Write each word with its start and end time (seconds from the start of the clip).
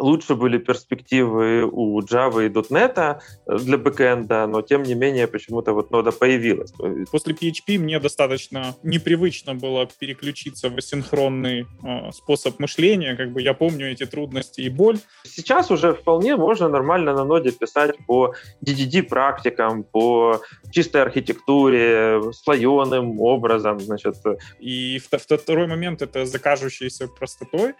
лучше 0.00 0.34
были 0.34 0.58
перспективы 0.58 1.64
у 1.64 2.00
Java 2.00 2.46
и 2.46 2.48
.NET 2.48 3.20
для 3.46 3.78
бэкэнда, 3.78 4.46
но 4.46 4.62
тем 4.62 4.82
не 4.82 4.94
менее 4.94 5.26
почему-то 5.26 5.72
вот 5.72 5.90
нода 5.90 6.12
появилась. 6.12 6.72
После 7.10 7.34
PHP 7.34 7.78
мне 7.78 8.00
достаточно 8.00 8.74
непривычно 8.82 9.54
было 9.54 9.86
переключиться 9.86 10.70
в 10.70 10.76
асинхронный 10.76 11.66
э, 11.82 12.12
способ 12.12 12.58
мышления, 12.58 13.16
как 13.16 13.32
бы 13.32 13.42
я 13.42 13.54
помню 13.54 13.92
эти 13.92 14.06
трудности 14.06 14.62
и 14.62 14.68
боль. 14.68 14.98
Сейчас 15.24 15.70
уже 15.70 15.92
вполне 15.92 16.36
можно 16.36 16.68
нормально 16.68 17.14
на 17.14 17.24
ноде 17.24 17.52
писать 17.52 17.96
по 18.06 18.34
DDD 18.64 19.02
практикам, 19.02 19.84
по 19.84 20.40
чистой 20.72 21.02
архитектуре, 21.02 22.20
слоеным 22.32 23.20
образом, 23.20 23.80
значит. 23.80 24.16
И 24.58 24.98
второй 24.98 25.66
момент— 25.66 26.02
это 26.02 26.24
закажущейся 26.24 27.08
простотой. 27.08 27.74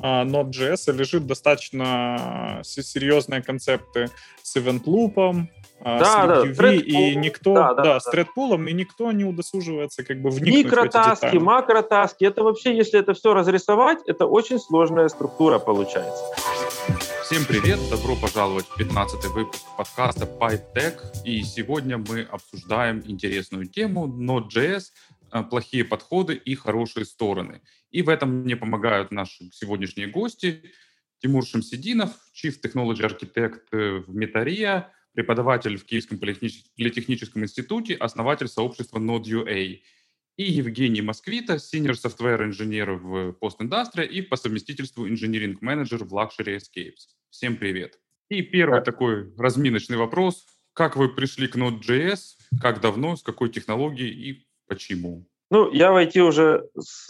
А, 0.00 0.24
Node.js 0.24 0.92
лежит 0.92 1.26
достаточно 1.26 2.60
серьезные 2.62 3.42
концепты 3.42 4.08
с 4.42 4.56
event-лупом, 4.56 5.48
а, 5.80 5.98
да, 5.98 6.52
с 6.52 6.56
да, 6.56 6.72
и 6.72 7.14
никто, 7.16 7.54
да, 7.54 7.74
да, 7.74 7.82
да, 7.82 8.00
с 8.00 8.04
тредпулом, 8.04 8.68
и 8.68 8.72
никто 8.72 9.12
не 9.12 9.24
удосуживается 9.24 10.04
как 10.04 10.20
бы 10.22 10.30
вникнуть 10.30 10.64
Микротаски, 10.64 11.26
в 11.26 11.28
эти 11.28 11.36
макротаски, 11.36 12.24
это 12.24 12.42
вообще, 12.42 12.76
если 12.76 13.00
это 13.00 13.12
все 13.12 13.34
разрисовать, 13.34 13.98
это 14.06 14.26
очень 14.26 14.58
сложная 14.58 15.08
структура 15.08 15.58
получается. 15.58 16.24
Всем 17.24 17.44
привет, 17.46 17.78
добро 17.90 18.16
пожаловать 18.16 18.66
в 18.66 18.76
15 18.76 19.24
выпуск 19.30 19.62
подкаста 19.76 20.26
PyTech, 20.26 21.24
и 21.24 21.42
сегодня 21.42 21.98
мы 21.98 22.22
обсуждаем 22.30 23.02
интересную 23.06 23.66
тему 23.66 24.06
Node.js, 24.06 24.84
плохие 25.42 25.84
подходы 25.84 26.34
и 26.34 26.54
хорошие 26.54 27.04
стороны. 27.04 27.62
И 27.90 28.02
в 28.02 28.08
этом 28.08 28.42
мне 28.42 28.56
помогают 28.56 29.10
наши 29.10 29.50
сегодняшние 29.52 30.06
гости. 30.06 30.62
Тимур 31.18 31.44
Шамсидинов, 31.44 32.10
Chief 32.34 32.54
Technology 32.62 33.00
Architect 33.00 34.04
в 34.06 34.14
Метария, 34.14 34.92
преподаватель 35.12 35.76
в 35.76 35.84
Киевском 35.84 36.18
политехническом 36.18 37.42
институте, 37.42 37.94
основатель 37.94 38.48
сообщества 38.48 38.98
Node.ua. 38.98 39.80
И 40.36 40.42
Евгений 40.42 41.00
Москвита, 41.00 41.54
senior 41.54 41.92
software 41.92 42.44
инженер 42.44 42.92
в 42.92 43.36
Post 43.40 43.58
Industry 43.60 44.06
и 44.06 44.20
по 44.20 44.36
совместительству 44.36 45.08
engineering 45.08 45.58
менеджер 45.60 46.04
в 46.04 46.12
Luxury 46.12 46.56
Escapes. 46.56 47.14
Всем 47.30 47.56
привет. 47.56 48.00
И 48.28 48.42
первый 48.42 48.82
такой 48.82 49.32
разминочный 49.36 49.96
вопрос. 49.96 50.44
Как 50.72 50.96
вы 50.96 51.14
пришли 51.14 51.46
к 51.46 51.54
Node.js? 51.54 52.20
Как 52.60 52.80
давно? 52.80 53.14
С 53.14 53.22
какой 53.22 53.48
технологией 53.48 54.10
и 54.10 54.43
почему? 54.66 55.24
Ну, 55.50 55.70
я 55.70 55.92
войти 55.92 56.22
уже 56.22 56.64
с, 56.76 57.08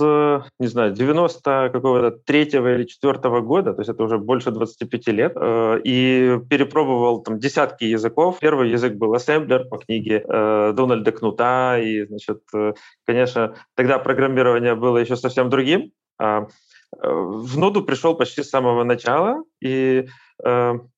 не 0.58 0.66
знаю, 0.66 0.92
90 0.92 1.70
какого-то 1.72 2.10
третьего 2.10 2.74
или 2.74 2.84
четвертого 2.84 3.40
года, 3.40 3.72
то 3.72 3.80
есть 3.80 3.88
это 3.88 4.02
уже 4.02 4.18
больше 4.18 4.50
25 4.50 5.06
лет, 5.08 5.32
э, 5.36 5.80
и 5.84 6.38
перепробовал 6.50 7.22
там 7.22 7.38
десятки 7.38 7.84
языков. 7.84 8.38
Первый 8.40 8.70
язык 8.70 8.94
был 8.96 9.14
ассемблер 9.14 9.64
по 9.68 9.78
книге 9.78 10.24
э, 10.28 10.72
Дональда 10.76 11.12
Кнута, 11.12 11.78
и, 11.78 12.06
значит, 12.06 12.40
э, 12.54 12.74
конечно, 13.06 13.54
тогда 13.76 13.98
программирование 13.98 14.74
было 14.74 14.98
еще 14.98 15.16
совсем 15.16 15.48
другим. 15.48 15.92
А, 16.18 16.46
в 16.92 17.56
ноду 17.56 17.82
пришел 17.82 18.14
почти 18.14 18.42
с 18.42 18.50
самого 18.50 18.84
начала, 18.84 19.42
и 19.60 20.06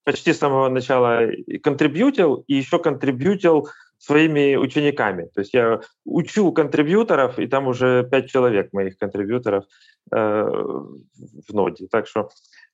почти 0.05 0.33
с 0.33 0.39
самого 0.39 0.69
начала 0.69 1.21
контрибьютил, 1.62 2.45
и 2.49 2.55
еще 2.55 2.79
контрибьютил 2.79 3.69
своими 3.99 4.57
учениками. 4.57 5.29
То 5.35 5.41
есть 5.41 5.55
я 5.55 5.81
учу 6.05 6.53
контрибьюторов, 6.53 7.39
и 7.39 7.47
там 7.47 7.67
уже 7.67 8.07
пять 8.11 8.31
человек 8.31 8.73
моих 8.73 8.99
контрибьюторов 8.99 9.65
э, 10.13 10.19
в 10.19 11.53
ноде. 11.53 11.87
Так 11.91 12.07
что 12.07 12.29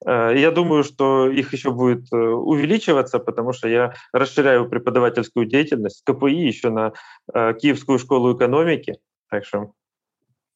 э, 0.05 0.35
я 0.37 0.51
думаю, 0.51 0.85
что 0.85 1.29
их 1.29 1.53
еще 1.53 1.71
будет 1.71 2.13
э, 2.13 2.17
увеличиваться, 2.17 3.19
потому 3.19 3.53
что 3.53 3.69
я 3.69 3.95
расширяю 4.13 4.69
преподавательскую 4.69 5.47
деятельность 5.47 6.03
КПИ 6.05 6.35
еще 6.35 6.71
на 6.71 6.93
э, 7.33 7.55
Киевскую 7.55 7.99
школу 7.99 8.37
экономики. 8.37 8.97
Так 9.31 9.45
что 9.45 9.73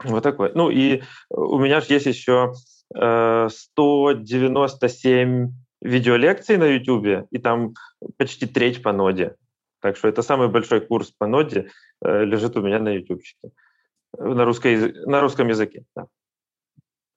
вот 0.05 0.23
такой. 0.23 0.53
Ну 0.55 0.71
и 0.71 1.03
у 1.31 1.59
меня 1.59 1.81
же 1.81 1.95
есть 1.95 2.07
еще 2.07 2.53
э, 2.95 3.49
197 3.51 5.53
видеолекций 5.81 6.57
на 6.57 6.65
YouTube, 6.65 7.29
и 7.31 7.39
там 7.39 7.75
почти 8.19 8.47
треть 8.47 8.83
по 8.83 8.93
ноде. 8.93 9.37
Так 9.87 9.97
что 9.97 10.09
это 10.09 10.23
самый 10.23 10.49
большой 10.49 10.81
курс 10.81 11.13
по 11.17 11.29
ноде 11.29 11.71
э, 12.05 12.25
лежит 12.25 12.57
у 12.57 12.61
меня 12.61 12.81
на 12.81 12.89
ютубчике. 12.89 13.53
На, 14.19 14.45
русской, 14.45 14.93
на 15.07 15.21
русском 15.21 15.47
языке. 15.47 15.85
Да. 15.95 16.09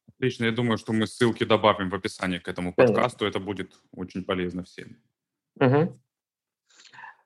Отлично. 0.07 0.45
Я 0.45 0.51
думаю, 0.51 0.77
что 0.77 0.93
мы 0.93 1.07
ссылки 1.07 1.45
добавим 1.45 1.89
в 1.89 1.95
описании 1.95 2.37
к 2.37 2.47
этому 2.47 2.75
подкасту. 2.75 3.19
Конечно. 3.19 3.37
Это 3.37 3.39
будет 3.39 3.71
очень 3.91 4.23
полезно 4.23 4.63
всем. 4.65 4.97
Угу. 5.59 5.99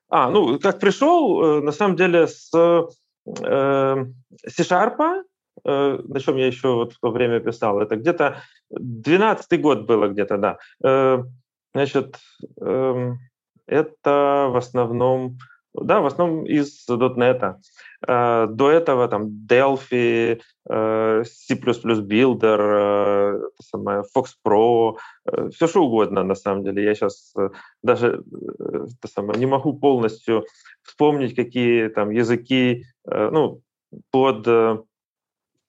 А, 0.08 0.30
ну, 0.30 0.58
как 0.58 0.80
пришел, 0.80 1.58
э, 1.58 1.60
на 1.60 1.72
самом 1.72 1.96
деле, 1.96 2.26
с 2.26 2.50
э, 2.54 4.06
C-Sharp, 4.46 5.24
э, 5.62 5.98
на 6.08 6.20
чем 6.20 6.36
я 6.36 6.46
еще 6.46 6.68
вот 6.68 6.94
в 6.94 7.00
то 7.00 7.10
время 7.10 7.40
писал, 7.40 7.82
это 7.82 7.96
где-то 7.96 8.40
12 8.70 9.60
год 9.60 9.82
было 9.82 10.08
где-то, 10.08 10.38
да. 10.38 10.58
Э, 10.82 11.22
значит, 11.74 12.16
э, 12.62 13.12
это 13.66 14.48
в 14.50 14.56
основном, 14.56 15.38
да, 15.74 16.00
в 16.00 16.06
основном 16.06 16.46
из 16.46 16.88
.NET. 16.88 17.56
Э, 18.06 18.46
до 18.48 18.70
этого 18.70 19.08
там 19.08 19.28
Delphi, 19.48 20.40
э, 20.68 21.24
C++ 21.24 21.54
Builder, 21.54 23.40
э, 23.74 24.02
Fox 24.14 24.26
Pro, 24.46 24.96
все 25.50 25.66
что 25.66 25.84
угодно 25.84 26.22
на 26.22 26.34
самом 26.34 26.64
деле. 26.64 26.84
Я 26.84 26.94
сейчас 26.94 27.34
даже 27.82 28.22
самое, 29.06 29.38
не 29.38 29.46
могу 29.46 29.78
полностью 29.78 30.44
вспомнить, 30.82 31.34
какие 31.34 31.88
там 31.88 32.10
языки, 32.10 32.84
ну, 33.06 33.60
под 34.10 34.46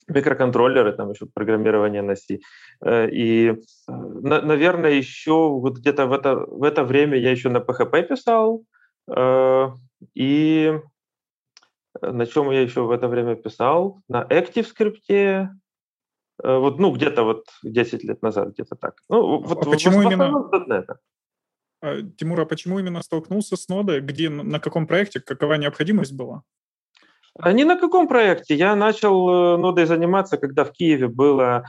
микроконтроллеры, 0.07 0.93
там 0.93 1.11
еще 1.11 1.25
программирование 1.25 2.01
на 2.01 2.15
C. 2.15 2.39
Э, 2.81 3.09
и, 3.09 3.49
э, 3.49 3.55
на, 3.87 4.41
наверное, 4.41 4.91
еще 4.91 5.49
вот 5.49 5.77
где-то 5.77 6.05
в 6.07 6.13
это, 6.13 6.35
в 6.35 6.63
это 6.63 6.83
время 6.83 7.17
я 7.17 7.31
еще 7.31 7.49
на 7.49 7.57
PHP 7.57 8.03
писал, 8.03 8.63
э, 9.15 9.67
и 10.13 10.79
на 12.01 12.25
чем 12.25 12.51
я 12.51 12.61
еще 12.61 12.81
в 12.81 12.91
это 12.91 13.07
время 13.07 13.35
писал? 13.35 14.01
На 14.09 14.23
ActiveScript, 14.23 15.47
вот, 16.43 16.79
ну, 16.79 16.91
где-то 16.91 17.23
вот 17.23 17.45
10 17.63 18.03
лет 18.03 18.21
назад, 18.21 18.49
где-то 18.49 18.75
так. 18.75 18.95
Ну, 19.09 19.41
вот, 19.41 19.65
а 19.65 19.69
почему 19.69 20.01
именно... 20.01 20.49
А, 21.81 22.01
Тимур, 22.17 22.41
а 22.41 22.45
почему 22.45 22.79
именно 22.79 23.01
столкнулся 23.01 23.55
с 23.55 23.69
нодой? 23.69 24.01
Где, 24.01 24.29
на 24.29 24.59
каком 24.59 24.87
проекте, 24.87 25.21
какова 25.21 25.53
необходимость 25.53 26.13
была? 26.13 26.43
А 27.39 27.51
ни 27.51 27.65
на 27.65 27.75
каком 27.75 28.07
проекте. 28.07 28.55
Я 28.55 28.75
начал 28.75 29.29
э, 29.29 29.57
нодой 29.57 29.85
заниматься, 29.85 30.37
когда 30.37 30.63
в 30.63 30.71
Киеве 30.71 31.07
было 31.07 31.65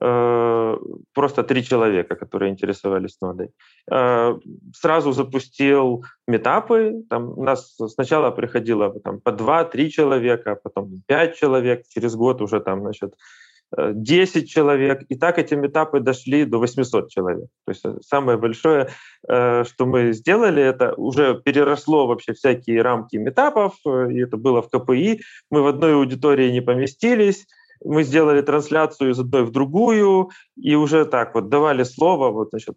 э, 0.00 0.78
просто 1.12 1.42
три 1.42 1.64
человека, 1.64 2.14
которые 2.14 2.52
интересовались 2.52 3.20
нодой. 3.20 3.50
Э, 3.90 4.38
сразу 4.72 5.12
запустил 5.12 6.04
метапы. 6.28 7.02
Там 7.10 7.36
у 7.36 7.42
нас 7.42 7.76
сначала 7.94 8.30
приходило 8.30 9.00
там, 9.00 9.20
по 9.20 9.32
два-три 9.32 9.90
человека, 9.90 10.56
потом 10.62 11.02
пять 11.06 11.36
человек. 11.36 11.82
Через 11.88 12.14
год 12.14 12.40
уже 12.40 12.60
там, 12.60 12.80
значит, 12.80 13.14
10 13.76 14.48
человек, 14.50 15.02
и 15.08 15.16
так 15.16 15.38
эти 15.38 15.54
этапы 15.54 16.00
дошли 16.00 16.44
до 16.44 16.58
800 16.58 17.10
человек. 17.10 17.48
То 17.66 17.72
есть 17.72 17.84
э, 17.84 17.98
самое 18.06 18.38
большое, 18.38 18.88
э, 19.28 19.64
что 19.64 19.86
мы 19.86 20.12
сделали, 20.12 20.62
это 20.62 20.94
уже 20.94 21.40
переросло 21.44 22.06
вообще 22.06 22.32
всякие 22.32 22.82
рамки 22.82 23.16
метапов, 23.16 23.74
э, 23.86 24.12
и 24.12 24.20
это 24.20 24.38
было 24.38 24.62
в 24.62 24.70
КПИ. 24.70 25.20
Мы 25.50 25.62
в 25.62 25.66
одной 25.66 25.94
аудитории 25.94 26.50
не 26.50 26.62
поместились, 26.62 27.46
мы 27.84 28.04
сделали 28.04 28.40
трансляцию 28.40 29.10
из 29.10 29.20
одной 29.20 29.44
в 29.44 29.52
другую, 29.52 30.30
и 30.56 30.74
уже 30.74 31.04
так 31.04 31.34
вот 31.34 31.48
давали 31.48 31.84
слово, 31.84 32.30
вот, 32.30 32.48
значит, 32.50 32.74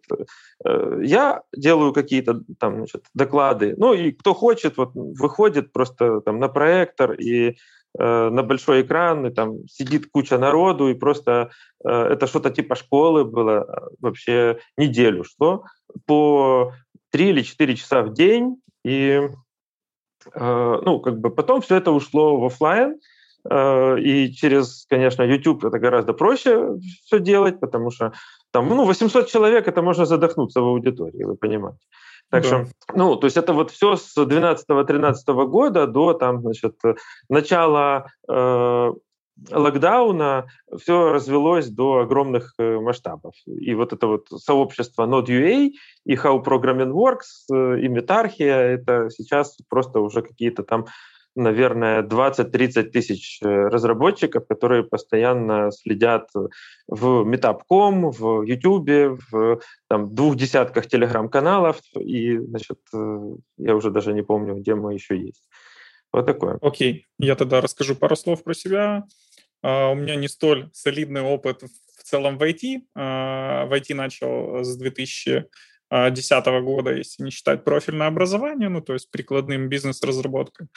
я 0.64 1.42
делаю 1.58 1.92
какие-то 1.92 2.42
там, 2.60 2.76
значит, 2.76 3.06
доклады, 3.16 3.74
ну 3.78 3.94
и 3.94 4.12
кто 4.12 4.36
хочет, 4.36 4.78
вот 4.78 4.92
выходит 4.94 5.72
просто 5.72 6.22
там 6.22 6.40
на 6.40 6.50
проектор 6.50 7.14
и 7.14 7.56
Э, 7.56 7.56
на 7.98 8.44
большой 8.44 8.82
экран, 8.82 9.26
и 9.26 9.32
там 9.32 9.68
сидит 9.68 10.10
куча 10.12 10.38
народу, 10.38 10.90
и 10.90 10.94
просто 10.94 11.52
э, 11.84 11.90
это 11.90 12.28
что-то 12.28 12.50
типа 12.50 12.76
школы 12.76 13.26
было 13.26 13.66
э, 13.68 13.96
вообще 14.00 14.60
неделю, 14.78 15.24
что 15.24 15.64
по 16.06 16.74
три 17.12 17.30
или 17.30 17.42
четыре 17.42 17.76
часа 17.76 18.02
в 18.04 18.14
день, 18.14 18.58
и 18.86 19.30
ну, 20.36 21.00
как 21.00 21.20
бы 21.20 21.32
потом 21.32 21.62
все 21.62 21.78
это 21.78 21.92
ушло 21.92 22.40
в 22.40 22.46
офлайн, 22.46 23.00
и 23.50 24.32
через, 24.36 24.86
конечно, 24.88 25.24
YouTube 25.24 25.66
это 25.66 25.80
гораздо 25.80 26.14
проще 26.14 26.78
все 27.06 27.20
делать, 27.20 27.60
потому 27.60 27.90
что 27.90 28.14
там, 28.52 28.68
ну, 28.70 28.86
800 28.86 29.28
человек, 29.28 29.68
это 29.68 29.82
можно 29.82 30.06
задохнуться 30.06 30.62
в 30.62 30.66
аудитории, 30.66 31.24
вы 31.24 31.36
понимаете. 31.36 31.80
Так 32.32 32.44
да. 32.44 32.48
что, 32.48 32.68
ну, 32.96 33.16
то 33.18 33.28
есть 33.28 33.38
это 33.38 33.54
вот 33.54 33.72
все 33.72 33.98
с 33.98 34.18
12-13 34.18 35.46
года 35.48 35.86
до 35.86 36.14
там, 36.14 36.42
значит, 36.42 36.76
начала 37.28 38.08
э, 38.30 38.92
локдауна 39.50 40.48
все 40.80 41.12
развелось 41.12 41.70
до 41.70 42.00
огромных 42.00 42.54
э, 42.58 42.80
масштабов. 42.80 43.34
И 43.46 43.74
вот 43.74 43.94
это 43.94 44.08
вот 44.08 44.28
сообщество 44.30 45.06
Node.ua 45.06 45.72
и 46.06 46.16
How 46.16 46.44
Programming 46.44 46.94
Works 46.94 47.54
э, 47.54 47.82
и 47.82 47.88
Метархия, 47.88 48.56
это 48.56 49.10
сейчас 49.10 49.58
просто 49.70 50.00
уже 50.00 50.22
какие-то 50.22 50.64
там 50.64 50.86
наверное, 51.36 52.02
20-30 52.02 52.84
тысяч 52.84 53.40
э, 53.42 53.48
разработчиков, 53.48 54.46
которые 54.48 54.84
постоянно 54.84 55.72
следят 55.72 56.30
в 56.88 57.28
Meetup.com, 57.28 58.12
в 58.12 58.44
YouTube, 58.44 59.20
в 59.32 59.62
там, 59.88 60.14
двух 60.14 60.36
десятках 60.36 60.88
телеграм-каналов, 60.88 61.80
и, 62.00 62.38
значит, 62.38 62.80
я 63.58 63.76
уже 63.76 63.92
даже 63.92 64.14
не 64.14 64.24
помню, 64.24 64.56
где 64.56 64.76
мы 64.76 64.94
еще 64.94 65.18
есть. 65.18 65.48
Вот 66.14 66.26
такое. 66.26 66.58
Окей, 66.62 67.08
я 67.20 67.36
тогда 67.36 67.62
расскажу 67.62 67.96
пару 67.96 68.16
слов 68.16 68.44
про 68.44 68.54
себя. 68.54 69.06
Uh, 69.64 69.92
у 69.92 69.96
меня 69.96 70.16
не 70.16 70.28
столь 70.28 70.72
солидный 70.74 71.22
опыт 71.22 71.62
в 71.62 72.04
целом 72.04 72.38
в 72.38 72.42
IT. 72.42 72.82
Uh, 72.98 73.68
в 73.68 73.74
IT 73.74 73.94
начал 73.94 74.64
с 74.64 74.76
2010 75.92 76.46
года, 76.64 76.94
если 76.96 77.24
не 77.24 77.32
считать 77.32 77.64
профильное 77.64 78.08
образование, 78.08 78.70
ну, 78.70 78.82
то 78.82 78.94
есть 78.94 79.12
прикладным 79.12 79.70
бизнес-разработкой. 79.70 80.68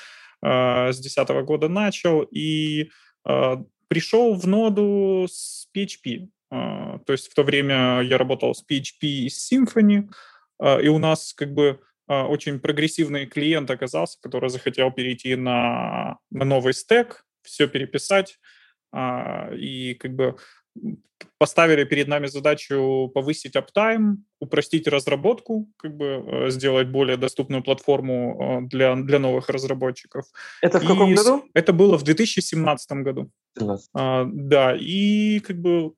Uh, 0.44 0.92
с 0.92 0.98
2010 1.00 1.28
года 1.46 1.68
начал 1.68 2.20
и 2.22 2.90
пришел 3.88 4.34
в 4.34 4.46
ноду 4.46 5.26
с 5.26 5.66
PHP. 5.74 6.28
То 6.50 7.02
есть 7.08 7.30
в 7.30 7.34
то 7.34 7.42
время 7.42 8.02
я 8.02 8.18
работал 8.18 8.54
с 8.54 8.62
PHP 8.62 9.06
и 9.06 9.28
с 9.30 9.50
Symfony, 9.50 10.10
и 10.62 10.88
у 10.88 10.98
нас 10.98 11.32
как 11.32 11.54
бы 11.54 11.80
очень 12.06 12.60
прогрессивный 12.60 13.24
клиент 13.24 13.70
оказался, 13.70 14.18
который 14.20 14.50
захотел 14.50 14.90
перейти 14.90 15.36
на, 15.36 16.18
на 16.30 16.44
новый 16.44 16.74
стек, 16.74 17.24
все 17.44 17.68
переписать, 17.68 18.38
а, 18.92 19.50
и 19.54 19.94
как 19.94 20.14
бы 20.14 20.36
поставили 21.38 21.84
перед 21.84 22.08
нами 22.08 22.26
задачу 22.26 23.10
повысить 23.14 23.56
аптайм, 23.56 24.24
упростить 24.40 24.88
разработку, 24.88 25.68
как 25.76 25.96
бы 25.96 26.06
э, 26.06 26.50
сделать 26.50 26.88
более 26.88 27.16
доступную 27.16 27.62
платформу 27.62 28.62
э, 28.64 28.68
для, 28.68 28.94
для 28.96 29.18
новых 29.18 29.48
разработчиков. 29.48 30.24
Это 30.62 30.80
в 30.80 30.86
каком 30.86 31.12
и 31.12 31.14
году? 31.14 31.44
Это 31.54 31.72
было 31.72 31.98
в 31.98 32.02
2017 32.02 32.92
году. 32.98 33.30
17. 33.58 33.90
А, 33.94 34.26
да, 34.32 34.76
и 34.78 35.40
как 35.40 35.60
бы 35.60 35.92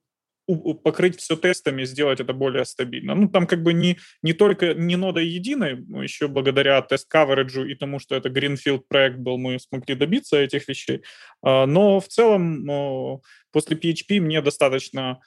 покрыть 0.83 1.19
все 1.19 1.35
тестами, 1.35 1.83
сделать 1.83 2.21
это 2.21 2.33
более 2.33 2.63
стабильно. 2.63 3.15
Ну, 3.15 3.27
там 3.27 3.47
как 3.47 3.63
бы 3.63 3.73
не, 3.73 3.97
не 4.23 4.33
только 4.33 4.73
не 4.73 4.95
нода 4.95 5.19
единой, 5.19 5.83
но 5.87 6.01
еще 6.01 6.27
благодаря 6.27 6.81
тест-кавериджу 6.81 7.65
и 7.65 7.75
тому, 7.75 7.99
что 7.99 8.15
это 8.15 8.29
Greenfield 8.29 8.83
проект 8.87 9.17
был, 9.17 9.37
мы 9.37 9.59
смогли 9.59 9.95
добиться 9.95 10.37
этих 10.37 10.67
вещей. 10.69 11.03
А, 11.43 11.65
но 11.65 11.99
в 11.99 12.07
целом 12.07 13.21
после 13.57 13.75
PHP 13.75 14.19
мне 14.19 14.39
достаточно 14.39 15.19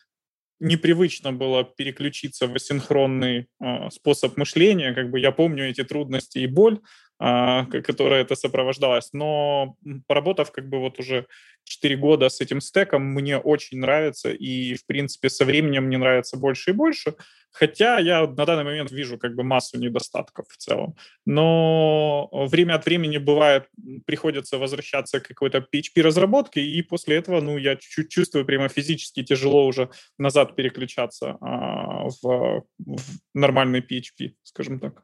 непривычно 0.60 1.32
было 1.32 1.64
переключиться 1.64 2.46
в 2.46 2.54
асинхронный 2.54 3.48
э, 3.60 3.90
способ 3.90 4.36
мышления. 4.36 4.94
Как 4.94 5.10
бы 5.10 5.18
я 5.18 5.32
помню 5.32 5.68
эти 5.68 5.82
трудности 5.82 6.38
и 6.38 6.46
боль, 6.46 6.78
которая 7.20 8.22
это 8.22 8.34
сопровождалась. 8.34 9.10
Но 9.12 9.76
поработав 10.06 10.50
как 10.52 10.68
бы 10.68 10.78
вот 10.78 10.98
уже 10.98 11.26
4 11.64 11.96
года 11.96 12.28
с 12.28 12.40
этим 12.40 12.60
стеком, 12.60 13.02
мне 13.02 13.36
очень 13.36 13.78
нравится. 13.78 14.30
И, 14.30 14.74
в 14.74 14.86
принципе, 14.86 15.28
со 15.28 15.44
временем 15.44 15.84
мне 15.84 15.98
нравится 15.98 16.36
больше 16.38 16.70
и 16.70 16.74
больше. 16.74 17.14
Хотя 17.52 17.98
я 17.98 18.26
на 18.26 18.46
данный 18.46 18.64
момент 18.64 18.90
вижу 18.90 19.18
как 19.18 19.34
бы 19.34 19.42
массу 19.42 19.78
недостатков 19.78 20.46
в 20.48 20.56
целом. 20.56 20.94
Но 21.26 22.28
время 22.32 22.74
от 22.74 22.86
времени 22.86 23.18
бывает, 23.18 23.68
приходится 24.06 24.56
возвращаться 24.58 25.20
к 25.20 25.26
какой-то 25.26 25.58
PHP-разработке, 25.58 26.62
и 26.62 26.82
после 26.82 27.16
этого, 27.16 27.40
ну, 27.40 27.58
я 27.58 27.76
чуть-чуть 27.76 28.08
чувствую 28.08 28.46
прямо 28.46 28.68
физически 28.68 29.24
тяжело 29.24 29.66
уже 29.66 29.90
назад 30.16 30.54
переключаться 30.54 31.36
а, 31.40 32.08
в, 32.22 32.64
в 32.78 33.00
нормальный 33.34 33.80
PHP, 33.80 34.34
скажем 34.44 34.78
так. 34.78 35.02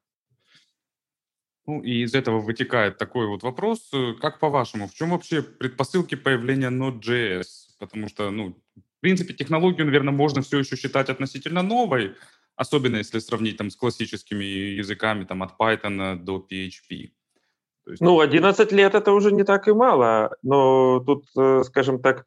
Ну 1.67 1.81
и 1.81 2.03
из 2.05 2.15
этого 2.15 2.41
вытекает 2.41 2.99
такой 2.99 3.27
вот 3.27 3.43
вопрос, 3.43 3.91
как 4.21 4.39
по-вашему, 4.39 4.87
в 4.87 4.95
чем 4.95 5.11
вообще 5.11 5.43
предпосылки 5.43 6.15
появления 6.15 6.71
Node.js? 6.71 7.47
Потому 7.79 8.09
что, 8.09 8.31
ну, 8.31 8.57
в 8.77 9.01
принципе, 9.01 9.35
технологию, 9.35 9.87
наверное, 9.87 10.15
можно 10.15 10.43
все 10.43 10.59
еще 10.59 10.77
считать 10.77 11.11
относительно 11.11 11.63
новой, 11.63 12.15
особенно 12.57 12.97
если 12.97 13.19
сравнить 13.19 13.57
там 13.57 13.71
с 13.71 13.77
классическими 13.77 14.45
языками 14.45 15.25
там 15.25 15.43
от 15.43 15.53
Python 15.59 16.17
до 16.17 16.39
PHP. 16.39 17.11
Есть... 17.87 18.01
Ну, 18.01 18.21
11 18.21 18.73
лет 18.73 18.95
это 18.95 19.13
уже 19.13 19.33
не 19.33 19.45
так 19.45 19.69
и 19.69 19.73
мало, 19.73 20.37
но 20.43 21.01
тут, 21.01 21.25
э, 21.37 21.63
скажем 21.65 22.01
так, 22.01 22.27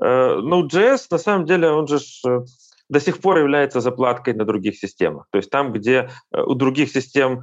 э, 0.00 0.04
Node.js 0.04 1.06
на 1.10 1.18
самом 1.18 1.46
деле 1.46 1.70
он 1.70 1.86
же 1.86 1.98
э, 2.26 2.40
до 2.88 3.00
сих 3.00 3.20
пор 3.20 3.38
является 3.38 3.80
заплаткой 3.80 4.34
на 4.34 4.44
других 4.44 4.76
системах. 4.76 5.26
То 5.30 5.38
есть 5.38 5.50
там, 5.50 5.72
где 5.72 6.10
у 6.32 6.54
других 6.54 6.90
систем 6.90 7.42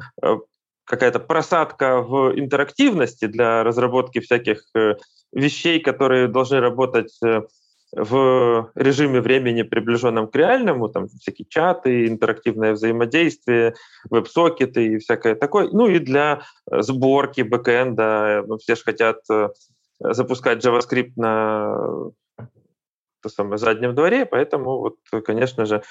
какая-то 0.87 1.19
просадка 1.19 2.01
в 2.01 2.39
интерактивности 2.39 3.25
для 3.25 3.63
разработки 3.63 4.19
всяких 4.19 4.63
вещей, 5.33 5.79
которые 5.79 6.27
должны 6.27 6.59
работать 6.59 7.19
в 7.93 8.71
режиме 8.75 9.21
времени, 9.21 9.61
приближенном 9.61 10.27
к 10.27 10.35
реальному, 10.35 10.89
там 10.89 11.07
всякие 11.07 11.45
чаты, 11.49 12.07
интерактивное 12.07 12.73
взаимодействие, 12.73 13.75
веб-сокеты 14.09 14.87
и 14.87 14.97
всякое 14.97 15.35
такое. 15.35 15.69
Ну 15.71 15.87
и 15.87 15.99
для 15.99 16.41
э, 16.69 16.81
сборки 16.81 17.41
бэкэнда. 17.41 18.43
Ну, 18.45 18.57
все 18.57 18.75
же 18.75 18.83
хотят 18.83 19.19
э, 19.31 19.49
запускать 19.99 20.65
JavaScript 20.65 21.13
на 21.15 22.11
то 23.23 23.29
самое, 23.29 23.57
заднем 23.57 23.95
дворе, 23.95 24.25
поэтому, 24.25 24.79
вот, 24.79 24.95
конечно 25.23 25.65
же, 25.65 25.77
э, 25.77 25.81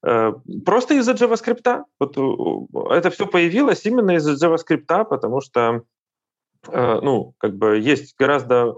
Просто 0.00 0.94
из-за 0.94 1.12
JavaScript. 1.12 1.84
Вот 1.98 2.16
это 2.92 3.10
все 3.10 3.26
появилось 3.26 3.84
именно 3.84 4.12
из-за 4.12 4.34
JavaScript, 4.34 5.04
потому 5.04 5.40
что 5.40 5.82
ну, 6.66 7.34
как 7.38 7.56
бы 7.56 7.78
есть 7.78 8.14
гораздо 8.18 8.76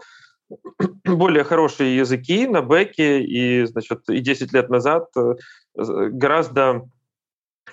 более 1.05 1.45
хорошие 1.45 1.97
языки 1.97 2.47
на 2.47 2.63
бэке, 2.63 3.23
и, 3.23 3.65
значит, 3.65 4.09
и 4.09 4.21
10 4.21 4.53
лет 4.53 4.69
назад 4.71 5.09
э, 5.17 5.35
гораздо 5.75 6.89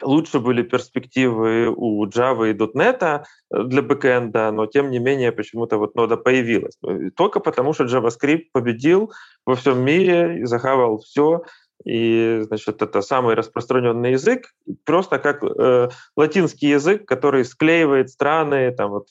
лучше 0.01 0.39
были 0.39 0.61
перспективы 0.61 1.73
у 1.75 2.05
Java 2.05 2.49
и 2.49 2.53
.NET 2.53 3.03
э, 3.03 3.63
для 3.63 3.81
бэкэнда, 3.81 4.51
но 4.51 4.65
тем 4.67 4.91
не 4.91 4.99
менее 4.99 5.31
почему-то 5.31 5.77
вот 5.77 5.95
нода 5.95 6.17
появилась. 6.17 6.77
Э, 6.85 7.09
только 7.15 7.39
потому, 7.39 7.73
что 7.73 7.85
JavaScript 7.85 8.45
победил 8.51 9.11
во 9.45 9.55
всем 9.55 9.83
мире 9.83 10.41
и 10.41 10.45
захавал 10.45 10.99
все, 10.99 11.43
и, 11.85 12.41
значит, 12.47 12.81
это 12.81 13.01
самый 13.01 13.35
распространенный 13.35 14.11
язык, 14.11 14.53
просто 14.83 15.19
как 15.19 15.43
э, 15.43 15.89
латинский 16.15 16.69
язык, 16.69 17.05
который 17.05 17.45
склеивает 17.45 18.09
страны, 18.09 18.71
там 18.71 18.91
вот 18.91 19.07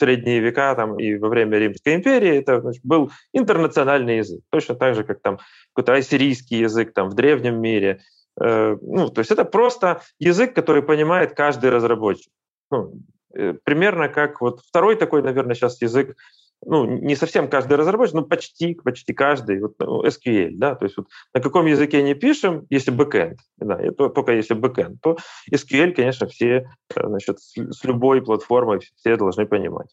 средние 0.00 0.40
века 0.40 0.74
там, 0.74 0.98
и 0.98 1.16
во 1.16 1.28
время 1.28 1.58
Римской 1.58 1.94
империи 1.94 2.38
это 2.38 2.60
значит, 2.60 2.84
был 2.84 3.10
интернациональный 3.32 4.18
язык. 4.18 4.40
Точно 4.50 4.74
так 4.74 4.94
же, 4.94 5.04
как 5.04 5.20
там 5.20 5.38
какой-то 5.72 5.94
ассирийский 5.94 6.58
язык 6.58 6.92
там, 6.94 7.10
в 7.10 7.14
древнем 7.14 7.60
мире. 7.60 8.00
Э, 8.40 8.76
ну, 8.80 9.08
то 9.10 9.20
есть 9.20 9.30
это 9.30 9.44
просто 9.44 10.00
язык, 10.18 10.54
который 10.54 10.82
понимает 10.82 11.34
каждый 11.34 11.70
разработчик. 11.70 12.32
Ну, 12.70 12.94
э, 13.34 13.54
примерно 13.62 14.08
как 14.08 14.40
вот 14.40 14.60
второй 14.60 14.96
такой, 14.96 15.22
наверное, 15.22 15.54
сейчас 15.54 15.80
язык 15.82 16.16
ну, 16.64 16.84
не 16.84 17.16
совсем 17.16 17.48
каждый 17.48 17.76
разработчик, 17.76 18.14
но 18.14 18.22
почти, 18.22 18.74
почти 18.74 19.12
каждый, 19.12 19.60
вот, 19.60 19.74
ну, 19.78 20.04
SQL, 20.04 20.50
да, 20.52 20.74
то 20.74 20.84
есть 20.84 20.96
вот 20.96 21.06
на 21.34 21.40
каком 21.40 21.66
языке 21.66 22.02
не 22.02 22.14
пишем, 22.14 22.66
если 22.70 22.92
backend, 22.92 23.36
да, 23.58 23.78
то, 23.92 24.08
только 24.08 24.32
если 24.32 24.56
backend, 24.56 24.96
то 25.02 25.16
SQL, 25.52 25.92
конечно, 25.92 26.26
все, 26.26 26.70
э, 26.94 27.06
значит, 27.06 27.38
с, 27.40 27.84
любой 27.84 28.22
платформой 28.22 28.80
все 28.96 29.16
должны 29.16 29.46
понимать. 29.46 29.88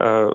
Э, 0.00 0.30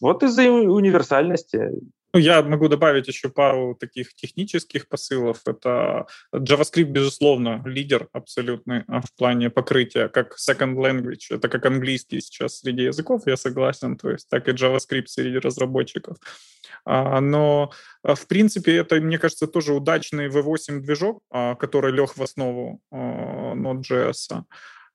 вот 0.00 0.22
из-за 0.22 0.48
универсальности 0.50 1.70
я 2.12 2.42
могу 2.42 2.68
добавить 2.68 3.08
еще 3.08 3.28
пару 3.28 3.74
таких 3.74 4.14
технических 4.14 4.88
посылов. 4.88 5.40
Это 5.46 6.06
JavaScript, 6.34 6.84
безусловно, 6.84 7.62
лидер 7.64 8.08
абсолютный 8.12 8.84
а, 8.88 9.00
в 9.00 9.14
плане 9.16 9.50
покрытия, 9.50 10.08
как 10.08 10.36
second 10.36 10.74
language. 10.74 11.26
Это 11.30 11.48
как 11.48 11.66
английский 11.66 12.20
сейчас 12.20 12.58
среди 12.58 12.84
языков, 12.84 13.22
я 13.26 13.36
согласен, 13.36 13.96
то 13.96 14.10
есть 14.10 14.28
так 14.28 14.48
и 14.48 14.52
JavaScript 14.52 15.06
среди 15.06 15.38
разработчиков. 15.38 16.16
А, 16.84 17.20
но, 17.20 17.70
а, 18.02 18.14
в 18.14 18.26
принципе, 18.26 18.76
это, 18.76 18.96
мне 18.96 19.18
кажется, 19.18 19.46
тоже 19.46 19.72
удачный 19.72 20.28
V8 20.28 20.80
движок, 20.80 21.22
который 21.30 21.92
лег 21.92 22.16
в 22.16 22.22
основу 22.22 22.80
Node.js. 22.92 24.42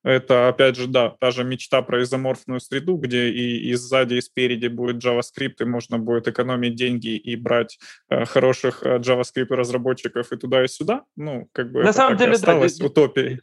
Это, 0.06 0.50
опять 0.50 0.76
же, 0.76 0.88
да, 0.88 1.16
та 1.20 1.32
же 1.32 1.44
мечта 1.44 1.82
про 1.82 2.04
изоморфную 2.04 2.60
среду, 2.60 2.96
где 2.96 3.30
и, 3.30 3.72
и 3.72 3.74
сзади, 3.74 4.14
и 4.14 4.22
спереди 4.22 4.68
будет 4.68 5.04
JavaScript, 5.04 5.56
и 5.62 5.66
можно 5.66 5.98
будет 5.98 6.28
экономить 6.28 6.76
деньги 6.76 7.18
и 7.18 7.36
брать 7.36 7.80
э, 8.10 8.24
хороших 8.26 8.84
э, 8.84 9.00
JavaScript-разработчиков 9.00 10.32
и 10.32 10.38
туда, 10.38 10.64
и 10.64 10.68
сюда. 10.68 11.02
Ну, 11.16 11.50
как 11.52 11.72
бы 11.72 11.84
На 11.84 11.92
самом 11.92 12.18
деле, 12.18 12.34
осталось 12.34 12.78
да, 12.78 12.86
утопией. 12.86 13.40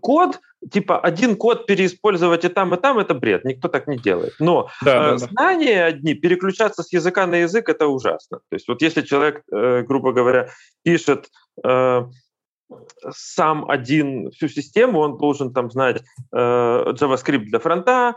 Код, 0.00 0.40
типа 0.72 0.98
один 0.98 1.36
код 1.36 1.66
переиспользовать 1.66 2.46
и 2.46 2.48
там, 2.48 2.72
и 2.74 2.80
там, 2.80 2.98
это 2.98 3.12
бред. 3.12 3.44
Никто 3.44 3.68
так 3.68 3.86
не 3.88 3.98
делает. 3.98 4.32
Но 4.38 4.70
да, 4.82 5.08
э, 5.08 5.10
да, 5.10 5.18
знания 5.18 5.80
да. 5.80 5.86
одни, 5.86 6.14
переключаться 6.14 6.82
с 6.82 6.90
языка 6.94 7.26
на 7.26 7.36
язык, 7.36 7.68
это 7.68 7.88
ужасно. 7.88 8.38
То 8.48 8.54
есть 8.54 8.68
вот 8.68 8.80
если 8.80 9.02
человек, 9.02 9.42
э, 9.52 9.82
грубо 9.82 10.12
говоря, 10.12 10.48
пишет... 10.82 11.28
Э, 11.62 12.06
сам 13.10 13.68
один 13.68 14.30
всю 14.30 14.48
систему, 14.48 15.00
он 15.00 15.16
должен 15.18 15.52
там 15.52 15.70
знать 15.70 16.02
э, 16.32 16.36
JavaScript 16.36 17.44
для 17.44 17.58
фронта, 17.58 18.16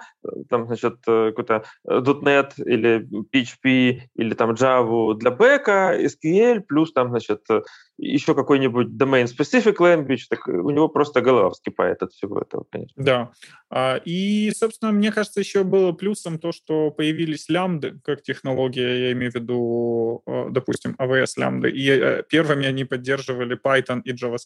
там, 0.49 0.67
значит, 0.67 0.95
э, 1.07 1.29
какой-то 1.29 1.63
э, 1.87 1.99
.NET 1.99 2.53
или 2.57 3.07
PHP 3.33 4.01
или 4.15 4.33
там 4.33 4.51
Java 4.51 5.15
для 5.15 5.31
бэка, 5.31 5.97
SQL, 5.99 6.61
плюс 6.61 6.91
там, 6.91 7.09
значит, 7.09 7.41
э, 7.49 7.61
еще 7.97 8.33
какой-нибудь 8.33 8.87
domain-specific 8.87 9.75
language, 9.77 10.23
так 10.29 10.47
у 10.47 10.69
него 10.69 10.89
просто 10.89 11.21
голова 11.21 11.51
вскипает 11.51 12.01
от 12.03 12.11
всего 12.11 12.41
этого, 12.41 12.65
конечно. 12.69 13.03
Да. 13.03 13.31
А, 13.69 14.01
и, 14.03 14.51
собственно, 14.51 14.91
мне 14.91 15.11
кажется, 15.11 15.39
еще 15.39 15.63
было 15.63 15.91
плюсом 15.91 16.39
то, 16.39 16.51
что 16.51 16.91
появились 16.91 17.47
лямбды 17.47 17.99
как 18.03 18.23
технология, 18.23 19.07
я 19.07 19.11
имею 19.13 19.31
в 19.31 19.35
виду, 19.35 20.23
допустим, 20.49 20.95
AWS 20.99 21.33
лямбды, 21.37 21.69
и 21.69 22.23
первыми 22.29 22.65
они 22.65 22.85
поддерживали 22.85 23.57
Python 23.57 24.01
и 24.03 24.13
JavaScript 24.13 24.40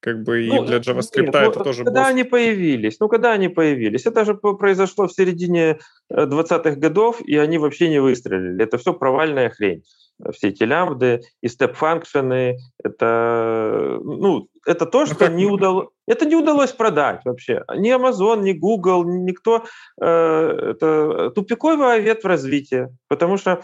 как 0.00 0.24
бы 0.24 0.44
ну, 0.48 0.64
и 0.64 0.66
для 0.66 0.78
JavaScript 0.78 1.26
нет, 1.26 1.34
это 1.34 1.58
ну, 1.58 1.64
тоже 1.64 1.84
Когда 1.84 2.02
был... 2.02 2.08
они 2.08 2.24
появились? 2.24 2.98
Ну, 2.98 3.08
когда 3.08 3.32
они 3.32 3.48
появились? 3.48 4.04
Это 4.04 4.24
же 4.24 4.34
произошло 4.34 5.06
в 5.06 5.12
середине 5.12 5.78
20-х 6.12 6.72
годов, 6.72 7.20
и 7.20 7.36
они 7.36 7.58
вообще 7.58 7.88
не 7.88 8.00
выстрелили. 8.00 8.64
Это 8.64 8.78
все 8.78 8.94
провальная 8.94 9.50
хрень 9.50 9.84
все 10.30 10.48
эти 10.48 10.62
лямбды 10.62 11.22
и 11.40 11.48
степ-фанкшены, 11.48 12.58
это, 12.82 13.98
ну, 14.02 14.48
это 14.66 14.86
то, 14.86 15.00
ну, 15.00 15.06
что 15.06 15.28
не 15.28 15.46
удалось, 15.46 15.88
это 16.06 16.26
не 16.26 16.36
удалось 16.36 16.72
продать 16.72 17.22
вообще. 17.24 17.64
Ни 17.76 17.92
Amazon, 17.94 18.42
ни 18.42 18.52
Google, 18.52 19.04
ни 19.04 19.18
никто. 19.18 19.64
Э, 20.00 20.72
это 20.72 21.30
тупиковая 21.30 21.98
ветвь 21.98 22.24
развития, 22.24 22.90
потому 23.08 23.36
что 23.36 23.62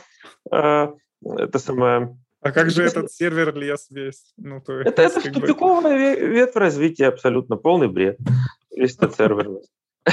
э, 0.50 0.88
это 1.24 1.58
самое... 1.58 2.16
А 2.40 2.52
как 2.52 2.70
же 2.70 2.84
этот 2.84 3.12
сервер 3.12 3.54
лес 3.56 3.88
весь? 3.90 4.32
Ну, 4.36 4.60
то 4.60 4.80
это 4.80 5.02
это 5.02 5.20
тупиковая 5.32 6.16
бы... 6.16 6.26
ветвь 6.26 6.56
развития 6.56 7.06
абсолютно, 7.06 7.56
полный 7.56 7.88
бред. 7.88 8.18
Весь 8.74 8.96
этот 8.96 9.16
сервер. 9.16 9.48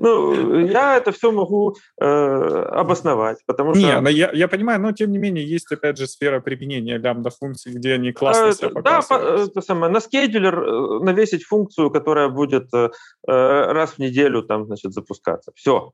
Ну, 0.00 0.66
я 0.66 0.96
это 0.96 1.12
все 1.12 1.30
могу 1.30 1.76
э, 2.00 2.04
обосновать, 2.04 3.38
потому 3.46 3.72
что... 3.72 3.80
Не, 3.80 4.12
я, 4.12 4.32
я 4.32 4.48
понимаю, 4.48 4.80
но 4.80 4.90
тем 4.90 5.12
не 5.12 5.18
менее 5.18 5.46
есть, 5.46 5.70
опять 5.70 5.96
же, 5.96 6.08
сфера 6.08 6.40
применения 6.40 6.98
лямбда-функций, 6.98 7.72
где 7.72 7.92
они 7.92 8.12
классно 8.12 8.48
а, 8.48 8.52
себя 8.52 8.70
показывают. 8.70 9.36
Да, 9.36 9.44
это 9.44 9.60
самое, 9.60 9.92
на 9.92 10.00
скейдулер 10.00 10.58
э, 10.58 11.04
навесить 11.04 11.44
функцию, 11.44 11.90
которая 11.90 12.28
будет 12.28 12.68
э, 12.74 12.90
э, 13.28 13.32
раз 13.72 13.92
в 13.92 13.98
неделю 13.98 14.42
там, 14.42 14.66
значит, 14.66 14.92
запускаться. 14.92 15.52
Все. 15.54 15.92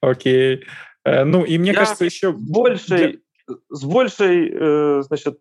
Окей. 0.00 0.64
Э, 1.04 1.24
ну, 1.24 1.44
и 1.44 1.58
мне 1.58 1.70
я 1.70 1.78
кажется, 1.78 2.04
еще... 2.04 2.32
Большей, 2.32 3.22
с 3.68 3.84
большей, 3.84 4.50
э, 4.52 5.02
значит, 5.02 5.40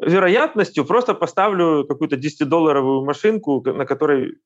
вероятностью 0.00 0.84
просто 0.84 1.14
поставлю 1.14 1.84
какую-то 1.86 2.16
10-долларовую 2.16 3.04
машинку, 3.04 3.62
на 3.64 3.84
которой 3.84 4.38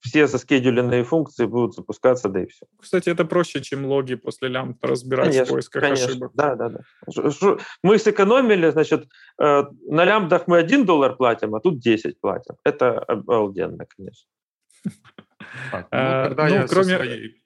все 0.00 0.26
заскедуленные 0.26 1.04
функции 1.04 1.46
будут 1.46 1.74
запускаться, 1.74 2.28
да 2.28 2.42
и 2.42 2.46
все. 2.46 2.66
Кстати, 2.80 3.08
это 3.10 3.24
проще, 3.24 3.60
чем 3.60 3.86
логи 3.86 4.14
после 4.14 4.48
лямбда 4.48 4.86
разбирать 4.86 5.26
конечно, 5.26 5.44
в 5.44 5.48
поисках 5.48 5.82
конечно. 5.82 6.06
ошибок. 6.06 6.30
Да, 6.34 6.54
да, 6.54 6.68
да. 6.68 7.56
Мы 7.82 7.98
сэкономили, 7.98 8.70
значит, 8.70 9.08
э, 9.40 9.64
на 9.88 10.04
лямбдах 10.04 10.46
мы 10.46 10.58
1 10.58 10.86
доллар 10.86 11.16
платим, 11.16 11.54
а 11.54 11.60
тут 11.60 11.80
10 11.80 12.20
платим. 12.20 12.54
Это 12.64 12.98
обалденно, 13.00 13.86
конечно. 13.96 14.28
Так, 15.72 15.88
ну, 15.90 15.98
а, 15.98 16.28
ну, 16.28 16.66
кроме... 16.68 16.96
Своей 16.96 17.42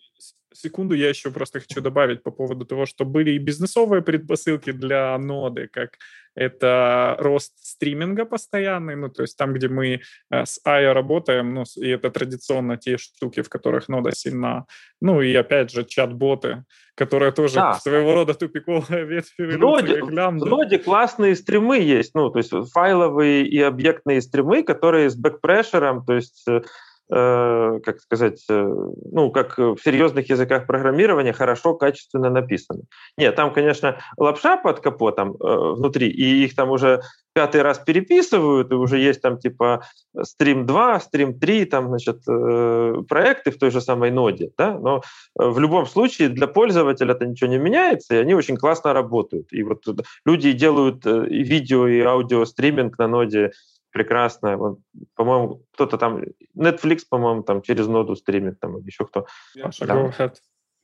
секунду 0.63 0.95
я 0.95 1.09
еще 1.09 1.31
просто 1.31 1.61
хочу 1.61 1.81
добавить 1.81 2.23
по 2.23 2.31
поводу 2.31 2.65
того, 2.65 2.87
что 2.87 3.05
были 3.05 3.33
и 3.33 3.39
бизнесовые 3.39 4.03
предпосылки 4.03 4.73
для 4.73 5.19
ноды, 5.19 5.69
как 5.69 5.99
это 6.35 7.17
рост 7.19 7.53
стриминга 7.59 8.25
постоянный, 8.25 8.97
ну, 8.97 9.09
то 9.09 9.23
есть 9.23 9.37
там, 9.37 9.53
где 9.53 9.69
мы 9.69 10.01
э, 10.31 10.45
с 10.45 10.61
AIO 10.67 10.93
работаем, 10.93 11.55
ну, 11.55 11.65
и 11.77 11.89
это 11.89 12.11
традиционно 12.11 12.77
те 12.77 12.97
штуки, 12.97 13.43
в 13.43 13.49
которых 13.51 13.89
нода 13.89 14.13
сильна. 14.13 14.65
Ну, 15.01 15.21
и 15.21 15.35
опять 15.35 15.71
же, 15.71 15.85
чат-боты, 15.85 16.65
которые 16.95 17.33
тоже 17.33 17.57
да. 17.57 17.75
своего 17.75 18.15
рода 18.15 18.33
тупиковая 18.33 19.05
ветвь 19.05 19.35
в 19.37 19.59
ноде, 19.59 20.03
в 20.03 20.11
ноде 20.11 20.79
классные 20.79 21.37
стримы 21.37 21.81
есть, 21.81 22.15
ну, 22.15 22.31
то 22.31 22.39
есть 22.39 22.53
файловые 22.73 23.47
и 23.47 23.61
объектные 23.61 24.23
стримы, 24.23 24.63
которые 24.63 25.11
с 25.11 25.17
бэкпрешером, 25.17 26.05
то 26.07 26.15
есть 26.15 26.47
Э, 26.49 26.61
как 27.09 28.01
сказать, 28.01 28.43
э, 28.49 28.75
ну, 29.13 29.31
как 29.31 29.59
в 29.59 29.77
серьезных 29.85 30.31
языках 30.31 30.67
программирования, 30.67 31.33
хорошо, 31.33 31.75
качественно 31.75 32.31
написаны. 32.31 32.85
Нет, 33.19 33.37
там, 33.37 33.53
конечно, 33.53 33.99
лапша 34.17 34.57
под 34.57 34.81
капотом 34.81 35.33
э, 35.33 35.73
внутри, 35.75 36.09
и 36.09 36.45
их 36.45 36.55
там 36.55 36.71
уже 36.71 37.03
пятый 37.35 37.63
раз 37.63 37.79
переписывают, 37.79 38.71
и 38.73 38.75
уже 38.75 38.99
есть 38.99 39.21
там 39.21 39.39
типа 39.39 39.83
стрим 40.23 40.65
2, 40.65 41.01
стрим 41.01 41.39
3, 41.39 41.65
там, 41.67 41.89
значит, 41.89 42.23
э, 42.29 42.95
проекты 43.09 43.51
в 43.51 43.59
той 43.59 43.71
же 43.71 43.81
самой 43.81 44.11
ноде, 44.11 44.51
да, 44.57 44.79
но 44.79 45.03
в 45.35 45.59
любом 45.59 45.87
случае 45.87 46.29
для 46.29 46.47
пользователя 46.47 47.13
это 47.13 47.27
ничего 47.27 47.51
не 47.51 47.59
меняется, 47.59 48.15
и 48.15 48.19
они 48.19 48.35
очень 48.35 48.57
классно 48.57 48.93
работают. 48.93 49.53
И 49.53 49.63
вот 49.63 49.85
люди 50.25 50.53
делают 50.53 51.07
и 51.07 51.43
видео, 51.43 51.89
и 51.89 52.01
аудио 52.01 52.45
стриминг 52.45 52.99
на 52.99 53.09
ноде 53.09 53.51
прекрасно. 53.93 54.57
Вот, 54.57 54.79
по-моему, 55.15 55.63
кто-то 55.75 55.99
там, 55.99 56.23
Netflix, 56.57 57.03
по-моему, 57.09 57.43
там 57.43 57.63
через 57.63 57.87
ноду 57.87 58.17
стримит, 58.17 58.59
там, 58.61 58.79
еще 58.85 59.05
кто. 59.07 59.27
Yeah, 59.57 60.33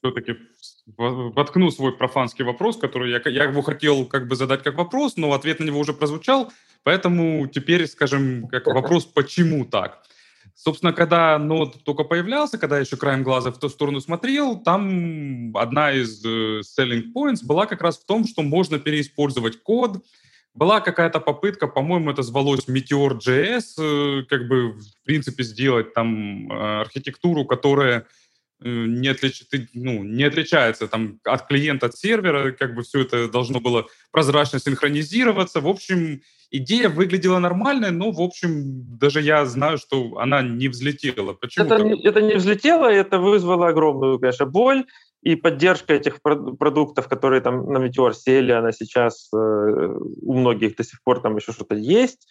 все-таки 0.00 0.36
воткну 0.96 1.70
свой 1.70 1.96
профанский 1.96 2.44
вопрос, 2.44 2.76
который 2.76 3.10
я, 3.10 3.20
я 3.24 3.44
его 3.44 3.62
хотел 3.62 4.06
как 4.06 4.28
бы 4.28 4.36
задать 4.36 4.62
как 4.62 4.76
вопрос, 4.76 5.16
но 5.16 5.32
ответ 5.32 5.60
на 5.60 5.64
него 5.64 5.80
уже 5.80 5.92
прозвучал, 5.92 6.52
поэтому 6.84 7.46
теперь, 7.48 7.86
скажем, 7.86 8.46
как 8.48 8.66
вопрос, 8.66 9.06
почему 9.06 9.64
так? 9.64 10.02
Собственно, 10.54 10.92
когда 10.92 11.38
нод 11.38 11.84
только 11.84 12.04
появлялся, 12.04 12.58
когда 12.58 12.76
я 12.76 12.82
еще 12.82 12.96
краем 12.96 13.22
глаза 13.22 13.50
в 13.50 13.58
ту 13.58 13.68
сторону 13.68 14.00
смотрел, 14.00 14.58
там 14.58 15.56
одна 15.56 15.92
из 15.92 16.24
э, 16.24 16.60
selling 16.60 17.12
points 17.14 17.44
была 17.44 17.66
как 17.66 17.82
раз 17.82 17.98
в 17.98 18.04
том, 18.04 18.26
что 18.26 18.42
можно 18.42 18.78
переиспользовать 18.78 19.62
код, 19.62 19.98
была 20.55 20.81
какая-то 20.81 21.21
попытка, 21.21 21.69
по-моему, 21.69 22.11
это 22.11 22.23
звалось 22.23 22.69
Meteor.js, 22.69 23.62
э, 23.78 24.25
как 24.28 24.49
бы, 24.49 24.73
в 24.73 25.05
принципе, 25.05 25.45
сделать 25.45 25.95
там 25.95 26.50
э, 26.50 26.81
архитектуру, 26.81 27.45
которая 27.45 28.07
э, 28.61 28.69
не, 28.69 29.09
отлич... 29.09 29.45
ну, 29.75 30.02
не 30.02 30.25
отличается 30.25 30.88
там, 30.88 31.21
от 31.25 31.47
клиента, 31.47 31.87
от 31.87 31.97
сервера, 31.97 32.52
как 32.52 32.75
бы 32.75 32.83
все 32.83 33.02
это 33.02 33.28
должно 33.28 33.61
было 33.61 33.87
прозрачно 34.11 34.59
синхронизироваться. 34.59 35.61
В 35.61 35.69
общем, 35.69 36.23
идея 36.50 36.88
выглядела 36.88 37.38
нормальной, 37.38 37.90
но, 37.90 38.11
в 38.11 38.21
общем, 38.21 38.99
даже 38.99 39.21
я 39.21 39.47
знаю, 39.47 39.78
что 39.78 40.19
она 40.19 40.43
не 40.43 40.69
взлетела. 40.69 41.35
Почему? 41.35 41.67
Это, 41.67 41.76
это 41.76 42.21
не 42.21 42.35
взлетело, 42.35 42.87
это 42.87 43.19
вызвало 43.19 43.69
огромную, 43.69 44.19
конечно, 44.19 44.47
боль 44.47 44.85
и 45.28 45.37
поддержка 45.37 45.92
этих 45.92 46.23
продуктов, 46.23 47.06
которые 47.06 47.42
там 47.42 47.70
на 47.70 47.78
Meteor 47.78 48.14
сели, 48.14 48.50
она 48.52 48.73
сейчас 48.73 49.28
э, 49.35 49.37
у 49.37 50.32
многих 50.32 50.75
до 50.76 50.85
сих 50.85 51.02
пор 51.02 51.20
там 51.20 51.37
еще 51.37 51.52
что-то 51.52 51.75
есть. 51.75 52.26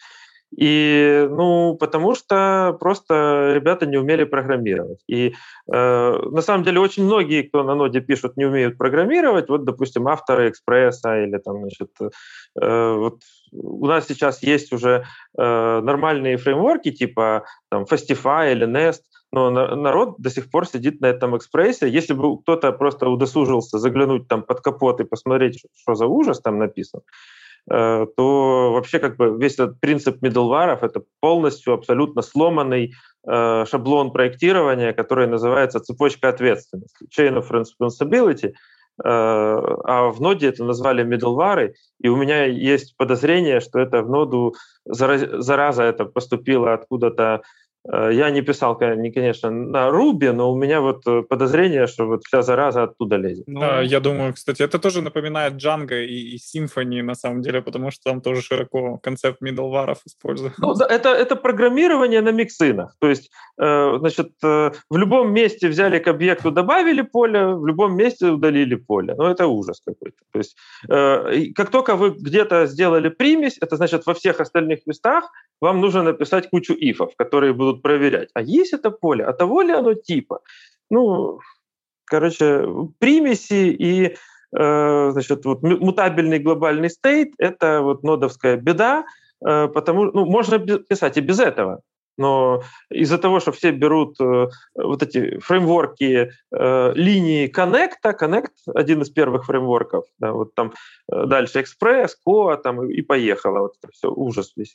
И, 0.56 1.26
ну, 1.30 1.76
потому 1.78 2.14
что 2.14 2.76
просто 2.80 3.52
ребята 3.54 3.86
не 3.86 3.98
умели 3.98 4.24
программировать. 4.24 5.00
И 5.06 5.34
э, 5.72 5.72
на 5.72 6.40
самом 6.40 6.64
деле 6.64 6.80
очень 6.80 7.04
многие, 7.04 7.42
кто 7.42 7.62
на 7.62 7.74
ноде 7.74 8.00
пишут, 8.00 8.36
не 8.36 8.46
умеют 8.46 8.78
программировать. 8.78 9.48
Вот, 9.48 9.64
допустим, 9.64 10.08
авторы 10.08 10.48
экспресса 10.48 11.22
или 11.22 11.36
там, 11.38 11.60
значит, 11.60 11.90
э, 12.00 12.94
вот 12.94 13.20
у 13.52 13.86
нас 13.86 14.06
сейчас 14.06 14.42
есть 14.42 14.72
уже 14.72 15.04
э, 15.38 15.80
нормальные 15.80 16.38
фреймворки 16.38 16.90
типа 16.90 17.44
там 17.70 17.84
Fastify 17.84 18.52
или 18.52 18.66
Nest, 18.66 19.02
но 19.32 19.50
народ 19.50 20.16
до 20.18 20.30
сих 20.30 20.50
пор 20.50 20.66
сидит 20.66 21.00
на 21.00 21.06
этом 21.06 21.36
экспрессе. 21.36 21.88
Если 21.88 22.14
бы 22.14 22.40
кто-то 22.40 22.72
просто 22.72 23.08
удосужился 23.08 23.78
заглянуть 23.78 24.28
там 24.28 24.42
под 24.42 24.60
капот 24.60 25.00
и 25.00 25.04
посмотреть, 25.04 25.62
что 25.76 25.94
за 25.94 26.06
ужас 26.06 26.40
там 26.40 26.58
написан, 26.58 27.00
э, 27.00 27.37
то 27.68 28.72
вообще 28.72 28.98
как 28.98 29.16
бы 29.16 29.36
весь 29.38 29.54
этот 29.54 29.80
принцип 29.80 30.22
middleware 30.22 30.78
это 30.80 31.02
полностью 31.20 31.74
абсолютно 31.74 32.22
сломанный 32.22 32.94
э, 33.26 33.64
шаблон 33.66 34.12
проектирования, 34.12 34.92
который 34.92 35.26
называется 35.26 35.80
цепочка 35.80 36.28
ответственности, 36.28 37.06
chain 37.14 37.38
of 37.38 37.50
responsibility. 37.50 38.52
а 39.00 40.10
в 40.10 40.20
ноде 40.20 40.48
это 40.48 40.64
назвали 40.64 41.04
middleware, 41.04 41.72
и 42.00 42.08
у 42.08 42.16
меня 42.16 42.44
есть 42.46 42.96
подозрение, 42.96 43.60
что 43.60 43.78
это 43.78 44.02
в 44.02 44.10
ноду 44.10 44.54
зараза 44.84 45.84
это 45.84 46.04
поступила 46.04 46.72
откуда-то 46.72 47.42
Э, 47.42 47.67
я 47.90 48.30
не 48.30 48.42
писал, 48.42 48.76
конечно, 48.76 49.50
на 49.50 49.90
Руби, 49.90 50.30
но 50.30 50.52
у 50.52 50.56
меня 50.56 50.80
вот 50.80 51.06
э, 51.06 51.22
подозрение, 51.22 51.86
что 51.86 52.06
вот 52.06 52.24
вся 52.24 52.42
зараза 52.42 52.82
оттуда 52.82 53.16
лезет. 53.16 53.44
Ну, 53.46 53.60
да, 53.60 53.80
я 53.80 54.00
думаю, 54.00 54.34
кстати, 54.34 54.62
это 54.62 54.78
тоже 54.78 55.02
напоминает 55.02 55.54
Django 55.54 56.04
и, 56.04 56.34
и 56.34 56.38
Symfony 56.38 57.02
на 57.02 57.14
самом 57.14 57.40
деле, 57.42 57.62
потому 57.62 57.90
что 57.90 58.10
там 58.10 58.20
тоже 58.20 58.42
широко 58.42 58.98
концепт 58.98 59.42
middleware 59.42 59.96
используют. 60.04 60.54
Ну, 60.58 60.74
да, 60.74 60.86
это, 60.86 61.08
это 61.08 61.36
программирование 61.36 62.20
на 62.20 62.32
миксинах. 62.32 62.94
То 62.98 63.08
есть, 63.08 63.30
э, 63.58 63.98
значит, 63.98 64.32
э, 64.44 64.70
в 64.90 64.96
любом 64.96 65.32
месте 65.32 65.68
взяли 65.68 65.98
к 65.98 66.08
объекту, 66.08 66.50
добавили 66.50 67.02
поле, 67.02 67.46
в 67.46 67.66
любом 67.66 67.96
месте 67.96 68.26
удалили 68.26 68.74
поле. 68.74 69.14
Ну, 69.16 69.24
это 69.24 69.46
ужас 69.46 69.80
какой-то. 69.86 70.18
То 70.32 70.38
есть, 70.38 70.56
э, 70.90 71.52
как 71.54 71.70
только 71.70 71.96
вы 71.96 72.10
где-то 72.10 72.66
сделали 72.66 73.08
примесь, 73.08 73.58
это 73.60 73.76
значит, 73.76 74.06
во 74.06 74.12
всех 74.12 74.40
остальных 74.40 74.86
местах 74.86 75.30
вам 75.60 75.80
нужно 75.80 76.02
написать 76.02 76.50
кучу 76.50 76.74
ифов, 76.74 77.12
которые 77.16 77.52
будут 77.52 77.82
проверять, 77.82 78.30
а 78.34 78.42
есть 78.42 78.72
это 78.72 78.90
поле, 78.90 79.24
а 79.24 79.32
того 79.32 79.62
ли 79.62 79.72
оно 79.72 79.94
типа. 79.94 80.40
Ну, 80.90 81.40
короче, 82.04 82.66
примеси 82.98 83.70
и 83.70 84.16
э, 84.56 85.10
значит, 85.10 85.44
вот 85.44 85.62
мутабельный 85.62 86.38
глобальный 86.38 86.90
стейт— 86.90 87.34
это 87.38 87.82
вот 87.82 88.02
нодовская 88.02 88.56
беда, 88.56 89.04
э, 89.46 89.68
потому 89.68 90.04
ну, 90.04 90.24
можно 90.26 90.58
писать 90.58 91.16
и 91.16 91.20
без 91.20 91.40
этого, 91.40 91.82
но 92.18 92.62
из-за 92.90 93.16
того, 93.18 93.40
что 93.40 93.52
все 93.52 93.70
берут 93.70 94.20
э, 94.20 94.48
вот 94.74 95.02
эти 95.02 95.38
фреймворки 95.38 96.30
э, 96.50 96.92
линии 96.94 97.46
коннекта, 97.46 98.10
Connect— 98.10 98.52
один 98.74 99.02
из 99.02 99.10
первых 99.10 99.46
фреймворков, 99.46 100.04
да, 100.18 100.32
вот 100.32 100.54
там 100.54 100.72
э, 101.10 101.26
дальше 101.26 101.60
Express, 101.60 102.10
Coa, 102.26 102.56
там 102.56 102.84
и, 102.84 102.94
и 102.94 103.02
поехало, 103.02 103.60
вот 103.60 103.74
это 103.80 103.92
все, 103.92 104.10
ужас 104.10 104.52
весь. 104.56 104.74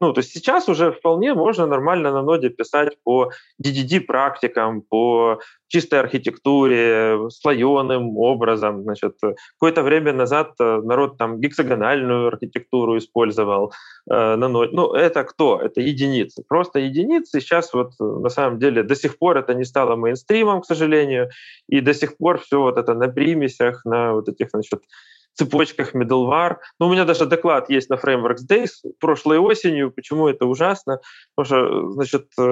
Ну, 0.00 0.12
то 0.12 0.20
есть 0.20 0.32
сейчас 0.32 0.68
уже 0.68 0.92
вполне 0.92 1.32
можно 1.32 1.66
нормально 1.66 2.12
на 2.12 2.22
ноде 2.22 2.50
писать 2.50 2.98
по 3.02 3.30
DDD-практикам, 3.62 4.82
по 4.82 5.40
чистой 5.68 6.00
архитектуре, 6.00 7.30
слоеным 7.30 8.18
образом. 8.18 8.82
Значит, 8.82 9.14
какое-то 9.58 9.82
время 9.82 10.12
назад 10.12 10.52
э, 10.60 10.80
народ 10.84 11.16
там 11.16 11.40
гексагональную 11.40 12.28
архитектуру 12.28 12.98
использовал 12.98 13.72
э, 14.10 14.36
на 14.36 14.48
ноде. 14.48 14.72
Ну, 14.74 14.92
это 14.92 15.24
кто? 15.24 15.60
Это 15.60 15.80
единицы. 15.80 16.44
Просто 16.46 16.78
единицы. 16.78 17.40
Сейчас 17.40 17.72
вот 17.72 17.92
э, 17.98 18.04
на 18.04 18.28
самом 18.28 18.58
деле 18.58 18.82
до 18.82 18.94
сих 18.94 19.18
пор 19.18 19.38
это 19.38 19.54
не 19.54 19.64
стало 19.64 19.96
мейнстримом, 19.96 20.60
к 20.60 20.66
сожалению, 20.66 21.30
и 21.68 21.80
до 21.80 21.94
сих 21.94 22.18
пор 22.18 22.38
все 22.38 22.60
вот 22.60 22.76
это 22.76 22.94
на 22.94 23.08
примесях, 23.08 23.84
на 23.86 24.12
вот 24.12 24.28
этих, 24.28 24.50
значит, 24.50 24.82
цепочках 25.36 25.94
middleware. 25.94 26.56
Ну, 26.80 26.86
у 26.86 26.92
меня 26.92 27.04
даже 27.04 27.26
доклад 27.26 27.70
есть 27.70 27.90
на 27.90 27.94
Frameworks 27.94 28.46
Days 28.48 28.70
прошлой 28.98 29.38
осенью. 29.38 29.90
Почему 29.90 30.28
это 30.28 30.46
ужасно? 30.46 31.00
Потому 31.34 31.46
что, 31.46 31.90
значит, 31.92 32.26
э, 32.38 32.42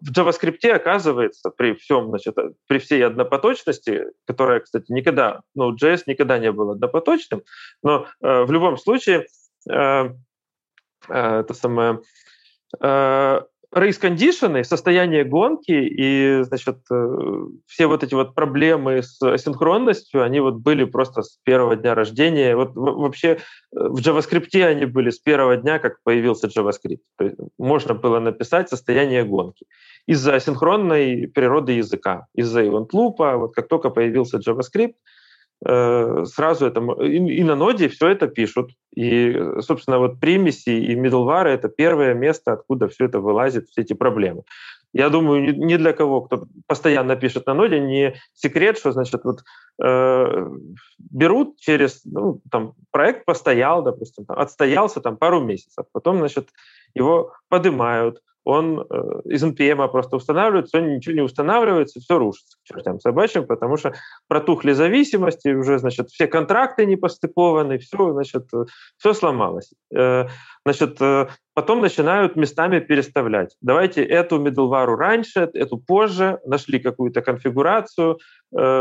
в 0.00 0.10
JavaScript, 0.10 0.68
оказывается, 0.70 1.50
при 1.50 1.74
всем, 1.74 2.08
значит, 2.08 2.36
при 2.66 2.78
всей 2.78 3.04
однопоточности, 3.06 4.06
которая, 4.26 4.60
кстати, 4.60 4.90
никогда, 4.92 5.40
ну, 5.54 5.74
JS 5.74 6.02
никогда 6.06 6.38
не 6.38 6.50
был 6.50 6.72
однопоточным, 6.72 7.42
но 7.82 8.06
э, 8.22 8.44
в 8.44 8.50
любом 8.50 8.76
случае 8.78 9.26
э, 9.70 9.74
э, 9.74 11.40
это 11.40 11.54
самое 11.54 12.00
э, 12.82 13.40
рейс-кондишены, 13.74 14.64
состояние 14.64 15.24
гонки 15.24 15.72
и, 15.72 16.42
значит, 16.42 16.78
э, 16.90 17.16
все 17.66 17.86
вот 17.86 18.04
эти 18.04 18.14
вот 18.14 18.34
проблемы 18.34 19.02
с 19.02 19.20
асинхронностью, 19.20 20.22
они 20.22 20.40
вот 20.40 20.54
были 20.54 20.84
просто 20.84 21.22
с 21.22 21.38
первого 21.44 21.76
дня 21.76 21.94
рождения. 21.94 22.56
Вот 22.56 22.70
вообще 22.74 23.28
э, 23.28 23.36
в 23.72 23.98
JavaScript 23.98 24.62
они 24.62 24.86
были 24.86 25.10
с 25.10 25.18
первого 25.18 25.56
дня, 25.56 25.78
как 25.78 26.02
появился 26.04 26.46
JavaScript. 26.46 27.00
То 27.18 27.24
есть 27.24 27.36
можно 27.58 27.94
было 27.94 28.20
написать 28.20 28.68
состояние 28.68 29.24
гонки 29.24 29.66
из-за 30.06 30.34
асинхронной 30.34 31.28
природы 31.28 31.72
языка, 31.72 32.26
из-за 32.34 32.62
event 32.62 32.90
loop, 32.92 33.36
вот 33.36 33.54
как 33.54 33.68
только 33.68 33.90
появился 33.90 34.38
JavaScript, 34.38 34.94
сразу 35.62 36.66
это 36.66 36.80
и, 37.02 37.38
и 37.38 37.42
на 37.42 37.56
ноде 37.56 37.88
все 37.88 38.08
это 38.08 38.26
пишут. 38.26 38.70
И, 38.94 39.34
собственно, 39.60 39.98
вот 39.98 40.20
примеси 40.20 40.70
и 40.70 40.94
middleware— 40.94 41.46
это 41.46 41.68
первое 41.68 42.14
место, 42.14 42.52
откуда 42.52 42.88
все 42.88 43.06
это 43.06 43.20
вылазит, 43.20 43.68
все 43.68 43.80
эти 43.80 43.94
проблемы. 43.94 44.42
Я 44.94 45.08
думаю, 45.08 45.56
ни 45.58 45.76
для 45.76 45.92
кого, 45.92 46.20
кто 46.20 46.46
постоянно 46.68 47.16
пишет 47.16 47.46
на 47.46 47.54
ноде, 47.54 47.80
не 47.80 48.14
секрет, 48.32 48.78
что, 48.78 48.92
значит, 48.92 49.24
вот 49.24 49.42
э, 49.82 50.48
берут 50.98 51.58
через, 51.58 52.04
ну, 52.04 52.40
там, 52.48 52.74
проект 52.92 53.24
постоял, 53.24 53.82
допустим, 53.82 54.24
там, 54.24 54.38
отстоялся 54.38 55.00
там 55.00 55.16
пару 55.16 55.40
месяцев, 55.40 55.86
потом, 55.92 56.18
значит, 56.18 56.50
его 56.94 57.32
поднимают, 57.48 58.20
он 58.44 58.80
э, 58.80 59.20
из 59.24 59.42
NPM 59.42 59.88
просто 59.88 60.16
устанавливается, 60.16 60.78
он 60.78 60.94
ничего 60.94 61.14
не 61.14 61.22
устанавливается, 61.22 62.00
все 62.00 62.18
рушится 62.18 62.56
к 62.58 62.66
чертям 62.66 63.00
собачьим, 63.00 63.46
потому 63.46 63.76
что 63.76 63.94
протухли 64.28 64.72
зависимости, 64.72 65.48
уже, 65.48 65.78
значит, 65.78 66.10
все 66.10 66.26
контракты 66.26 66.84
не 66.86 66.96
постыкованы, 66.96 67.78
все, 67.78 68.12
значит, 68.12 68.48
все 68.98 69.14
сломалось. 69.14 69.72
Э, 69.94 70.26
значит, 70.64 71.00
э, 71.00 71.28
потом 71.54 71.80
начинают 71.80 72.36
местами 72.36 72.80
переставлять. 72.80 73.56
Давайте 73.62 74.04
эту 74.04 74.38
middleware 74.38 74.94
раньше, 74.94 75.50
эту 75.54 75.78
позже, 75.78 76.38
нашли 76.44 76.78
какую-то 76.78 77.22
конфигурацию, 77.22 78.18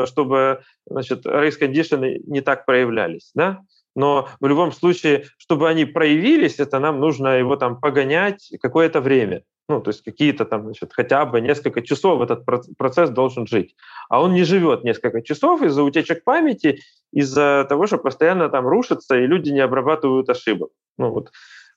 чтобы, 0.06 0.62
значит, 0.86 1.26
race 1.26 1.60
condition 1.60 2.19
не 2.28 2.41
так 2.41 2.65
проявлялись, 2.65 3.32
да? 3.34 3.62
но 3.95 4.28
в 4.39 4.47
любом 4.47 4.71
случае, 4.71 5.26
чтобы 5.38 5.69
они 5.69 5.86
проявились, 5.86 6.60
это 6.60 6.80
нам 6.80 6.99
нужно 6.99 7.38
его 7.38 7.56
там 7.56 7.80
погонять 7.80 8.52
какое-то 8.62 9.02
время. 9.02 9.43
Ну, 9.69 9.82
то 9.82 9.89
есть 9.91 10.04
какие-то 10.04 10.45
там, 10.45 10.63
значит, 10.65 10.91
хотя 10.93 11.26
бы 11.26 11.39
несколько 11.39 11.82
часов 11.82 12.21
этот 12.21 12.45
процесс 12.78 13.10
должен 13.10 13.47
жить. 13.47 13.76
А 14.10 14.21
он 14.21 14.34
не 14.34 14.43
живет 14.43 14.84
несколько 14.84 15.21
часов 15.21 15.62
из-за 15.62 15.84
утечек 15.84 16.23
памяти, 16.23 16.80
из-за 17.13 17.65
того, 17.69 17.88
что 17.88 17.97
постоянно 17.97 18.49
там 18.49 18.67
рушится, 18.67 19.15
и 19.15 19.26
люди 19.26 19.52
не 19.52 19.62
обрабатывают 19.62 20.30
ошибок. 20.30 20.71
Ну, 20.97 21.12
вот. 21.12 21.32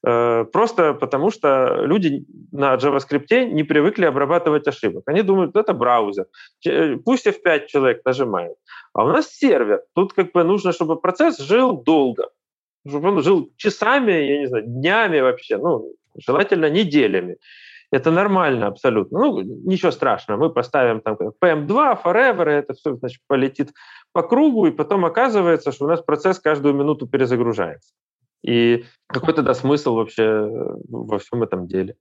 Э, 0.05 0.45
просто 0.53 0.95
потому 0.95 1.31
что 1.31 1.85
люди 1.85 2.25
на 2.53 2.75
JavaScript 2.75 3.53
не 3.53 3.65
привыкли 3.65 4.05
обрабатывать 4.05 4.67
ошибок. 4.67 5.05
Они 5.07 5.23
думают, 5.23 5.57
это 5.57 5.73
браузер. 5.73 6.27
Пусть 7.05 7.27
F5 7.27 7.67
человек 7.67 8.05
нажимает. 8.05 8.57
А 8.93 9.05
у 9.05 9.09
нас 9.09 9.29
сервер. 9.29 9.83
Тут 9.95 10.13
как 10.13 10.33
бы 10.33 10.45
нужно, 10.45 10.73
чтобы 10.73 11.01
процесс 11.01 11.39
жил 11.39 11.83
долго. 11.83 12.31
Чтобы 12.89 13.09
он 13.09 13.23
жил 13.23 13.51
часами, 13.57 14.13
я 14.13 14.39
не 14.41 14.47
знаю, 14.47 14.65
днями 14.67 15.21
вообще. 15.21 15.59
Ну, 15.59 15.93
желательно 16.17 16.71
неделями. 16.71 17.37
Это 17.97 18.11
нормально 18.11 18.67
абсолютно. 18.67 19.19
Ну, 19.19 19.41
ничего 19.41 19.91
страшного. 19.91 20.39
Мы 20.39 20.51
поставим 20.53 21.01
там 21.01 21.17
PM2, 21.17 22.03
Forever, 22.05 22.51
и 22.51 22.59
это 22.59 22.75
все 22.75 22.95
значит, 22.97 23.23
полетит 23.27 23.73
по 24.13 24.23
кругу, 24.23 24.67
и 24.67 24.71
потом 24.71 25.07
оказывается, 25.07 25.73
что 25.73 25.87
у 25.87 25.89
нас 25.89 26.03
процесс 26.03 26.39
каждую 26.39 26.75
минуту 26.75 27.07
перезагружается. 27.07 27.95
И 28.45 28.85
какой 29.07 29.33
тогда 29.33 29.55
смысл 29.55 29.95
вообще 29.95 30.47
во 30.89 31.19
всем 31.19 31.43
этом 31.43 31.67
деле? 31.67 31.97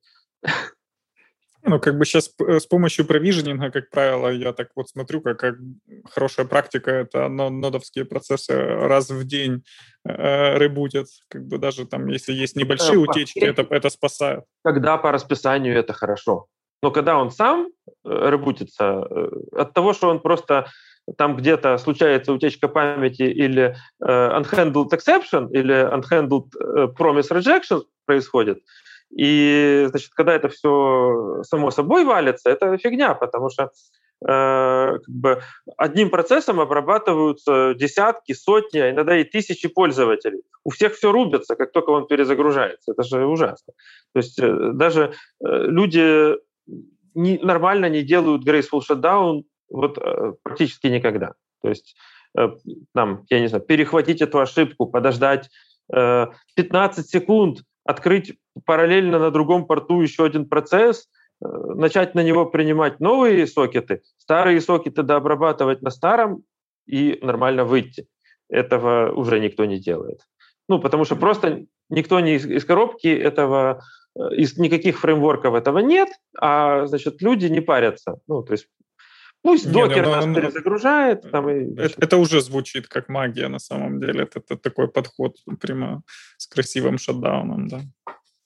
Ну, 1.67 1.79
как 1.79 1.97
бы 1.97 2.05
сейчас 2.05 2.31
э, 2.39 2.59
с 2.59 2.67
помощью 2.67 3.05
провиженинга, 3.05 3.71
как 3.71 3.89
правило, 3.89 4.29
я 4.29 4.53
так 4.53 4.69
вот 4.75 4.87
смотрю, 4.87 5.21
как, 5.21 5.39
как 5.39 5.55
хорошая 6.13 6.45
практика, 6.45 6.91
это 6.91 7.27
нодовские 7.27 8.05
процессы 8.05 8.53
раз 8.53 9.09
в 9.09 9.23
день 9.25 9.63
э, 10.07 10.57
ребутят. 10.59 11.07
Как 11.27 11.43
бы 11.47 11.57
даже 11.57 11.87
там, 11.87 12.05
если 12.07 12.33
есть 12.33 12.55
небольшие 12.55 12.99
утечки, 12.99 13.39
это, 13.39 13.65
это 13.69 13.89
спасает. 13.89 14.43
Когда 14.63 14.97
по 14.97 15.11
расписанию 15.11 15.75
это 15.75 15.93
хорошо. 15.93 16.45
Но 16.83 16.91
когда 16.91 17.17
он 17.17 17.31
сам 17.31 17.69
э, 17.87 18.29
ребутится, 18.29 19.07
э, 19.09 19.29
от 19.57 19.73
того, 19.73 19.93
что 19.93 20.09
он 20.09 20.19
просто 20.19 20.67
там 21.17 21.35
где-то 21.35 21.79
случается 21.79 22.31
утечка 22.31 22.67
памяти 22.67 23.23
или 23.23 23.75
э, 24.03 24.07
unhandled 24.07 24.89
exception, 24.91 25.49
или 25.51 25.73
unhandled 25.73 26.45
э, 26.59 26.87
promise 26.95 27.31
rejection 27.31 27.83
происходит, 28.05 28.59
и, 29.15 29.85
значит, 29.89 30.11
когда 30.13 30.33
это 30.33 30.49
все 30.49 31.41
само 31.43 31.71
собой 31.71 32.03
валится, 32.03 32.49
это 32.49 32.77
фигня, 32.77 33.13
потому 33.13 33.49
что 33.49 33.71
э, 34.27 34.97
как 34.97 35.07
бы 35.07 35.41
одним 35.77 36.09
процессом 36.09 36.59
обрабатываются 36.59 37.73
десятки, 37.75 38.33
сотни, 38.33 38.79
а 38.79 38.91
иногда 38.91 39.17
и 39.17 39.23
тысячи 39.23 39.69
пользователей. 39.69 40.41
У 40.65 40.69
всех 40.69 40.95
все 40.95 41.13
рубится, 41.13 41.55
как 41.55 41.71
только 41.71 41.91
он 41.91 42.07
перезагружается. 42.07 42.91
Это 42.91 43.03
же 43.03 43.25
ужасно. 43.25 43.73
То 44.13 44.19
есть 44.19 44.37
э, 44.37 44.71
даже 44.73 45.13
э, 45.43 45.47
люди 45.47 46.35
не, 47.13 47.37
нормально 47.37 47.89
не 47.89 48.03
делают 48.03 48.45
graceful 48.45 48.81
shutdown 48.81 49.43
вот 49.69 49.97
э, 49.97 50.33
практически 50.43 50.87
никогда. 50.87 51.33
То 51.61 51.69
есть 51.69 51.95
э, 52.37 52.49
там, 52.93 53.25
я 53.29 53.39
не 53.39 53.47
знаю, 53.47 53.63
перехватить 53.63 54.21
эту 54.21 54.39
ошибку, 54.39 54.87
подождать 54.87 55.49
э, 55.93 56.27
15 56.55 57.09
секунд, 57.09 57.59
открыть 57.85 58.33
параллельно 58.65 59.19
на 59.19 59.31
другом 59.31 59.65
порту 59.65 60.01
еще 60.01 60.25
один 60.25 60.47
процесс, 60.47 61.07
э, 61.43 61.47
начать 61.75 62.15
на 62.15 62.23
него 62.23 62.45
принимать 62.45 62.99
новые 62.99 63.47
сокеты, 63.47 64.01
старые 64.17 64.61
сокеты 64.61 65.03
дообрабатывать 65.03 65.81
на 65.81 65.89
старом 65.89 66.43
и 66.87 67.19
нормально 67.21 67.65
выйти. 67.65 68.07
Этого 68.49 69.11
уже 69.11 69.39
никто 69.39 69.65
не 69.65 69.79
делает. 69.79 70.21
Ну, 70.69 70.79
потому 70.79 71.05
что 71.05 71.15
просто 71.15 71.65
никто 71.89 72.19
не 72.19 72.35
из, 72.35 72.45
из 72.45 72.65
коробки 72.65 73.07
этого, 73.07 73.81
э, 74.17 74.35
из 74.35 74.57
никаких 74.57 74.99
фреймворков 74.99 75.53
этого 75.55 75.79
нет, 75.79 76.09
а, 76.39 76.85
значит, 76.85 77.21
люди 77.21 77.47
не 77.47 77.61
парятся. 77.61 78.19
Ну, 78.27 78.43
то 78.43 78.53
есть 78.53 78.67
Пусть 79.45 79.67
не, 79.67 79.73
докер 79.73 80.05
ну, 80.05 80.11
нас 80.11 80.25
ну, 80.25 80.33
перезагружает. 80.33 81.29
Там, 81.29 81.47
и, 81.47 81.79
это, 81.79 81.93
это 81.99 82.17
уже 82.17 82.41
звучит 82.41 82.87
как 82.87 83.09
магия 83.09 83.47
на 83.47 83.59
самом 83.59 83.99
деле. 83.99 84.23
Это, 84.23 84.39
это 84.39 84.57
такой 84.57 84.87
подход 84.87 85.35
прямо 85.61 86.01
с 86.37 86.47
красивым 86.47 86.97
шатдауном, 86.97 87.67
да. 87.67 87.81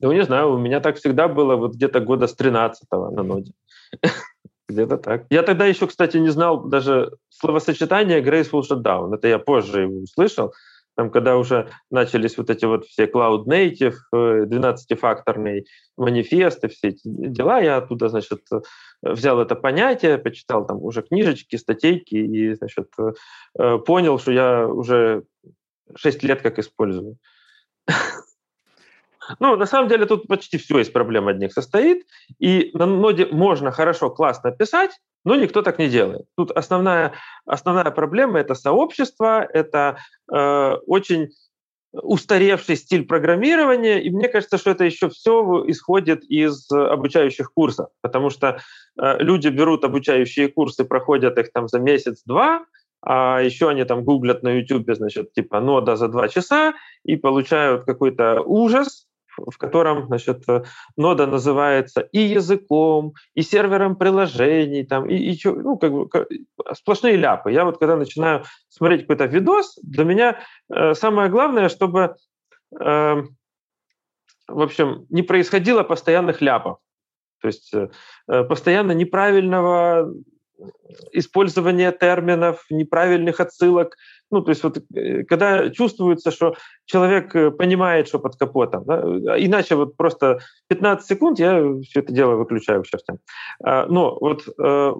Ну, 0.02 0.12
не 0.12 0.24
знаю, 0.24 0.54
у 0.54 0.58
меня 0.58 0.80
так 0.80 0.98
всегда 0.98 1.28
было 1.28 1.56
вот 1.56 1.76
где-то 1.76 2.00
года 2.00 2.28
с 2.28 2.36
13-го 2.36 3.12
на 3.12 3.24
ноде. 3.24 3.52
Где-то 4.70 4.98
так. 4.98 5.26
Я 5.30 5.42
тогда 5.42 5.66
еще, 5.66 5.88
кстати, 5.88 6.18
не 6.18 6.30
знал 6.30 6.64
даже 6.66 7.12
словосочетание 7.30 8.22
Graceful 8.22 8.62
Shutdown. 8.62 9.16
Это 9.16 9.28
я 9.28 9.40
позже 9.40 9.82
его 9.82 10.02
услышал. 10.02 10.54
Там, 10.96 11.12
когда 11.12 11.38
уже 11.38 11.70
начались 11.90 12.38
вот 12.38 12.50
эти 12.50 12.66
вот 12.66 12.86
все 12.86 13.06
Cloud 13.06 13.46
Native, 13.46 13.96
12-факторный 14.14 15.66
манифест 15.98 16.64
и 16.64 16.68
все 16.68 16.90
эти 16.90 17.02
дела, 17.06 17.62
я 17.62 17.78
оттуда, 17.78 18.10
значит, 18.10 18.42
взял 19.02 19.40
это 19.40 19.56
понятие, 19.56 20.18
почитал 20.18 20.68
там 20.68 20.84
уже 20.84 21.02
книжечки, 21.02 21.56
статейки 21.56 22.16
и, 22.16 22.54
значит, 22.54 22.90
э, 23.58 23.78
понял, 23.80 24.20
что 24.20 24.32
я 24.32 24.68
уже 24.68 25.24
6 25.96 26.24
лет 26.24 26.42
как 26.42 26.60
использую. 26.60 27.18
Ну, 29.40 29.56
на 29.56 29.66
самом 29.66 29.90
деле 29.90 30.06
тут 30.06 30.28
почти 30.28 30.58
все 30.58 30.80
из 30.80 30.90
проблем 30.90 31.28
одних 31.28 31.54
состоит, 31.54 32.06
и 32.40 32.72
на 32.74 32.86
ноде 32.86 33.28
можно 33.28 33.72
хорошо, 33.72 34.10
классно 34.10 34.52
писать, 34.52 34.92
но 35.26 35.36
никто 35.36 35.62
так 35.62 35.80
не 35.80 35.90
делает. 35.90 36.26
Тут 36.36 36.52
основная, 36.52 37.14
основная 37.46 37.92
проблема– 37.92 38.40
это 38.40 38.56
сообщество, 38.56 39.44
это 39.44 39.98
э, 40.32 40.74
очень 40.88 41.30
устаревший 41.92 42.76
стиль 42.76 43.06
программирования, 43.06 44.00
и 44.02 44.10
мне 44.12 44.30
кажется, 44.30 44.58
что 44.58 44.72
это 44.72 44.86
еще 44.86 45.10
все 45.10 45.64
исходит 45.68 46.24
из 46.24 46.70
обучающих 46.72 47.52
курсов, 47.52 47.90
потому 48.02 48.30
что 48.30 48.60
э, 49.02 49.18
люди 49.20 49.48
берут 49.48 49.84
обучающие 49.84 50.50
курсы, 50.50 50.86
проходят 50.86 51.38
их 51.38 51.52
там 51.52 51.68
за 51.68 51.80
месяц-два, 51.80 52.66
а 53.02 53.42
еще 53.42 53.70
они 53.70 53.86
там 53.86 54.04
гуглят 54.04 54.44
на 54.44 54.50
YouTube, 54.50 54.94
значит, 54.94 55.34
типа 55.34 55.62
нода 55.62 55.96
за 55.96 56.10
два 56.10 56.28
часа 56.28 56.74
и 57.04 57.16
получают 57.16 57.86
какой-то 57.86 58.42
ужас, 58.42 59.08
в 59.48 59.58
котором 59.58 60.08
значит, 60.08 60.44
э, 60.48 60.64
нода 60.98 61.28
называется 61.28 62.02
и 62.02 62.20
языком, 62.20 63.14
и 63.34 63.42
сервером 63.42 63.96
приложений, 63.96 64.86
там, 64.86 65.10
и, 65.10 65.16
и 65.16 65.40
ну, 65.46 65.78
как 65.78 65.92
бы, 65.92 66.10
сплошные 66.74 67.18
ляпы. 67.18 67.52
Я 67.52 67.66
вот 67.66 67.78
когда 67.78 67.96
начинаю 67.96 68.44
смотреть 68.70 69.02
какой-то 69.02 69.26
видос, 69.26 69.78
для 69.84 70.04
меня 70.04 70.40
э, 70.74 70.94
самое 70.94 71.30
главное, 71.30 71.70
чтобы 71.70 72.16
э, 72.80 73.24
в 74.50 74.62
общем, 74.62 75.06
не 75.10 75.22
происходило 75.22 75.84
постоянных 75.84 76.42
ляпов. 76.42 76.80
То 77.42 77.48
есть 77.48 77.74
э, 77.74 77.90
э 78.28 78.44
постоянно 78.44 78.92
неправильного 78.92 80.12
использования 81.12 81.92
терминов, 81.92 82.66
неправильных 82.70 83.40
отсылок. 83.40 83.96
Ну, 84.32 84.42
то 84.42 84.50
есть 84.50 84.64
вот 84.64 84.78
э, 84.96 85.24
когда 85.24 85.70
чувствуется, 85.70 86.32
что 86.32 86.56
человек 86.86 87.36
э, 87.36 87.52
понимает, 87.52 88.08
что 88.08 88.20
под 88.20 88.36
капотом, 88.36 88.84
да, 88.86 89.02
иначе 89.38 89.76
вот 89.76 89.98
просто 89.98 90.40
15 90.68 91.08
секунд 91.08 91.40
я 91.40 91.62
все 91.84 92.02
это 92.02 92.14
дело 92.14 92.36
выключаю 92.36 92.84
к 92.84 92.88
чертям. 92.88 93.18
А, 93.64 93.86
но 93.88 94.18
вот 94.20 94.48
э, 94.48 94.94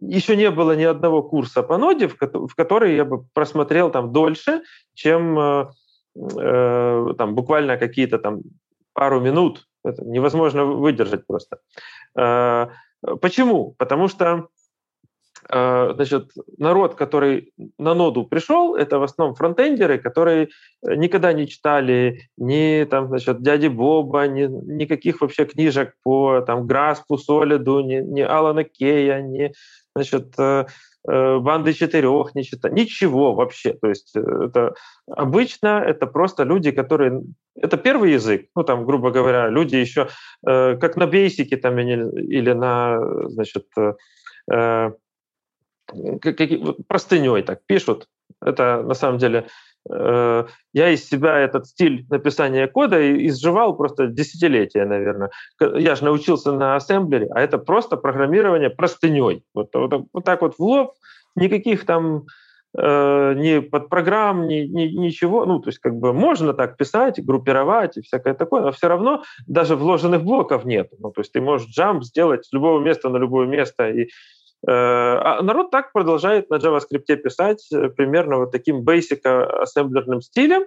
еще 0.00 0.36
не 0.36 0.50
было 0.50 0.76
ни 0.76 0.84
одного 0.84 1.22
курса 1.22 1.62
по 1.62 1.78
ноде, 1.78 2.08
в 2.08 2.54
который 2.54 2.96
я 2.96 3.04
бы 3.04 3.24
просмотрел 3.32 3.90
там 3.90 4.12
дольше, 4.12 4.62
чем 4.94 5.70
там 6.14 7.34
буквально 7.34 7.76
какие-то 7.76 8.18
там 8.18 8.42
пару 8.92 9.20
минут. 9.20 9.66
Это 9.82 10.04
невозможно 10.04 10.64
выдержать 10.64 11.26
просто. 11.26 11.58
Почему? 13.20 13.74
Потому 13.78 14.08
что 14.08 14.26
а, 14.26 14.46
значит, 15.48 16.30
народ, 16.58 16.94
который 16.94 17.52
на 17.78 17.94
ноду 17.94 18.24
пришел, 18.24 18.76
это 18.76 18.98
в 18.98 19.02
основном 19.02 19.34
фронтендеры, 19.34 19.98
которые 19.98 20.48
э, 20.82 20.94
никогда 20.94 21.32
не 21.32 21.46
читали 21.46 22.28
ни 22.36 22.84
там, 22.84 23.08
значит, 23.08 23.42
дяди 23.42 23.68
Боба, 23.68 24.26
ни, 24.26 24.46
никаких 24.46 25.20
вообще 25.20 25.44
книжек 25.44 25.94
по 26.02 26.40
там, 26.40 26.66
Граспу, 26.66 27.18
Солиду, 27.18 27.80
ни, 27.80 27.96
ни 27.96 28.20
Алана 28.20 28.64
Кея, 28.64 29.20
ни 29.20 29.52
значит, 29.94 30.34
э, 30.38 30.66
э, 31.08 31.38
банды 31.38 31.72
четырех, 31.72 32.34
не 32.34 32.44
читали, 32.44 32.72
ничего 32.72 33.34
вообще. 33.34 33.74
То 33.74 33.88
есть 33.88 34.16
это 34.16 34.74
обычно 35.10 35.84
это 35.86 36.06
просто 36.06 36.44
люди, 36.44 36.70
которые... 36.70 37.22
Это 37.56 37.76
первый 37.76 38.12
язык, 38.12 38.46
ну 38.56 38.64
там, 38.64 38.84
грубо 38.84 39.10
говоря, 39.10 39.48
люди 39.48 39.76
еще 39.76 40.08
как 40.42 40.96
на 40.96 41.06
бейсике 41.06 41.56
там 41.56 41.78
или 41.78 42.52
на, 42.52 42.98
значит, 43.28 43.66
простыней 46.88 47.42
так 47.42 47.60
пишут. 47.66 48.08
Это 48.40 48.82
на 48.82 48.94
самом 48.94 49.18
деле 49.18 49.46
э, 49.90 50.44
я 50.72 50.90
из 50.90 51.08
себя 51.08 51.38
этот 51.38 51.66
стиль 51.66 52.06
написания 52.10 52.66
кода 52.66 53.26
изживал 53.26 53.76
просто 53.76 54.06
десятилетия, 54.06 54.84
наверное. 54.84 55.30
Я 55.60 55.94
же 55.94 56.04
научился 56.04 56.52
на 56.52 56.76
ассемблере, 56.76 57.28
а 57.30 57.40
это 57.40 57.58
просто 57.58 57.96
программирование 57.96 58.70
простыней. 58.70 59.44
Вот, 59.54 59.68
вот, 59.74 60.06
вот 60.12 60.24
так 60.24 60.42
вот 60.42 60.56
в 60.56 60.60
лоб, 60.60 60.94
никаких 61.36 61.86
там 61.86 62.24
э, 62.76 63.34
ни 63.36 63.60
под 63.60 63.88
программ, 63.88 64.46
ни, 64.46 64.66
ни, 64.66 64.88
ничего. 64.88 65.44
Ну, 65.46 65.60
то 65.60 65.68
есть 65.68 65.78
как 65.78 65.94
бы 65.96 66.12
можно 66.12 66.54
так 66.54 66.76
писать, 66.76 67.24
группировать 67.24 67.96
и 67.96 68.02
всякое 68.02 68.34
такое, 68.34 68.62
но 68.62 68.72
все 68.72 68.88
равно 68.88 69.22
даже 69.46 69.76
вложенных 69.76 70.22
блоков 70.22 70.64
нет. 70.64 70.90
Ну, 70.98 71.10
то 71.12 71.20
есть 71.20 71.32
ты 71.32 71.40
можешь 71.40 71.68
джамп 71.68 72.04
сделать 72.04 72.46
с 72.46 72.52
любого 72.52 72.80
места 72.80 73.08
на 73.08 73.18
любое 73.18 73.46
место 73.46 73.88
и 73.88 74.08
Э, 74.08 74.43
а 74.66 75.42
народ 75.42 75.70
так 75.70 75.92
продолжает 75.92 76.50
на 76.50 76.56
JavaScript 76.56 77.16
писать 77.16 77.66
э, 77.72 77.88
примерно 77.88 78.38
вот 78.38 78.52
таким 78.52 78.82
basic 78.82 79.26
ассемблерным 79.26 80.20
стилем. 80.20 80.64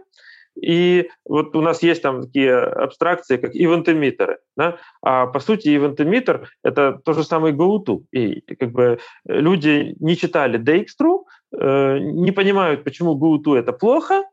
И 0.59 1.09
вот 1.23 1.55
у 1.55 1.61
нас 1.61 1.83
есть 1.83 2.01
там 2.01 2.23
такие 2.23 2.57
абстракции, 2.57 3.37
как 3.37 3.55
event-эмиттеры. 3.55 4.39
Да? 4.55 4.77
А 5.01 5.27
по 5.27 5.39
сути 5.39 5.69
event-эмиттер— 5.69 6.47
это 6.63 6.99
то 7.05 7.13
же 7.13 7.23
самое 7.23 7.53
GoTo. 7.53 8.03
И 8.11 8.41
как 8.55 8.71
бы 8.71 8.99
люди 9.25 9.95
не 9.99 10.17
читали 10.17 10.59
Dijkstra, 10.59 11.19
э, 11.55 11.97
не 11.99 12.31
понимают, 12.31 12.83
почему 12.83 13.15
GoTo— 13.17 13.55
это 13.57 13.71
плохо, 13.71 14.23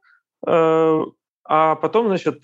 а 1.44 1.74
потом, 1.76 2.06
значит, 2.08 2.42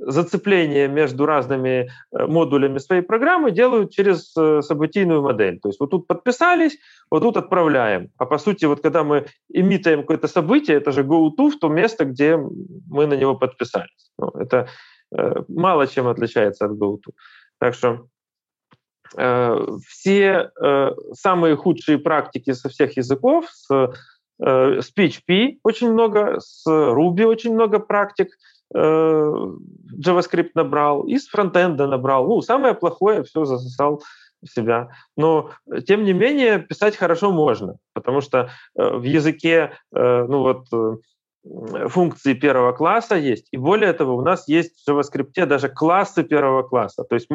зацепление 0.00 0.88
между 0.88 1.26
разными 1.26 1.90
э, 2.12 2.26
модулями 2.26 2.78
своей 2.78 3.02
программы 3.02 3.50
делают 3.50 3.90
через 3.90 4.34
э, 4.36 4.62
событийную 4.62 5.22
модель. 5.22 5.60
То 5.60 5.68
есть 5.68 5.80
вот 5.80 5.90
тут 5.90 6.06
подписались, 6.06 6.78
вот 7.10 7.22
тут 7.22 7.36
отправляем. 7.36 8.08
А 8.16 8.24
по 8.24 8.38
сути, 8.38 8.64
вот 8.64 8.80
когда 8.80 9.04
мы 9.04 9.26
имитаем 9.52 10.00
какое-то 10.00 10.28
событие, 10.28 10.78
это 10.78 10.90
же 10.92 11.02
go-to 11.02 11.50
в 11.50 11.58
то 11.58 11.68
место, 11.68 12.04
где 12.04 12.36
мы 12.36 13.06
на 13.06 13.14
него 13.14 13.36
подписались. 13.36 14.10
Ну, 14.18 14.28
это 14.28 14.68
э, 15.16 15.42
мало 15.48 15.86
чем 15.86 16.08
отличается 16.08 16.64
от 16.64 16.72
go-to. 16.72 17.12
Так 17.58 17.74
что 17.74 18.06
э, 19.18 19.66
все 19.86 20.50
э, 20.62 20.90
самые 21.12 21.56
худшие 21.56 21.98
практики 21.98 22.52
со 22.52 22.70
всех 22.70 22.96
языков, 22.96 23.50
с, 23.50 23.70
э, 23.70 23.88
с 24.40 24.92
PHP 24.96 25.58
очень 25.62 25.92
много, 25.92 26.40
с 26.40 26.66
Ruby 26.66 27.24
очень 27.24 27.54
много 27.54 27.78
практик– 27.78 28.28
Э, 28.72 29.32
JavaScript 29.98 30.50
набрал, 30.54 31.02
из 31.02 31.28
фронтенда 31.28 31.86
набрал. 31.86 32.26
Ну, 32.26 32.40
самое 32.40 32.74
плохое 32.74 33.24
все 33.24 33.44
засосал 33.44 34.02
в 34.42 34.48
себя. 34.48 34.90
Но, 35.16 35.50
тем 35.86 36.04
не 36.04 36.12
менее, 36.12 36.60
писать 36.60 36.96
хорошо 36.96 37.32
можно, 37.32 37.76
потому 37.94 38.20
что 38.20 38.50
э, 38.78 38.96
в 38.96 39.02
языке, 39.02 39.72
э, 39.92 40.26
ну 40.28 40.40
вот, 40.42 41.00
функции 41.88 42.34
первого 42.34 42.72
класса 42.72 43.16
есть, 43.16 43.48
и 43.50 43.56
более 43.56 43.94
того, 43.94 44.16
у 44.16 44.22
нас 44.22 44.46
есть 44.46 44.84
в 44.84 44.88
JavaScript 44.88 45.46
даже 45.46 45.68
классы 45.70 46.22
первого 46.22 46.62
класса. 46.62 47.02
То 47.04 47.14
есть 47.14 47.28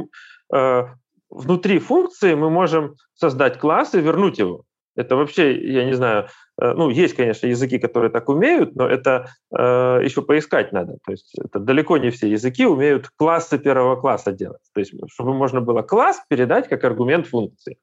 внутри 1.28 1.80
функции 1.80 2.36
мы 2.36 2.52
можем 2.52 2.98
создать 3.15 3.58
класс 3.58 3.96
и 3.96 4.00
вернуть 4.00 4.38
его. 4.38 4.63
Это 4.96 5.16
вообще, 5.16 5.56
я 5.72 5.86
не 5.86 5.94
знаю, 5.94 6.30
Э, 6.62 6.74
ну, 6.74 6.90
есть, 6.90 7.16
конечно, 7.16 7.48
языки, 7.48 7.80
которые 7.80 8.12
так 8.12 8.30
умеют, 8.30 8.76
но 8.76 8.88
это 8.88 9.30
э, 9.58 10.02
еще 10.04 10.22
поискать 10.22 10.72
надо. 10.72 10.98
То 11.06 11.12
есть 11.12 11.36
это 11.38 11.60
далеко 11.60 11.98
не 11.98 12.10
все 12.12 12.30
языки 12.30 12.66
умеют 12.66 13.10
классы 13.18 13.58
первого 13.58 14.00
класса 14.00 14.32
делать. 14.32 14.62
То 14.74 14.80
есть 14.80 14.94
чтобы 15.10 15.34
можно 15.34 15.62
было 15.62 15.82
класс 15.82 16.22
передать 16.30 16.68
как 16.68 16.84
аргумент 16.84 17.28
функции. 17.28 17.78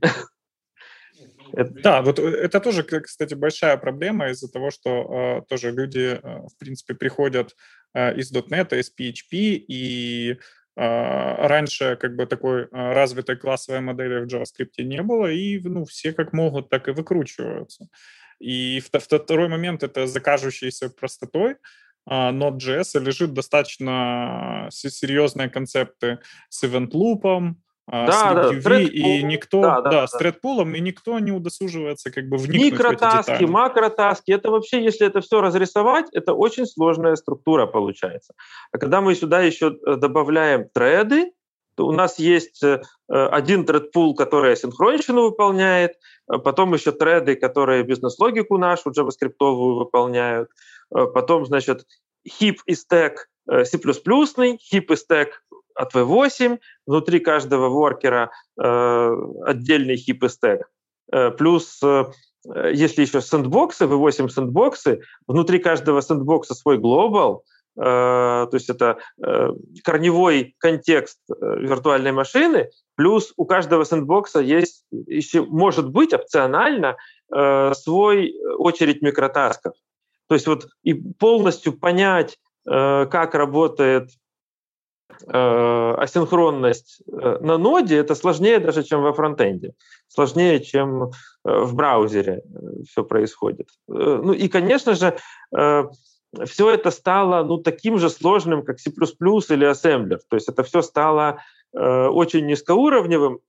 Да, 1.82 2.02
вот 2.02 2.18
э, 2.18 2.22
это 2.22 2.60
тоже, 2.60 2.82
кстати, 2.82 3.32
большая 3.32 3.78
проблема 3.78 4.28
из-за 4.28 4.52
того, 4.52 4.70
что 4.70 4.90
э, 4.90 5.42
тоже 5.48 5.70
люди, 5.70 6.20
э, 6.22 6.40
в 6.46 6.58
принципе, 6.58 6.94
приходят 6.94 7.56
э, 7.94 8.14
из 8.18 8.30
.NET, 8.30 8.78
из 8.78 8.92
PHP, 8.94 9.64
и 9.66 10.38
раньше 10.78 11.96
как 11.96 12.14
бы 12.14 12.26
такой 12.26 12.68
а, 12.70 12.94
развитой 12.94 13.36
классовой 13.36 13.80
модели 13.80 14.20
в 14.20 14.26
JavaScript 14.26 14.82
не 14.82 15.02
было, 15.02 15.26
и 15.26 15.58
ну, 15.60 15.84
все 15.84 16.12
как 16.12 16.32
могут, 16.32 16.68
так 16.68 16.88
и 16.88 16.92
выкручиваются. 16.92 17.88
И 18.38 18.80
второй 18.80 19.48
момент— 19.48 19.82
это 19.84 20.06
закажущейся 20.06 20.90
простотой. 20.90 21.56
А, 22.06 22.32
Node.js 22.32 23.00
лежит 23.00 23.32
достаточно 23.34 24.68
серьезные 24.70 25.50
концепты 25.50 26.20
с 26.48 26.62
event-лупом, 26.64 27.48
а, 27.48 27.67
да, 27.90 28.34
да, 28.34 28.52
UV, 28.52 28.84
и 28.84 29.22
никто, 29.22 29.62
да, 29.62 29.80
да, 29.80 29.90
да, 29.90 30.06
с 30.06 30.12
тредпулом, 30.12 30.74
и 30.74 30.80
никто 30.80 31.18
не 31.18 31.32
удосуживается 31.32 32.10
как 32.10 32.28
бы 32.28 32.36
вникнуть 32.36 32.72
Микротаски, 32.72 33.30
в 33.30 33.34
эти 33.34 33.44
макротаски, 33.44 34.30
это 34.32 34.50
вообще, 34.50 34.82
если 34.82 35.06
это 35.06 35.20
все 35.20 35.40
разрисовать, 35.40 36.06
это 36.12 36.34
очень 36.34 36.66
сложная 36.66 37.16
структура 37.16 37.66
получается. 37.66 38.34
А 38.72 38.78
когда 38.78 39.00
мы 39.00 39.14
сюда 39.14 39.40
еще 39.40 39.76
э, 39.86 39.96
добавляем 39.96 40.68
треды, 40.68 41.32
то 41.76 41.86
у 41.86 41.92
нас 41.92 42.18
есть 42.18 42.62
э, 42.62 42.82
один 43.08 43.64
тредпул, 43.64 44.14
который 44.14 44.52
асинхронщину 44.52 45.22
выполняет, 45.22 45.92
а 46.26 46.38
потом 46.38 46.74
еще 46.74 46.92
треды, 46.92 47.36
которые 47.36 47.84
бизнес-логику 47.84 48.58
нашу 48.58 48.90
JavaScript 48.90 49.36
выполняют, 49.38 50.50
потом, 50.90 51.46
значит, 51.46 51.86
хип 52.28 52.60
и 52.66 52.74
стек 52.74 53.28
C++, 53.48 53.78
хип 53.78 54.90
и 54.90 54.96
стек 54.96 55.42
от 55.78 55.94
V8, 55.94 56.58
внутри 56.86 57.20
каждого 57.20 57.68
воркера 57.68 58.30
э, 58.60 59.16
отдельный 59.44 59.96
хип 59.96 60.24
и 60.24 60.28
стек. 60.28 60.68
Э, 61.12 61.30
плюс, 61.30 61.80
э, 61.82 62.04
если 62.72 63.02
еще 63.02 63.20
сэндбоксы, 63.20 63.84
V8 63.84 64.28
сэндбоксы, 64.28 65.00
внутри 65.26 65.58
каждого 65.60 66.00
сэндбокса 66.00 66.54
свой 66.54 66.78
глобал, 66.78 67.44
э, 67.76 67.80
то 67.80 68.50
есть 68.52 68.68
это 68.68 68.98
э, 69.24 69.50
корневой 69.84 70.56
контекст 70.58 71.20
э, 71.30 71.34
виртуальной 71.60 72.12
машины, 72.12 72.70
плюс 72.96 73.32
у 73.36 73.46
каждого 73.46 73.84
сэндбокса 73.84 74.40
есть 74.40 74.84
еще, 74.90 75.42
может 75.42 75.90
быть, 75.90 76.12
опционально 76.12 76.96
э, 77.32 77.72
свой 77.74 78.34
очередь 78.58 79.00
микротасков. 79.00 79.74
То 80.28 80.34
есть 80.34 80.46
вот 80.48 80.66
и 80.82 80.94
полностью 80.94 81.72
понять, 81.72 82.36
э, 82.66 83.06
как 83.06 83.34
работает 83.34 84.10
асинхронность 85.26 87.02
э, 87.10 87.38
на 87.40 87.58
ноде 87.58 87.96
это 87.96 88.14
сложнее 88.14 88.58
даже, 88.58 88.82
чем 88.82 89.02
во 89.02 89.12
фронтенде, 89.12 89.72
сложнее, 90.08 90.60
чем 90.60 91.04
э, 91.04 91.08
в 91.44 91.74
браузере 91.74 92.42
все 92.88 93.04
происходит. 93.04 93.68
Ну 93.88 94.32
и, 94.32 94.48
конечно 94.48 94.94
же, 94.94 95.18
все 95.50 96.70
это 96.70 96.90
стало 96.90 97.42
ну, 97.42 97.58
таким 97.58 97.98
же 97.98 98.10
сложным, 98.10 98.62
как 98.62 98.78
C++ 98.80 98.90
или 98.90 99.70
Assembler. 99.70 100.18
То 100.28 100.36
есть 100.36 100.48
это 100.48 100.62
все 100.62 100.82
стало 100.82 101.42
очень 101.72 102.46
низкоуровневым. 102.46 103.40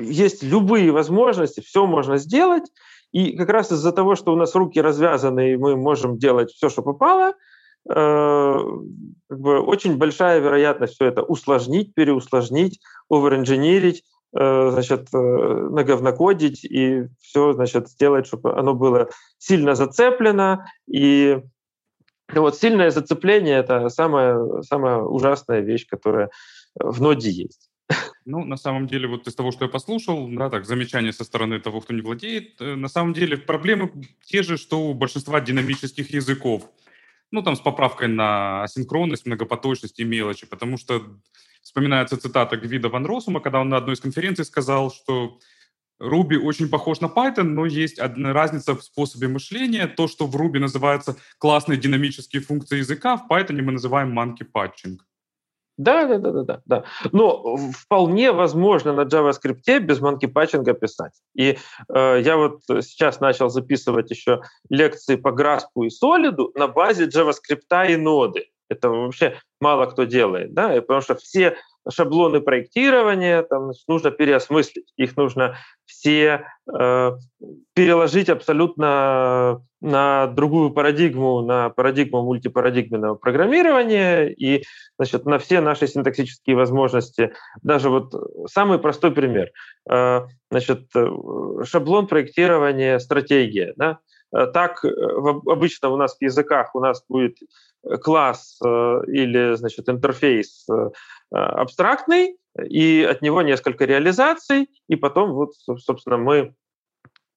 Есть 0.00 0.42
любые 0.42 0.90
возможности, 0.90 1.60
все 1.60 1.86
можно 1.86 2.18
сделать. 2.18 2.64
И 3.12 3.36
как 3.36 3.48
раз 3.48 3.70
из-за 3.70 3.92
того, 3.92 4.16
что 4.16 4.32
у 4.32 4.36
нас 4.36 4.56
руки 4.56 4.80
развязаны, 4.80 5.52
и 5.52 5.56
мы 5.56 5.76
можем 5.76 6.18
делать 6.18 6.50
все, 6.50 6.68
что 6.68 6.82
попало, 6.82 7.34
Э, 7.34 7.34
как 9.28 9.40
бы 9.40 9.60
очень 9.60 9.96
большая 9.96 10.40
вероятность 10.40 10.94
все 10.94 11.06
это 11.06 11.22
усложнить, 11.22 11.94
переусложнить, 11.94 12.80
оверинженерить, 13.10 14.04
э, 14.34 14.70
значит, 14.72 15.08
э, 15.12 15.18
наговнокодить 15.18 16.64
и 16.64 17.08
все, 17.20 17.52
значит, 17.52 17.88
сделать, 17.88 18.26
чтобы 18.26 18.58
оно 18.58 18.74
было 18.74 19.10
сильно 19.36 19.74
зацеплено. 19.74 20.66
И 20.90 21.38
вот 22.34 22.56
сильное 22.56 22.90
зацепление— 22.90 23.58
это 23.58 23.88
самая, 23.90 24.62
самая 24.62 24.98
ужасная 24.98 25.60
вещь, 25.60 25.86
которая 25.86 26.30
в 26.74 27.00
ноде 27.00 27.30
есть. 27.30 27.70
Ну, 28.24 28.44
на 28.44 28.56
самом 28.56 28.86
деле, 28.86 29.08
вот 29.08 29.26
из 29.26 29.34
того, 29.34 29.50
что 29.52 29.64
я 29.64 29.70
послушал, 29.70 30.28
да, 30.28 30.50
так, 30.50 30.66
замечания 30.66 31.12
со 31.12 31.24
стороны 31.24 31.58
того, 31.60 31.80
кто 31.80 31.94
не 31.94 32.02
владеет, 32.02 32.60
на 32.60 32.88
самом 32.88 33.14
деле 33.14 33.38
проблемы 33.38 33.90
те 34.24 34.42
же, 34.42 34.58
что 34.58 34.80
у 34.80 34.94
большинства 34.94 35.40
динамических 35.40 36.12
языков 36.12 36.70
ну, 37.30 37.42
там, 37.42 37.56
с 37.56 37.60
поправкой 37.60 38.08
на 38.08 38.62
асинхронность, 38.64 39.26
многопоточность 39.26 39.98
и 40.00 40.04
мелочи, 40.04 40.46
потому 40.46 40.78
что 40.78 41.02
вспоминается 41.62 42.16
цитата 42.16 42.56
Гвида 42.56 42.88
Ван 42.88 43.06
Росума, 43.06 43.40
когда 43.40 43.60
он 43.60 43.68
на 43.68 43.76
одной 43.76 43.94
из 43.94 44.00
конференций 44.00 44.44
сказал, 44.44 44.90
что 44.90 45.38
Ruby 46.00 46.36
очень 46.36 46.68
похож 46.68 47.00
на 47.00 47.06
Python, 47.06 47.42
но 47.42 47.66
есть 47.66 47.98
одна 47.98 48.32
разница 48.32 48.74
в 48.74 48.82
способе 48.82 49.28
мышления. 49.28 49.86
То, 49.86 50.06
что 50.06 50.26
в 50.26 50.36
Ruby 50.36 50.58
называется 50.58 51.16
классные 51.38 51.78
динамические 51.78 52.40
функции 52.40 52.78
языка, 52.78 53.16
в 53.16 53.30
Python 53.30 53.60
мы 53.62 53.72
называем 53.72 54.18
monkey 54.18 54.46
patching. 54.50 54.98
Да, 55.78 56.06
да, 56.06 56.18
да, 56.18 56.42
да, 56.42 56.60
да. 56.66 56.84
Но 57.12 57.56
вполне 57.72 58.32
возможно 58.32 58.92
на 58.92 59.02
JavaScript 59.02 59.78
без 59.78 60.00
манки-патчинга 60.00 60.74
писать. 60.74 61.12
И 61.34 61.56
э, 61.88 62.20
я 62.20 62.36
вот 62.36 62.60
сейчас 62.66 63.20
начал 63.20 63.48
записывать 63.48 64.10
еще 64.10 64.42
лекции 64.68 65.14
по 65.14 65.30
Граспу 65.30 65.84
и 65.84 65.90
Солиду 65.90 66.50
на 66.56 66.66
базе 66.66 67.06
JavaScript 67.06 67.92
и 67.92 67.96
ноды. 67.96 68.46
Это 68.68 68.90
вообще 68.90 69.38
мало 69.60 69.86
кто 69.86 70.04
делает, 70.04 70.52
да, 70.52 70.68
потому 70.80 71.00
что 71.00 71.14
все 71.14 71.56
шаблоны 71.90 72.40
проектирования 72.40 73.42
там, 73.42 73.70
нужно 73.86 74.10
переосмыслить. 74.10 74.92
Их 74.96 75.16
нужно 75.16 75.56
все 75.84 76.44
э, 76.72 77.12
переложить 77.74 78.28
абсолютно 78.28 79.62
на 79.80 80.26
другую 80.26 80.70
парадигму, 80.70 81.40
на 81.42 81.70
парадигму 81.70 82.22
мультипарадигменного 82.22 83.14
программирования 83.14 84.26
и 84.26 84.64
значит, 84.98 85.24
на 85.24 85.38
все 85.38 85.60
наши 85.60 85.86
синтаксические 85.86 86.56
возможности. 86.56 87.32
Даже 87.62 87.88
вот 87.88 88.12
самый 88.50 88.78
простой 88.78 89.12
пример. 89.12 89.50
Э, 89.90 90.22
значит, 90.50 90.88
э, 90.94 91.08
шаблон 91.64 92.06
проектирования 92.06 92.98
стратегия. 92.98 93.72
Да? 93.76 93.98
Э, 94.34 94.46
так 94.46 94.84
э, 94.84 94.88
обычно 95.46 95.90
у 95.90 95.96
нас 95.96 96.16
в 96.16 96.22
языках 96.22 96.74
у 96.74 96.80
нас 96.80 97.04
будет 97.08 97.36
класс 98.02 98.58
или 98.60 99.54
значит, 99.54 99.88
интерфейс 99.88 100.66
абстрактный, 101.30 102.36
и 102.68 103.06
от 103.08 103.22
него 103.22 103.42
несколько 103.42 103.84
реализаций, 103.84 104.68
и 104.88 104.96
потом 104.96 105.32
вот, 105.32 105.52
собственно, 105.78 106.16
мы 106.16 106.54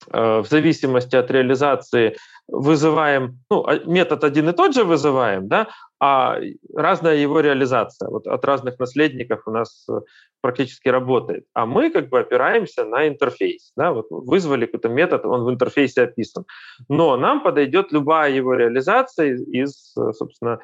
в 0.07 0.45
зависимости 0.49 1.15
от 1.15 1.29
реализации 1.31 2.15
вызываем, 2.51 3.39
ну, 3.49 3.65
а, 3.65 3.79
метод 3.85 4.23
один 4.23 4.49
и 4.49 4.53
тот 4.53 4.73
же 4.73 4.83
вызываем, 4.83 5.47
да, 5.47 5.67
а 5.99 6.37
разная 6.75 7.15
его 7.15 7.39
реализация 7.39 8.09
вот 8.09 8.27
от 8.27 8.43
разных 8.43 8.79
наследников 8.79 9.43
у 9.45 9.51
нас 9.51 9.85
э, 9.87 9.99
практически 10.41 10.89
работает. 10.89 11.45
А 11.53 11.65
мы 11.65 11.91
как 11.91 12.09
бы 12.09 12.19
опираемся 12.19 12.85
на 12.85 13.07
интерфейс. 13.07 13.71
Да, 13.77 13.91
вот 13.91 14.07
вызвали 14.09 14.65
какой-то 14.65 14.89
метод, 14.89 15.25
он 15.25 15.43
в 15.43 15.49
интерфейсе 15.51 16.01
описан. 16.01 16.45
Но 16.89 17.15
нам 17.17 17.43
подойдет 17.43 17.91
любая 17.91 18.31
его 18.31 18.55
реализация 18.55 19.35
из, 19.35 19.95
э, 19.95 20.11
собственно, 20.13 20.59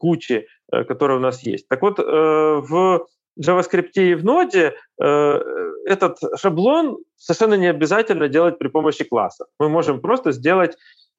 кучи, 0.00 0.46
э, 0.72 0.84
которая 0.84 1.18
у 1.18 1.22
нас 1.22 1.42
есть. 1.44 1.68
Так 1.68 1.82
вот, 1.82 1.98
в 1.98 3.06
JavaScript 3.38 3.92
и 3.94 4.14
в 4.14 4.24
ноде 4.24 4.74
этот 4.98 6.18
шаблон 6.36 6.98
совершенно 7.16 7.54
не 7.54 7.68
обязательно 7.68 8.28
делать 8.28 8.58
при 8.58 8.68
помощи 8.68 9.04
классов. 9.04 9.48
Мы 9.58 9.68
можем 9.68 10.00
просто 10.00 10.32
сделать 10.32 10.76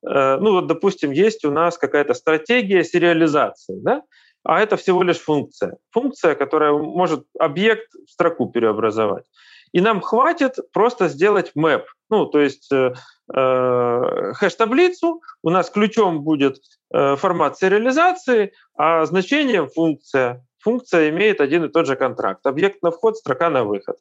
Э, 0.08 0.38
ну 0.38 0.52
вот, 0.52 0.68
допустим, 0.68 1.12
есть 1.12 1.46
у 1.46 1.52
нас 1.52 1.78
какая-то 1.78 2.14
стратегия 2.14 2.84
сериализации, 2.84 3.80
да? 3.82 4.04
а 4.44 4.60
это 4.60 4.78
всего 4.78 5.04
лишь 5.04 5.20
функция. 5.20 5.78
Функция, 5.92 6.36
которая 6.36 6.74
может 6.74 7.26
объект 7.40 7.94
в 7.94 8.10
строку 8.10 8.50
переобразовать. 8.50 9.26
И 9.72 9.80
нам 9.80 10.02
хватит 10.02 10.58
просто 10.74 11.08
сделать 11.08 11.52
map, 11.56 11.84
ну, 12.10 12.26
то 12.26 12.40
есть 12.40 12.70
э, 12.74 12.94
э, 13.34 14.34
хэш-таблицу, 14.34 15.22
у 15.44 15.50
нас 15.50 15.70
ключом 15.70 16.24
будет 16.24 16.58
э, 16.94 17.16
формат 17.16 17.58
сериализации, 17.58 18.52
а 18.76 19.06
значением 19.06 19.70
функция. 19.70 20.46
Функция 20.62 21.10
имеет 21.10 21.42
один 21.42 21.66
и 21.66 21.70
тот 21.70 21.88
же 21.88 21.96
контракт. 21.96 22.46
Объект 22.46 22.82
на 22.82 22.92
вход, 22.92 23.18
строка 23.18 23.50
на 23.50 23.64
выход. 23.64 23.98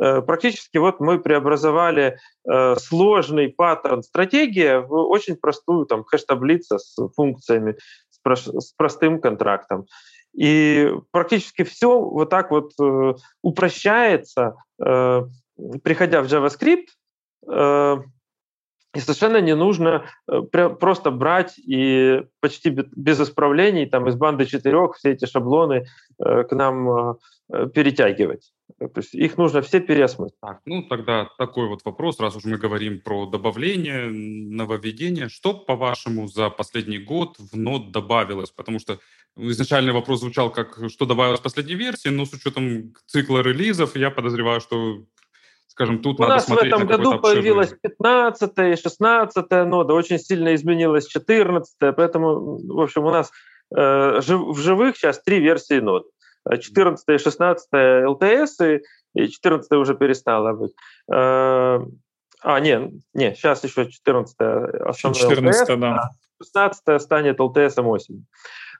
Э, 0.00 0.22
практически 0.22 0.78
вот 0.78 1.00
мы 1.00 1.18
преобразовали 1.18 2.18
э, 2.48 2.76
сложный 2.76 3.48
паттерн 3.48 4.02
стратегия 4.02 4.80
в 4.80 4.94
очень 4.94 5.36
простую 5.36 5.86
там 5.86 6.04
хэш-таблицу 6.04 6.78
с 6.78 6.96
функциями, 7.14 7.76
с 8.24 8.72
простым 8.76 9.20
контрактом. 9.20 9.86
И 10.34 10.92
практически 11.10 11.64
все 11.64 12.00
вот 12.00 12.30
так 12.30 12.50
вот 12.50 12.72
э, 12.80 13.14
упрощается, 13.42 14.56
приходя 15.82 16.22
в 16.22 16.26
JavaScript, 16.26 16.86
и 18.94 19.00
совершенно 19.00 19.40
не 19.40 19.54
нужно 19.54 20.04
просто 20.26 21.10
брать 21.10 21.58
и 21.58 22.22
почти 22.40 22.70
без 22.70 23.20
исправлений 23.20 23.86
там, 23.86 24.08
из 24.08 24.16
банды 24.16 24.46
четырех 24.46 24.96
все 24.96 25.12
эти 25.12 25.26
шаблоны 25.26 25.86
к 26.18 26.48
нам 26.50 27.16
перетягивать. 27.72 28.52
То 28.78 28.92
есть 28.96 29.14
их 29.14 29.36
нужно 29.36 29.62
все 29.62 29.80
переосмыслить. 29.80 30.38
Так, 30.40 30.60
ну 30.64 30.82
тогда 30.84 31.28
такой 31.38 31.68
вот 31.68 31.84
вопрос, 31.84 32.20
раз 32.20 32.36
уж 32.36 32.44
мы 32.44 32.56
говорим 32.56 33.00
про 33.00 33.26
добавление, 33.26 34.06
нововведение. 34.06 35.28
Что, 35.28 35.54
по-вашему, 35.54 36.28
за 36.28 36.50
последний 36.50 36.98
год 36.98 37.36
в 37.38 37.56
нод 37.56 37.90
добавилось? 37.90 38.50
Потому 38.50 38.78
что 38.78 38.98
изначальный 39.36 39.92
вопрос 39.92 40.20
звучал 40.20 40.50
как, 40.50 40.78
что 40.88 41.06
добавилось 41.06 41.40
в 41.40 41.44
последней 41.44 41.74
версии, 41.74 42.08
но 42.08 42.24
с 42.24 42.32
учетом 42.32 42.94
цикла 43.06 43.40
релизов, 43.40 43.96
я 43.96 44.10
подозреваю, 44.10 44.60
что 44.60 45.04
скажем, 45.80 46.02
тут 46.02 46.20
У 46.20 46.22
надо 46.22 46.34
нас 46.34 46.48
в 46.48 46.56
этом 46.58 46.86
году 46.86 47.18
появилась 47.18 47.72
15 47.80 48.78
16 48.78 49.50
нода, 49.66 49.94
очень 49.94 50.18
сильно 50.18 50.54
изменилась 50.54 51.06
14 51.06 51.96
поэтому, 51.96 52.58
в 52.74 52.80
общем, 52.80 53.06
у 53.06 53.10
нас 53.10 53.32
э, 53.74 54.20
в 54.20 54.58
живых 54.58 54.96
сейчас 54.96 55.22
три 55.22 55.40
версии 55.40 55.80
нод. 55.80 56.04
14 56.50 57.08
и 57.08 57.18
16 57.18 57.68
ЛТС, 58.06 58.60
и 59.14 59.28
14 59.28 59.72
уже 59.72 59.94
перестала 59.94 60.52
быть. 60.52 60.72
Э, 61.10 61.80
а, 62.42 62.60
не, 62.60 63.00
не, 63.14 63.34
сейчас 63.34 63.64
еще 63.64 63.90
14 63.90 64.36
основной 64.84 65.20
14 65.20 65.60
ЛТС, 65.62 65.80
да. 65.80 66.10
16 66.42 66.82
а 66.88 66.98
станет 66.98 67.40
ЛТС 67.40 67.76
8. 67.78 68.22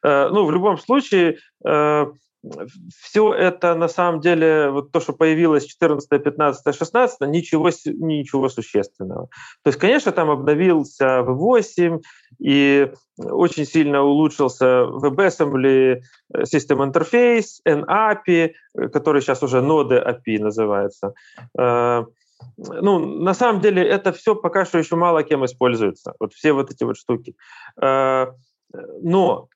Э, 0.02 0.28
ну, 0.28 0.44
в 0.44 0.52
любом 0.52 0.76
случае, 0.76 1.38
э, 1.64 2.06
все 3.02 3.34
это 3.34 3.74
на 3.74 3.88
самом 3.88 4.20
деле, 4.20 4.70
вот 4.70 4.92
то, 4.92 5.00
что 5.00 5.12
появилось 5.12 5.66
14, 5.66 6.08
15, 6.08 6.74
16, 6.74 7.20
ничего, 7.28 7.70
ничего 7.84 8.48
существенного. 8.48 9.28
То 9.62 9.68
есть, 9.68 9.78
конечно, 9.78 10.12
там 10.12 10.30
обновился 10.30 11.20
V8 11.20 12.00
и 12.38 12.90
очень 13.18 13.66
сильно 13.66 14.02
улучшился 14.02 14.84
WebAssembly 14.84 16.00
System 16.34 16.90
Interface, 16.90 17.60
NAPI, 17.66 18.52
который 18.92 19.20
сейчас 19.20 19.42
уже 19.42 19.60
ноды 19.60 19.96
API 19.96 20.38
называется. 20.38 21.12
Э, 21.58 22.04
ну, 22.56 22.98
на 22.98 23.34
самом 23.34 23.60
деле 23.60 23.86
это 23.86 24.12
все 24.12 24.34
пока 24.34 24.64
что 24.64 24.78
еще 24.78 24.96
мало 24.96 25.22
кем 25.22 25.44
используется, 25.44 26.14
вот 26.18 26.32
все 26.32 26.52
вот 26.54 26.70
эти 26.70 26.84
вот 26.84 26.96
штуки. 26.96 27.34
Но 27.76 29.48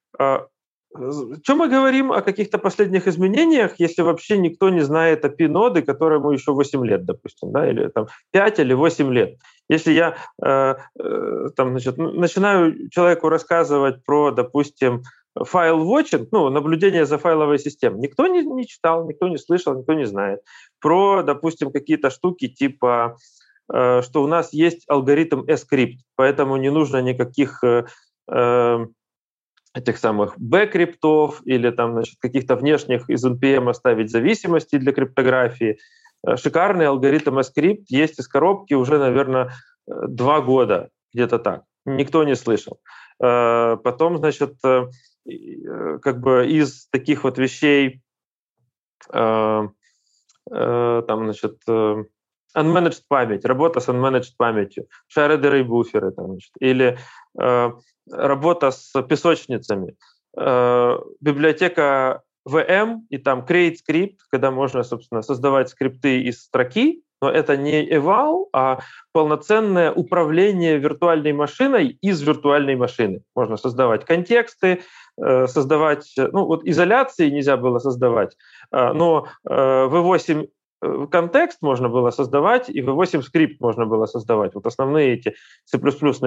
чем 1.42 1.59
мы 1.59 1.68
говорим 1.68 2.12
о 2.12 2.22
каких-то 2.22 2.59
последних 2.59 3.09
изменениях, 3.09 3.74
если 3.78 4.02
вообще 4.02 4.38
никто 4.38 4.68
не 4.68 4.83
знает 4.83 5.24
API-ноды, 5.24 5.83
которому 5.83 6.30
еще 6.30 6.52
8 6.52 6.87
лет, 6.87 7.04
допустим, 7.04 7.50
да, 7.50 7.68
или 7.68 7.88
там 7.88 8.07
5 8.30 8.61
или 8.61 8.74
8 8.74 9.12
лет? 9.12 9.38
Если 9.68 9.92
я 9.92 10.16
э, 10.40 10.74
э, 10.98 11.48
там, 11.57 11.70
значит, 11.70 11.98
начинаю 11.98 12.88
человеку 12.90 13.28
рассказывать 13.28 14.04
про, 14.04 14.30
допустим, 14.30 15.02
файл 15.35 15.80
watching, 15.83 16.28
ну, 16.30 16.48
наблюдение 16.48 17.07
за 17.07 17.18
файловой 17.18 17.59
системой, 17.59 18.00
никто 18.00 18.28
не, 18.28 18.42
не 18.44 18.66
читал, 18.66 19.09
никто 19.09 19.26
не 19.26 19.38
слышал, 19.38 19.76
никто 19.76 19.94
не 19.94 20.07
знает. 20.07 20.40
Про, 20.80 21.22
допустим, 21.24 21.72
какие-то 21.72 22.11
штуки 22.11 22.46
типа, 22.46 23.16
э, 23.72 24.02
что 24.02 24.22
у 24.22 24.28
нас 24.28 24.52
есть 24.52 24.85
алгоритм 24.87 25.40
e-script, 25.40 25.98
поэтому 26.14 26.57
не 26.57 26.70
нужно 26.70 27.02
никаких 27.02 27.64
э, 27.64 27.87
э 28.30 28.87
этих 29.74 29.98
самых 29.98 30.38
B-криптов 30.38 31.42
или 31.44 31.70
там, 31.70 31.92
значит, 31.92 32.16
каких-то 32.20 32.56
внешних 32.56 33.10
из 33.10 33.24
NPM 33.26 33.68
оставить 33.68 34.10
зависимости 34.10 34.76
для 34.76 34.92
криптографии. 34.92 35.78
Э, 36.26 36.37
шикарный 36.37 36.87
алгоритм 36.87 37.38
Scrypt 37.40 37.84
есть 37.88 38.18
из 38.18 38.28
коробки 38.28 38.74
уже, 38.74 38.98
наверное, 38.98 39.50
э, 39.87 39.92
два 40.08 40.40
года, 40.40 40.90
где-то 41.12 41.38
так. 41.38 41.64
Никто 41.84 42.24
не 42.24 42.37
слышал. 42.37 42.78
Э, 43.22 43.76
потом, 43.82 44.18
значит, 44.18 44.54
как 44.62 46.20
бы 46.20 46.46
из 46.46 46.87
таких 46.90 47.24
вот 47.24 47.38
вещей, 47.38 48.02
там, 49.10 49.72
значит, 50.50 51.56
unmanaged 52.57 53.03
память, 53.09 53.45
работа 53.45 53.81
с 53.81 53.88
unmanaged 53.88 54.33
памятью, 54.37 54.87
шаредеры 55.07 55.61
и 55.61 55.62
буферы, 55.62 56.12
там, 56.12 56.27
значит, 56.27 56.53
или 56.61 56.99
работа 58.11 58.71
с 58.71 58.93
песочницами, 59.03 59.97
э, 60.37 60.99
библиотека 61.21 62.23
VM 62.49 63.01
и 63.09 63.19
там 63.19 63.45
create 63.49 63.77
script, 63.77 64.17
когда 64.31 64.51
можно, 64.51 64.83
собственно, 64.83 65.23
создавать 65.23 65.71
скрипты 65.71 66.21
из 66.23 66.43
строки, 66.43 67.03
но 67.23 67.31
это 67.31 67.57
не 67.57 67.88
eval, 67.88 68.47
а 68.53 68.81
полноценное 69.12 69.90
управление 69.90 70.77
виртуальной 70.77 71.33
машиной 71.33 71.97
из 72.03 72.21
виртуальной 72.21 72.77
машины. 72.77 73.23
Можно 73.35 73.57
создавать 73.57 74.05
контексты, 74.05 74.83
э, 75.17 75.47
создавать, 75.47 76.12
ну 76.17 76.45
вот 76.45 76.67
изоляции 76.67 77.31
нельзя 77.31 77.57
было 77.57 77.79
создавать, 77.79 78.37
э, 78.73 78.93
но 78.93 79.29
V8 79.47 80.43
Э, 80.43 80.47
контекст 81.11 81.62
можно 81.62 81.88
было 81.88 82.11
создавать, 82.11 82.68
и 82.68 82.81
V8 82.81 83.23
скрипт 83.23 83.61
можно 83.61 83.87
было 83.87 84.07
создавать. 84.07 84.55
Вот 84.55 84.66
основные 84.66 85.14
эти 85.14 85.35
C++ 85.64 85.79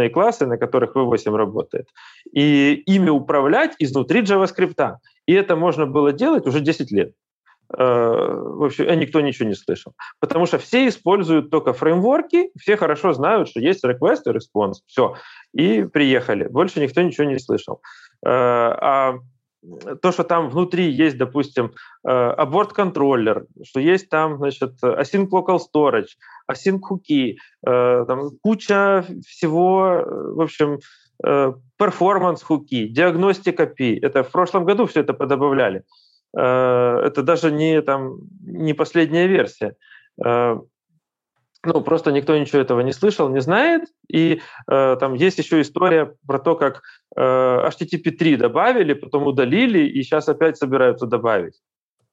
классы, 0.10 0.46
на 0.46 0.58
которых 0.58 0.96
V8 0.96 1.36
работает. 1.36 1.88
И 2.32 2.84
ими 2.86 3.10
управлять 3.10 3.76
изнутри 3.80 4.22
JavaScript. 4.22 4.96
И 5.26 5.34
это 5.34 5.56
можно 5.56 5.86
было 5.86 6.12
делать 6.14 6.48
уже 6.48 6.60
10 6.60 6.92
лет. 6.92 7.14
Э, 7.76 7.84
в 7.84 8.64
общем, 8.64 9.00
никто 9.00 9.22
ничего 9.22 9.50
не 9.50 9.56
слышал. 9.56 9.94
Потому 10.20 10.46
что 10.46 10.58
все 10.58 10.88
используют 10.88 11.50
только 11.50 11.74
фреймворки, 11.74 12.52
все 12.58 12.78
хорошо 12.78 13.14
знают, 13.14 13.50
что 13.50 13.60
есть 13.60 13.84
request 13.84 14.22
и 14.26 14.30
response. 14.30 14.76
Все. 14.86 15.16
И 15.54 15.84
приехали. 15.84 16.48
Больше 16.48 16.80
никто 16.80 17.02
ничего 17.02 17.26
не 17.26 17.40
слышал. 17.40 17.82
Э, 18.26 18.30
а 18.30 19.16
то, 20.02 20.12
что 20.12 20.24
там 20.24 20.50
внутри 20.50 20.90
есть, 20.90 21.18
допустим, 21.18 21.72
аборт-контроллер, 22.04 23.46
что 23.64 23.80
есть 23.80 24.10
там, 24.10 24.38
значит, 24.38 24.74
async 24.84 25.30
local 25.30 25.60
storage, 25.60 26.16
async 26.52 26.80
хуки, 26.82 27.38
э, 27.66 28.06
там 28.08 28.30
куча 28.42 29.06
всего, 29.26 30.04
в 30.36 30.42
общем, 30.42 30.80
performance 31.80 32.44
хуки, 32.44 32.88
диагностика 32.88 33.64
API. 33.64 34.00
Это 34.02 34.24
в 34.24 34.32
прошлом 34.32 34.66
году 34.66 34.86
все 34.86 35.02
это 35.02 35.14
подобавляли. 35.14 35.84
Э, 36.38 37.02
это 37.06 37.24
даже 37.24 37.52
не, 37.52 37.82
там, 37.82 38.18
не 38.42 38.74
последняя 38.74 39.28
версия. 39.28 39.76
Ну, 41.66 41.82
просто 41.82 42.12
никто 42.12 42.38
ничего 42.38 42.62
этого 42.62 42.82
не 42.82 42.94
слышал, 42.94 43.30
не 43.30 43.42
знает. 43.42 43.84
И 44.08 44.42
э, 44.70 44.98
там 45.00 45.14
есть 45.16 45.40
еще 45.40 45.62
история 45.62 46.14
про 46.26 46.40
то, 46.40 46.56
как 46.56 46.82
э, 47.16 47.22
HTTP3 47.22 48.38
добавили, 48.38 48.94
потом 48.94 49.28
удалили, 49.28 49.80
и 49.80 50.04
сейчас 50.04 50.30
опять 50.30 50.58
собираются 50.58 51.08
добавить. 51.08 51.56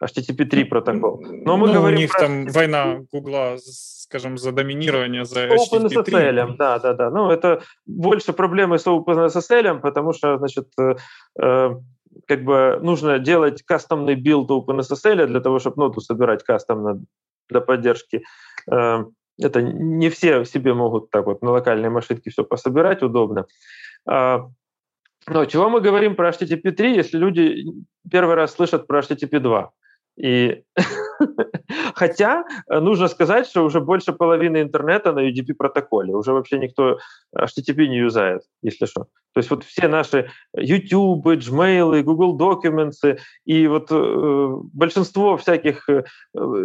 HTTP3 0.02 0.64
протокол. 0.64 1.22
Но 1.22 1.56
мы 1.56 1.68
ну, 1.68 1.74
говорим 1.74 1.98
у 1.98 2.00
них 2.00 2.12
про... 2.12 2.20
там 2.20 2.46
война 2.46 3.00
Гугла, 3.12 3.56
скажем, 3.58 4.38
за 4.38 4.52
доминирование, 4.52 5.24
за 5.24 5.46
HTTP3. 5.46 6.04
OpenSSL, 6.04 6.56
да, 6.56 6.78
да, 6.78 6.94
да. 6.94 7.10
Ну, 7.10 7.30
это 7.30 7.62
больше 7.86 8.32
проблемы 8.32 8.78
с 8.78 8.86
OpenSSL, 8.86 9.80
потому 9.80 10.12
что, 10.12 10.38
значит, 10.38 10.68
э, 10.78 10.96
э, 11.40 11.70
как 12.26 12.44
бы 12.44 12.78
нужно 12.82 13.18
делать 13.18 13.62
кастомный 13.62 14.14
build 14.14 14.50
OpenSSL 14.50 15.26
для 15.26 15.40
того, 15.40 15.58
чтобы 15.58 15.82
ноду 15.82 16.00
собирать 16.00 16.42
кастомно 16.42 17.00
для 17.48 17.60
поддержки. 17.60 18.24
Э, 18.70 19.04
это 19.38 19.62
не 19.62 20.10
все 20.10 20.44
себе 20.44 20.74
могут 20.74 21.10
так 21.10 21.26
вот 21.26 21.42
на 21.42 21.50
локальной 21.50 21.90
машинке 21.90 22.30
все 22.30 22.44
пособирать 22.44 23.02
удобно. 23.02 23.46
А, 24.06 24.48
но 25.26 25.44
чего 25.46 25.68
мы 25.68 25.80
говорим 25.80 26.16
про 26.16 26.30
HTTP 26.30 26.72
3, 26.72 26.94
если 26.94 27.18
люди 27.18 27.64
первый 28.10 28.34
раз 28.34 28.54
слышат 28.54 28.86
про 28.86 29.00
HTTP 29.00 29.40
2? 29.40 29.72
И 30.16 30.62
хотя 31.94 32.44
э, 32.68 32.80
нужно 32.80 33.08
сказать, 33.08 33.46
что 33.46 33.64
уже 33.64 33.80
больше 33.80 34.12
половины 34.12 34.62
интернета 34.62 35.12
на 35.12 35.28
UDP 35.28 35.54
протоколе, 35.54 36.14
уже 36.14 36.32
вообще 36.32 36.58
никто 36.58 36.98
HTTP 37.36 37.88
не 37.88 37.98
юзает, 37.98 38.42
если 38.62 38.86
что. 38.86 39.06
То 39.34 39.38
есть 39.38 39.50
вот 39.50 39.64
все 39.64 39.88
наши 39.88 40.30
YouTube, 40.56 41.26
Gmail, 41.26 42.02
Google 42.02 42.38
Documents 42.38 43.18
и 43.44 43.66
вот 43.66 43.88
э, 43.90 44.56
большинство 44.72 45.36
всяких 45.36 45.88
э, 45.88 46.04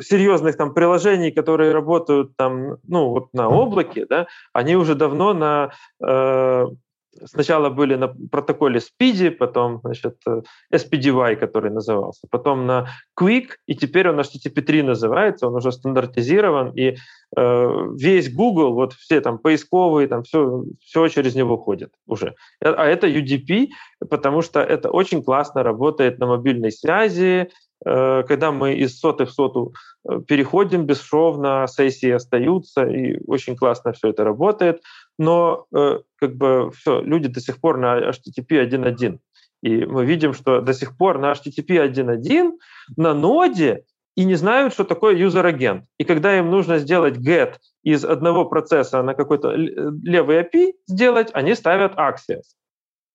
серьезных 0.01 0.55
там 0.55 0.73
приложений, 0.73 1.31
которые 1.31 1.71
работают 1.71 2.35
там, 2.37 2.77
ну 2.87 3.09
вот 3.09 3.33
на 3.33 3.49
облаке, 3.49 4.05
да, 4.07 4.27
они 4.53 4.75
уже 4.75 4.93
давно 4.93 5.33
на 5.33 5.71
э, 6.05 6.65
сначала 7.25 7.69
были 7.69 7.95
на 7.95 8.07
протоколе 8.07 8.79
Speedy, 8.79 9.31
потом 9.31 9.79
значит, 9.83 10.17
э, 10.27 10.41
SPDY, 10.73 11.35
который 11.35 11.71
назывался, 11.71 12.27
потом 12.29 12.65
на 12.65 12.87
Quick, 13.19 13.49
и 13.67 13.75
теперь 13.75 14.09
он 14.09 14.19
HTTP3 14.19 14.83
называется, 14.83 15.47
он 15.47 15.55
уже 15.55 15.71
стандартизирован, 15.71 16.71
и 16.71 16.95
э, 17.35 17.87
весь 17.97 18.33
Google, 18.33 18.73
вот 18.73 18.93
все 18.93 19.21
там 19.21 19.37
поисковые, 19.37 20.07
там 20.07 20.23
все, 20.23 20.63
все 20.81 21.07
через 21.07 21.35
него 21.35 21.57
ходит 21.57 21.91
уже. 22.07 22.35
А 22.61 22.85
это 22.85 23.07
UDP, 23.07 23.67
потому 24.09 24.41
что 24.41 24.59
это 24.61 24.89
очень 24.89 25.23
классно 25.23 25.63
работает 25.63 26.19
на 26.19 26.27
мобильной 26.27 26.71
связи, 26.71 27.49
когда 27.83 28.51
мы 28.51 28.73
из 28.73 28.99
соты 28.99 29.25
в 29.25 29.31
соту 29.31 29.73
э, 30.07 30.19
переходим 30.27 30.85
бесшовно, 30.85 31.65
сессии 31.67 32.09
остаются, 32.09 32.85
и 32.85 33.19
очень 33.25 33.55
классно 33.55 33.93
все 33.93 34.09
это 34.09 34.23
работает, 34.23 34.81
но 35.17 35.65
э, 35.73 35.99
как 36.17 36.35
бы 36.35 36.71
все, 36.71 37.01
люди 37.01 37.29
до 37.29 37.39
сих 37.39 37.61
пор 37.61 37.77
на 37.77 38.09
HTTP 38.09 38.67
1.1. 38.67 39.19
И 39.61 39.85
мы 39.85 40.05
видим, 40.05 40.33
что 40.33 40.61
до 40.61 40.73
сих 40.73 40.97
пор 40.97 41.19
на 41.19 41.31
HTTP 41.31 41.89
1.1 41.89 42.51
на 42.97 43.13
ноде 43.13 43.83
и 44.15 44.25
не 44.25 44.35
знают, 44.35 44.73
что 44.73 44.83
такое 44.83 45.15
юзер-агент. 45.15 45.85
И 45.97 46.03
когда 46.03 46.37
им 46.37 46.49
нужно 46.51 46.79
сделать 46.79 47.17
get 47.17 47.55
из 47.83 48.03
одного 48.03 48.43
процесса 48.45 49.01
на 49.03 49.13
какой-то 49.13 49.53
левый 49.53 50.41
API 50.41 50.73
сделать, 50.87 51.29
они 51.33 51.55
ставят 51.55 51.95
Axios. 51.95 52.43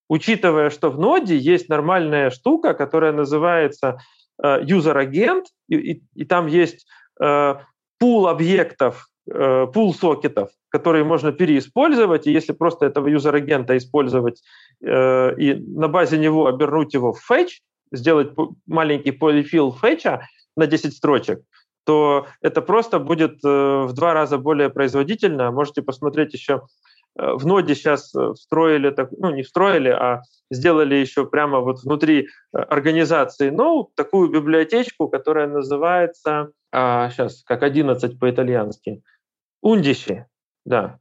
Учитывая, 0.09 0.71
что 0.71 0.91
в 0.91 0.99
ноде 0.99 1.37
есть 1.37 1.69
нормальная 1.69 2.31
штука, 2.31 2.75
которая 2.75 3.13
называется 3.13 3.99
Э, 3.99 4.24
user-agent, 4.43 5.47
и, 5.69 5.77
и, 5.77 6.03
и 6.15 6.25
там 6.25 6.47
есть 6.47 6.87
э, 7.21 7.55
пул 7.99 8.29
объектов 8.29 9.09
э, 9.31 9.67
пул 9.73 9.95
сокетов, 9.95 10.51
которые 10.69 11.05
можно 11.05 11.33
переиспользовать, 11.33 12.27
и 12.27 12.33
если 12.33 12.53
просто 12.53 12.87
этого 12.87 13.09
user-agent 13.09 13.71
а 13.71 13.77
использовать 13.77 14.43
э, 14.83 15.35
и 15.39 15.55
на 15.55 15.89
базе 15.89 16.19
него 16.19 16.47
обернуть 16.47 16.95
его 16.95 17.13
в 17.13 17.31
fetch, 17.31 17.61
сделать 17.93 18.33
маленький 18.67 19.13
polyfill 19.13 19.73
fetch 19.73 20.18
а 20.18 20.27
на 20.57 20.67
10 20.67 20.95
строчек, 20.95 21.43
то 21.85 22.27
это 22.41 22.63
просто 22.63 22.99
будет 22.99 23.45
э, 23.45 23.83
в 23.85 23.93
два 23.93 24.15
раза 24.15 24.39
более 24.39 24.71
производительно. 24.71 25.51
Можете 25.51 25.83
посмотреть 25.83 26.33
еще 26.33 26.55
э, 26.55 26.61
в 27.17 27.47
ноде 27.47 27.75
сейчас 27.75 28.15
э, 28.15 28.33
встроили, 28.35 28.91
так, 28.91 29.11
ну 29.13 29.31
не 29.31 29.43
встроили, 29.43 29.89
а 29.89 30.23
сделали 30.51 30.97
еще 30.97 31.27
прямо 31.27 31.61
вот 31.61 31.83
внутри 31.83 32.29
организации 32.53 33.51
Node 33.51 33.89
такую 33.95 34.31
библиотечку, 34.31 35.09
которая 35.09 35.47
называется, 35.47 36.51
а, 36.73 37.11
сейчас, 37.11 37.43
как 37.45 37.63
11 37.63 38.19
по-итальянски, 38.19 39.03
Ундиши, 39.63 40.27
да. 40.65 40.99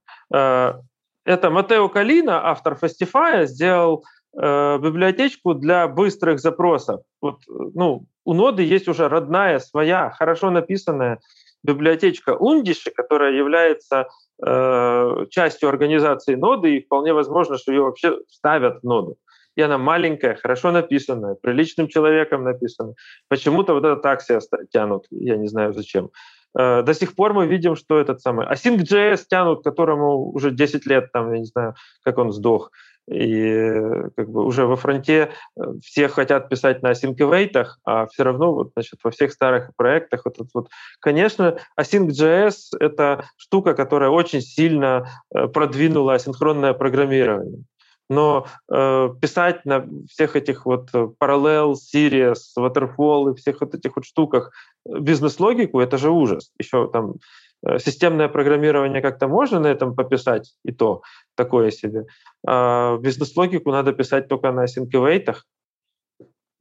Это 1.25 1.49
Матео 1.49 1.89
Калина, 1.89 2.49
автор 2.49 2.77
Fastify, 2.81 3.45
сделал 3.45 4.03
э, 4.37 4.77
библиотечку 4.79 5.53
для 5.53 5.87
быстрых 5.87 6.39
запросов. 6.39 7.01
Вот, 7.21 7.41
ну, 7.47 8.05
у 8.25 8.33
ноды 8.33 8.63
есть 8.63 8.87
уже 8.87 9.07
родная, 9.07 9.59
своя, 9.59 10.09
хорошо 10.09 10.49
написанная 10.49 11.19
библиотечка 11.63 12.35
Ундиши, 12.35 12.91
которая 12.91 13.33
является 13.33 14.07
э, 14.45 15.25
частью 15.29 15.69
организации 15.69 16.35
ноды, 16.35 16.77
и 16.77 16.83
вполне 16.83 17.13
возможно, 17.13 17.57
что 17.57 17.71
ее 17.71 17.81
вообще 17.81 18.17
ставят 18.27 18.81
в 18.81 18.83
ноду. 18.83 19.17
И 19.55 19.61
она 19.61 19.77
маленькая, 19.77 20.35
хорошо 20.35 20.71
написанная, 20.71 21.35
приличным 21.35 21.87
человеком 21.87 22.43
написана. 22.43 22.93
Почему-то 23.29 23.73
вот 23.73 23.85
это 23.85 23.97
такси 23.97 24.39
тянут, 24.71 25.05
я 25.11 25.37
не 25.37 25.47
знаю 25.47 25.73
зачем. 25.73 26.09
Э, 26.57 26.81
до 26.83 26.93
сих 26.93 27.15
пор 27.15 27.33
мы 27.33 27.47
видим, 27.47 27.75
что 27.75 27.99
этот 27.99 28.21
самый 28.21 28.47
Async.js 28.47 29.25
тянут, 29.29 29.63
которому 29.63 30.31
уже 30.31 30.51
10 30.51 30.85
лет, 30.85 31.11
там, 31.11 31.33
я 31.33 31.39
не 31.39 31.45
знаю, 31.45 31.75
как 32.03 32.17
он 32.17 32.31
сдох. 32.31 32.71
И 33.11 33.81
как 34.15 34.29
бы 34.29 34.45
уже 34.45 34.65
во 34.65 34.77
фронте 34.77 35.31
э, 35.57 35.61
все 35.83 36.07
хотят 36.07 36.47
писать 36.49 36.81
на 36.81 36.91
await, 36.91 37.65
а 37.85 38.07
все 38.07 38.23
равно 38.23 38.53
вот, 38.53 38.71
значит, 38.73 38.99
во 39.03 39.11
всех 39.11 39.33
старых 39.33 39.71
проектах 39.75 40.21
вот, 40.23 40.37
вот. 40.53 40.69
Конечно, 40.99 41.57
Async.js— 41.79 42.55
это 42.79 43.25
штука, 43.35 43.73
которая 43.73 44.09
очень 44.09 44.41
сильно 44.41 45.07
э, 45.35 45.47
продвинула 45.47 46.13
асинхронное 46.13 46.73
программирование. 46.73 47.63
Но 48.09 48.47
э, 48.71 49.09
писать 49.21 49.65
на 49.65 49.85
всех 50.09 50.35
этих 50.37 50.65
вот 50.65 50.89
параллел, 51.17 51.73
series, 51.73 52.35
waterfall 52.57 53.31
и 53.31 53.35
всех 53.35 53.61
вот 53.61 53.75
этих 53.75 53.95
вот 53.97 54.05
штуках 54.05 54.51
бизнес-логику— 54.85 55.79
это 55.81 55.97
же 55.97 56.09
ужас. 56.09 56.51
Еще 56.57 56.89
там 56.89 57.15
Э, 57.15 57.52
системное 57.79 58.27
программирование 58.27 59.01
как-то 59.01 59.27
можно 59.27 59.59
на 59.59 59.67
этом 59.67 59.95
пописать, 59.95 60.53
и 60.65 60.71
то 60.71 61.01
такое 61.35 61.71
себе. 61.71 62.05
А 62.45 62.97
бизнес-логику 62.97 63.71
надо 63.71 63.93
писать 63.93 64.27
только 64.27 64.51
на 64.51 64.67
синкивейтах. 64.67 65.45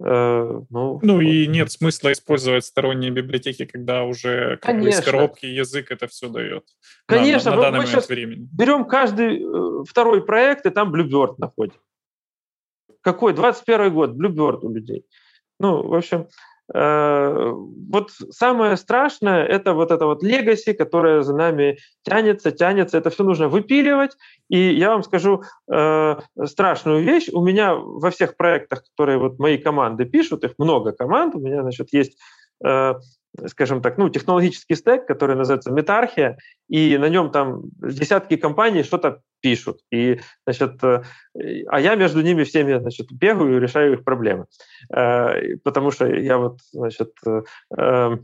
Э, 0.05 0.61
ну, 0.71 1.01
ну 1.03 1.21
и 1.21 1.47
нет 1.47 1.71
смысла 1.71 2.13
использовать 2.13 2.65
сторонние 2.65 3.11
библиотеки, 3.11 3.65
когда 3.65 4.05
уже 4.05 4.59
как 4.59 4.81
бы, 4.81 4.89
из 4.89 5.01
коробки 5.01 5.47
язык 5.47 5.91
это 5.91 6.07
все 6.07 6.29
дает. 6.29 6.65
Конечно, 7.07 7.51
на, 7.51 7.57
на, 7.57 7.63
на 7.63 7.71
данный 7.71 7.81
мы 7.81 7.87
момент 7.87 8.09
времени. 8.09 8.49
Берем 8.53 8.85
каждый 8.85 9.43
э, 9.43 9.85
второй 9.89 10.25
проект 10.25 10.67
и 10.67 10.71
там 10.71 10.95
Bluebird 10.95 11.35
находим. 11.39 11.81
Какой? 13.01 13.35
21 13.35 13.93
год, 13.93 14.11
Bluebird 14.11 14.61
у 14.63 14.73
людей. 14.73 15.05
Ну, 15.59 15.87
в 15.87 15.95
общем, 15.95 16.27
Э, 16.27 16.52
вот 16.75 18.11
самое 18.31 18.77
страшное— 18.77 19.45
это 19.47 19.75
вот 19.75 19.91
это 19.91 20.07
вот 20.07 20.23
легаси, 20.23 20.73
которое 20.73 21.23
за 21.23 21.35
нами 21.35 21.79
тянется, 22.03 22.51
тянется. 22.51 22.97
Это 22.99 23.11
все 23.11 23.25
нужно 23.25 23.49
выпиливать. 23.49 24.13
И 24.49 24.75
я 24.75 24.91
вам 24.91 25.03
скажу 25.03 25.43
э, 25.71 26.17
страшную 26.45 27.03
вещь. 27.03 27.29
У 27.33 27.43
меня 27.43 27.75
во 27.75 28.11
всех 28.11 28.37
проектах, 28.37 28.85
которые 28.85 29.19
вот 29.19 29.39
мои 29.39 29.59
команды 29.59 30.07
пишут, 30.07 30.45
их 30.45 30.53
много 30.59 30.93
команд, 30.93 31.35
у 31.35 31.41
меня, 31.41 31.63
значит, 31.63 31.89
есть 31.93 32.19
э, 32.65 32.95
скажем 33.47 33.81
так, 33.83 33.99
ну, 33.99 34.09
технологический 34.09 34.75
стек, 34.75 35.07
который 35.07 35.37
называется 35.37 35.71
метархия, 35.71 36.39
и 36.69 36.97
на 36.99 37.09
нем 37.09 37.31
там 37.31 37.63
десятки 37.81 38.37
компаний 38.37 38.83
что-то 38.83 39.21
пишут. 39.41 39.81
И, 39.91 40.21
значит, 40.47 40.83
э, 40.85 41.03
а 41.69 41.81
я 41.81 41.95
между 41.95 42.23
ними 42.23 42.45
всеми, 42.45 42.79
значит, 42.79 43.11
бегаю 43.11 43.57
и 43.57 43.61
решаю 43.61 43.95
их 43.95 44.05
проблемы. 44.05 44.47
Э, 44.95 45.57
потому 45.65 45.91
что 45.91 46.07
я 46.07 46.39
вот, 46.39 46.59
значит, 46.73 47.13
э, 47.27 48.17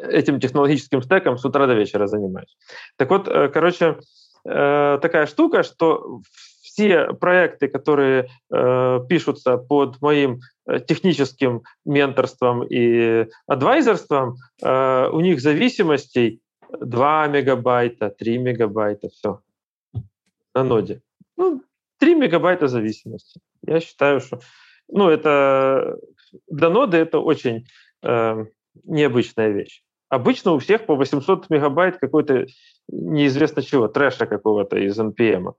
этим 0.00 0.40
технологическим 0.40 1.02
стеком 1.02 1.38
с 1.38 1.44
утра 1.44 1.66
до 1.66 1.74
вечера 1.74 2.06
занимаюсь. 2.06 2.56
Так 2.96 3.10
вот, 3.10 3.28
короче, 3.28 3.98
такая 4.42 5.26
штука, 5.26 5.62
что 5.62 6.20
все 6.72 7.12
проекты, 7.12 7.68
которые 7.68 8.28
э, 8.50 9.00
пишутся 9.08 9.58
под 9.58 10.00
моим 10.00 10.40
э, 10.66 10.80
техническим 10.80 11.62
менторством 11.84 12.64
и 12.64 13.26
адвайзерством, 13.46 14.36
э, 14.62 15.08
у 15.12 15.20
них 15.20 15.40
зависимостей 15.40 16.40
2 16.80 17.28
мегабайта, 17.28 18.08
3 18.08 18.38
мегабайта, 18.38 19.08
все 19.10 19.40
на 20.54 20.64
ноде. 20.64 21.02
Ну, 21.36 21.62
3 21.98 22.14
мегабайта 22.14 22.68
зависимости. 22.68 23.40
Я 23.66 23.80
считаю, 23.80 24.20
что 24.20 24.40
ну, 24.88 25.08
это 25.08 25.98
для 26.48 26.70
ноды 26.70 26.96
это 26.96 27.18
очень 27.18 27.66
э, 28.02 28.46
необычная 28.84 29.50
вещь. 29.50 29.82
Обычно 30.08 30.52
у 30.52 30.58
всех 30.58 30.86
по 30.86 30.96
800 30.96 31.50
мегабайт 31.50 31.98
какой-то 31.98 32.46
неизвестно 32.88 33.62
чего, 33.62 33.88
трэша 33.88 34.26
какого-то 34.26 34.78
из 34.78 34.98
NPM. 34.98 35.52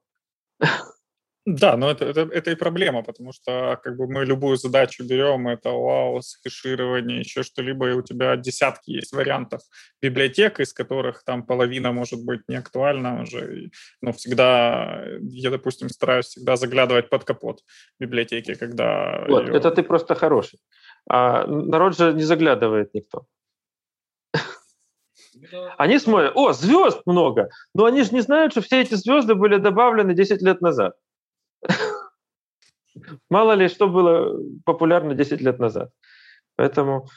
Да, 1.45 1.75
но 1.75 1.91
это, 1.91 2.05
это, 2.05 2.21
это 2.21 2.51
и 2.51 2.55
проблема, 2.55 3.03
потому 3.03 3.33
что 3.33 3.77
как 3.83 3.97
бы 3.97 4.07
мы 4.07 4.23
любую 4.23 4.55
задачу 4.55 5.03
берем, 5.03 5.49
это 5.49 5.71
вау, 5.71 6.21
хэширование, 6.41 7.19
еще 7.19 7.43
что-либо, 7.43 7.89
и 7.89 7.93
у 7.93 8.01
тебя 8.01 8.37
десятки 8.37 8.91
есть 8.91 9.11
вариантов 9.11 9.61
библиотек, 10.01 10.61
из 10.61 10.71
которых 10.71 11.23
там 11.25 11.45
половина 11.45 11.91
может 11.91 12.23
быть 12.23 12.47
не 12.47 12.55
актуальна 12.55 13.23
уже. 13.23 13.71
Но 14.01 14.13
всегда, 14.13 15.03
я, 15.21 15.49
допустим, 15.49 15.89
стараюсь 15.89 16.27
всегда 16.27 16.55
заглядывать 16.55 17.09
под 17.09 17.25
капот 17.25 17.59
библиотеки, 17.99 18.53
когда... 18.53 19.25
Вот, 19.27 19.47
ее... 19.47 19.57
это 19.57 19.71
ты 19.71 19.83
просто 19.83 20.15
хороший. 20.15 20.59
А 21.09 21.45
народ 21.45 21.97
же 21.97 22.13
не 22.13 22.23
заглядывает 22.23 22.93
никто. 22.93 23.25
Они 25.77 25.99
смотрят, 25.99 26.31
о, 26.35 26.53
звезд 26.53 27.01
много, 27.05 27.49
но 27.75 27.83
они 27.83 28.03
же 28.03 28.13
не 28.13 28.21
знают, 28.21 28.53
что 28.53 28.61
все 28.61 28.81
эти 28.81 28.95
звезды 28.95 29.35
были 29.35 29.57
добавлены 29.57 30.13
10 30.13 30.41
лет 30.41 30.61
назад. 30.61 30.95
Мало 33.29 33.53
ли, 33.53 33.67
что 33.67 33.87
было 33.87 34.39
популярно 34.65 35.15
10 35.15 35.41
лет 35.41 35.59
назад. 35.59 35.91
Поэтому... 36.55 37.07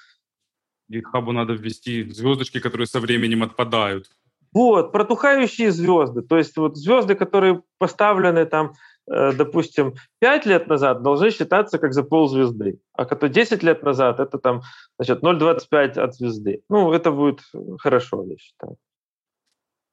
GitHub 0.91 1.33
надо 1.33 1.55
ввести 1.55 2.05
звездочки, 2.11 2.61
которые 2.61 2.87
со 2.87 3.01
временем 3.01 3.43
отпадают. 3.43 4.07
Вот, 4.53 4.93
протухающие 4.93 5.71
звезды. 5.71 6.23
То 6.23 6.39
есть 6.39 6.57
вот 6.57 6.77
звезды, 6.77 7.15
которые 7.15 7.63
поставлены 7.79 8.47
там, 8.47 8.73
э, 9.07 9.33
допустим, 9.33 9.95
5 10.21 10.47
лет 10.47 10.69
назад, 10.69 11.03
должны 11.03 11.31
считаться 11.31 11.79
как 11.79 11.93
за 11.93 12.03
ползвезды. 12.03 12.79
А 12.95 13.05
которые 13.05 13.35
10 13.35 13.63
лет 13.63 13.83
назад, 13.83 14.21
это 14.21 14.39
там, 14.39 14.63
значит, 14.99 15.23
0,25 15.23 15.99
от 15.99 16.15
звезды. 16.15 16.63
Ну, 16.71 16.93
это 16.93 17.11
будет 17.11 17.41
хорошо, 17.81 18.25
я 18.25 18.37
считаю. 18.39 18.77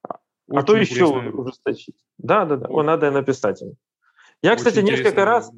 А 0.02 0.14
Очень 0.48 0.58
а 0.58 0.62
то 0.62 0.76
еще 0.76 1.04
ужесточить. 1.04 1.96
Да, 2.18 2.44
да, 2.44 2.56
да. 2.56 2.66
О, 2.68 2.82
надо 2.82 3.10
написать 3.10 3.60
им. 3.60 3.74
Я, 4.44 4.56
кстати, 4.56 4.80
несколько 4.80 5.24
раз... 5.24 5.50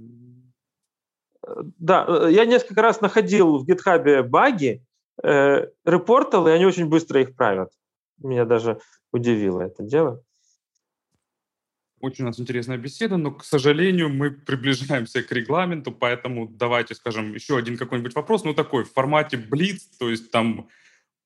Да, 1.78 2.06
э, 2.08 2.28
я 2.30 2.44
несколько 2.44 2.82
раз 2.82 3.00
находил 3.00 3.58
в 3.58 3.68
GitHub 3.68 4.22
баги, 4.22 4.84
э, 5.24 5.66
репортал, 5.84 6.46
и 6.46 6.52
они 6.52 6.66
очень 6.66 6.86
быстро 6.88 7.20
их 7.20 7.34
правят. 7.34 7.72
Меня 8.18 8.44
даже 8.44 8.80
удивило 9.12 9.62
это 9.62 9.82
дело. 9.82 10.22
Очень 12.00 12.24
у 12.24 12.26
нас 12.28 12.38
интересная 12.38 12.78
беседа, 12.78 13.16
но, 13.16 13.32
к 13.32 13.42
сожалению, 13.42 14.08
мы 14.08 14.30
приближаемся 14.30 15.20
к 15.24 15.32
регламенту, 15.32 15.90
поэтому 15.90 16.46
давайте, 16.46 16.94
скажем, 16.94 17.34
еще 17.34 17.56
один 17.56 17.76
какой-нибудь 17.76 18.14
вопрос, 18.14 18.44
ну, 18.44 18.54
такой, 18.54 18.84
в 18.84 18.92
формате 18.92 19.36
блиц, 19.36 19.86
то 19.98 20.08
есть 20.08 20.30
там 20.30 20.68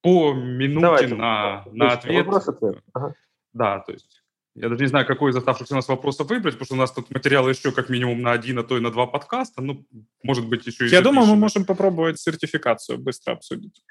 по 0.01 0.33
минуте 0.33 0.81
давайте. 0.81 1.15
на, 1.15 1.65
на 1.73 1.93
ответ. 1.93 2.25
Вопрос-ответ. 2.25 2.83
Ага. 2.95 3.15
Да, 3.53 3.81
то 3.81 3.93
есть 3.93 4.20
я 4.55 4.69
даже 4.69 4.83
не 4.83 4.89
знаю, 4.89 5.07
какой 5.07 5.31
из 5.31 5.37
оставшихся 5.37 5.75
у 5.75 5.77
нас 5.77 5.89
вопросов 5.89 6.29
выбрать, 6.29 6.55
потому 6.55 6.67
что 6.67 6.75
у 6.75 6.79
нас 6.79 6.93
тут 6.93 7.11
материал 7.11 7.49
еще 7.49 7.71
как 7.73 7.89
минимум 7.89 8.21
на 8.23 8.33
один, 8.33 8.59
а 8.59 8.65
то 8.65 8.77
и 8.77 8.81
на 8.81 8.91
два 8.91 9.07
подкаста. 9.07 9.63
Ну, 9.63 9.87
может 10.23 10.49
быть, 10.49 10.67
еще 10.67 10.87
и 10.87 10.91
Я 10.91 11.03
думаю, 11.03 11.27
мы 11.27 11.37
можем 11.37 11.65
попробовать 11.65 12.19
сертификацию 12.19 12.99
быстро 12.99 13.33
обсудить. 13.33 13.83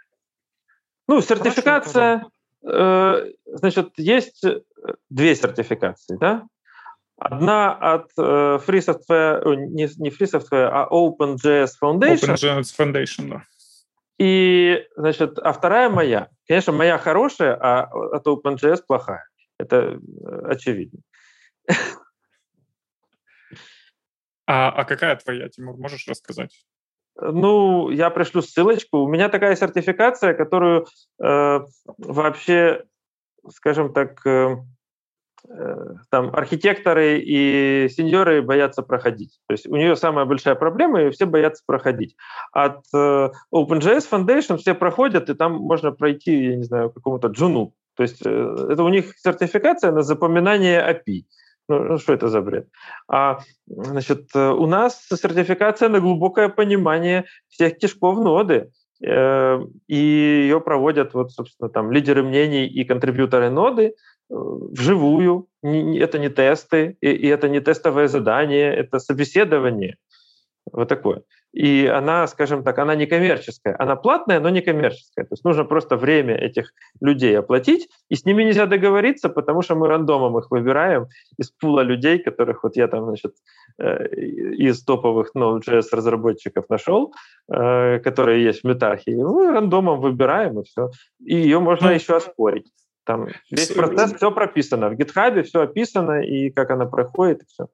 Ну, 1.08 1.22
сертификация, 1.22 2.28
э, 2.64 3.32
значит, 3.46 3.94
есть 3.98 4.44
э, 4.44 4.62
две 5.10 5.36
сертификации, 5.36 6.18
да? 6.18 6.46
Одна 7.18 7.74
от 7.74 8.12
э, 8.18 8.22
Free 8.22 8.80
Software, 8.80 9.56
не, 9.56 9.90
не 9.98 10.10
Free 10.10 10.30
Software, 10.32 10.70
а 10.72 10.88
OpenJS 10.92 11.72
Foundation. 11.82 12.36
OpenJS 12.36 12.76
Foundation, 12.78 13.30
да. 13.30 13.44
И, 14.20 14.86
значит, 14.98 15.40
а 15.40 15.54
вторая 15.54 15.90
моя. 15.90 16.28
Конечно, 16.48 16.74
моя 16.74 16.98
хорошая, 16.98 17.58
а 17.60 17.86
от 17.86 18.28
OpenJS 18.28 18.84
плохая. 18.86 19.24
Это 19.60 19.76
э, 19.76 20.42
очевидно. 20.46 21.00
А, 24.48 24.70
а 24.70 24.84
какая 24.84 25.16
твоя, 25.18 25.48
Тимур, 25.48 25.78
можешь 25.78 26.08
рассказать? 26.08 26.66
Ну, 27.22 27.92
я 27.92 28.10
пришлю 28.10 28.42
ссылочку. 28.42 29.00
У 29.00 29.08
меня 29.08 29.30
такая 29.30 29.56
сертификация, 29.56 30.34
которую 30.34 30.88
э, 31.22 31.60
вообще, 32.00 32.86
скажем 33.50 33.94
так, 33.94 34.26
э, 34.26 34.56
э, 35.48 35.76
там 36.10 36.34
архитекторы 36.34 37.20
и 37.20 37.90
сеньоры 37.90 38.42
боятся 38.42 38.82
проходить. 38.82 39.40
То 39.48 39.54
есть 39.54 39.68
у 39.68 39.76
нее 39.76 39.96
самая 39.96 40.26
большая 40.26 40.56
проблема, 40.56 41.04
и 41.04 41.10
все 41.12 41.26
боятся 41.26 41.62
проходить. 41.68 42.16
От 42.52 42.86
э, 42.94 43.30
OpenJS 43.54 44.10
Foundation 44.10 44.58
все 44.58 44.74
проходят, 44.74 45.30
и 45.30 45.36
там 45.36 45.58
можно 45.58 45.92
пройти, 45.92 46.46
я 46.46 46.56
не 46.56 46.64
знаю, 46.64 46.90
какому-то 46.90 47.28
джуну. 47.28 47.76
То 48.00 48.04
есть 48.04 48.26
э, 48.26 48.56
это 48.70 48.84
у 48.84 48.90
них 48.90 49.14
сертификация 49.18 49.92
на 49.92 50.04
запоминание 50.04 50.80
API. 50.80 51.24
Ну, 51.68 51.84
ну, 51.84 51.98
что 51.98 52.14
это 52.14 52.30
за 52.30 52.42
бред? 52.42 52.70
А, 53.10 53.40
значит, 53.68 54.30
э, 54.36 54.52
у 54.52 54.68
нас 54.68 55.06
сертификация 55.10 55.90
на 55.90 56.00
глубокое 56.00 56.48
понимание 56.48 57.26
всех 57.50 57.78
кишков 57.78 58.18
ноды. 58.20 58.72
Э, 59.06 59.60
и 59.88 59.98
ее 59.98 60.62
проводят, 60.62 61.14
вот, 61.14 61.32
собственно, 61.32 61.70
там 61.70 61.92
лидеры 61.92 62.24
мнений 62.24 62.68
и 62.68 62.86
контрибьюторы 62.86 63.50
ноды 63.50 63.96
вживую. 64.30 65.48
Это 65.62 66.20
не 66.20 66.30
тесты, 66.30 66.96
и 67.02 67.28
это 67.28 67.50
не 67.50 67.60
тестовое 67.60 68.08
задание, 68.08 68.74
это 68.74 69.00
собеседование. 69.00 69.98
Вот 70.72 70.88
такое 70.88 71.24
и 71.52 71.88
она, 71.88 72.28
скажем 72.28 72.64
так, 72.64 72.78
она 72.80 72.96
не 72.96 73.06
коммерческая. 73.06 73.76
Она 73.80 73.96
платная, 73.96 74.40
но 74.40 74.50
не 74.50 74.62
коммерческая. 74.62 75.26
То 75.26 75.34
есть 75.34 75.44
нужно 75.44 75.66
просто 75.66 75.96
время 75.98 76.36
этих 76.36 76.74
людей 77.02 77.38
оплатить, 77.38 77.90
и 78.10 78.16
с 78.16 78.26
ними 78.26 78.44
нельзя 78.44 78.66
договориться, 78.66 79.30
потому 79.30 79.62
что 79.62 79.76
мы 79.76 79.88
рандомом 79.88 80.38
их 80.38 80.52
выбираем 80.52 81.08
из 81.38 81.50
пула 81.50 81.82
людей, 81.82 82.20
которых 82.20 82.64
вот 82.64 82.76
я 82.76 82.88
там, 82.88 83.06
значит, 83.06 83.34
э, 83.80 84.08
из 84.16 84.84
топовых 84.84 85.32
Node.js 85.36 85.88
разработчиков 85.92 86.66
нашел, 86.70 87.14
э, 87.52 88.00
которые 88.00 88.44
есть 88.44 88.62
в 88.62 88.68
Метархе. 88.68 89.16
Мы 89.16 89.52
рандомом 89.52 90.02
выбираем, 90.02 90.60
и 90.60 90.64
все. 90.64 90.92
И 91.20 91.36
ее 91.36 91.60
можно 91.60 91.88
ну, 91.88 91.94
еще 91.94 92.16
оспорить. 92.16 92.68
Там 93.06 93.28
весь 93.50 93.72
процесс, 93.72 94.14
все 94.14 94.32
прописано. 94.32 94.90
В 94.90 94.94
GitHub 94.94 95.42
все 95.42 95.62
описано, 95.62 96.22
и 96.22 96.52
как 96.52 96.70
она 96.70 96.86
проходит, 96.86 97.42
и 97.42 97.46
все. 97.48 97.68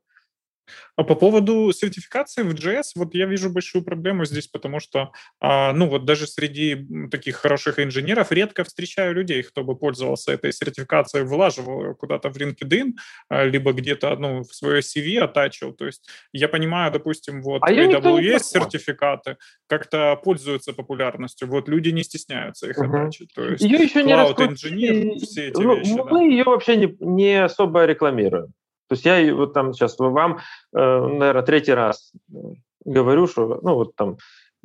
А 0.95 1.03
по 1.03 1.15
поводу 1.15 1.71
сертификации 1.73 2.43
в 2.43 2.53
JS, 2.53 2.93
вот 2.95 3.13
я 3.15 3.25
вижу 3.25 3.49
большую 3.49 3.83
проблему 3.83 4.25
здесь, 4.25 4.47
потому 4.47 4.79
что, 4.79 5.11
а, 5.39 5.73
ну 5.73 5.87
вот 5.87 6.05
даже 6.05 6.27
среди 6.27 6.87
таких 7.11 7.35
хороших 7.37 7.79
инженеров 7.79 8.31
редко 8.31 8.63
встречаю 8.63 9.13
людей, 9.13 9.43
кто 9.43 9.63
бы 9.63 9.75
пользовался 9.75 10.31
этой 10.31 10.53
сертификацией, 10.53 11.25
вылаживал 11.25 11.95
куда-то 11.95 12.29
в 12.29 12.37
LinkedIn, 12.37 12.93
а, 13.29 13.45
либо 13.45 13.73
где-то, 13.73 14.15
ну, 14.17 14.43
в 14.43 14.53
свое 14.53 14.81
CV 14.81 15.17
оттачил. 15.19 15.73
То 15.73 15.85
есть 15.85 16.07
я 16.33 16.47
понимаю, 16.47 16.91
допустим, 16.91 17.41
вот 17.41 17.61
а 17.63 17.71
AWS 17.71 18.39
сертификаты 18.39 19.37
как-то 19.67 20.15
пользуются 20.15 20.73
популярностью, 20.73 21.47
вот 21.47 21.69
люди 21.69 21.89
не 21.89 22.03
стесняются 22.03 22.69
их 22.69 22.77
угу. 22.77 22.87
оттачить. 22.87 23.33
То 23.33 23.49
есть 23.49 23.63
ее 23.63 23.77
еще 23.79 24.03
не 24.03 24.13
Engineer, 24.13 25.17
все 25.19 25.47
эти 25.47 25.61
ну, 25.61 25.75
вещи. 25.75 25.89
Мы 25.89 26.09
да. 26.09 26.21
ее 26.21 26.43
вообще 26.43 26.75
не, 26.77 26.95
не 26.99 27.43
особо 27.43 27.85
рекламируем. 27.85 28.53
То 28.87 28.93
есть 28.93 29.05
я 29.05 29.33
вот 29.35 29.53
там 29.53 29.73
сейчас 29.73 29.97
вам, 29.97 30.37
э, 30.37 30.79
наверное, 30.79 31.41
третий 31.41 31.73
раз 31.73 32.11
э, 32.31 32.37
говорю, 32.85 33.27
что, 33.27 33.59
ну, 33.63 33.75
вот 33.75 33.95
там, 33.95 34.17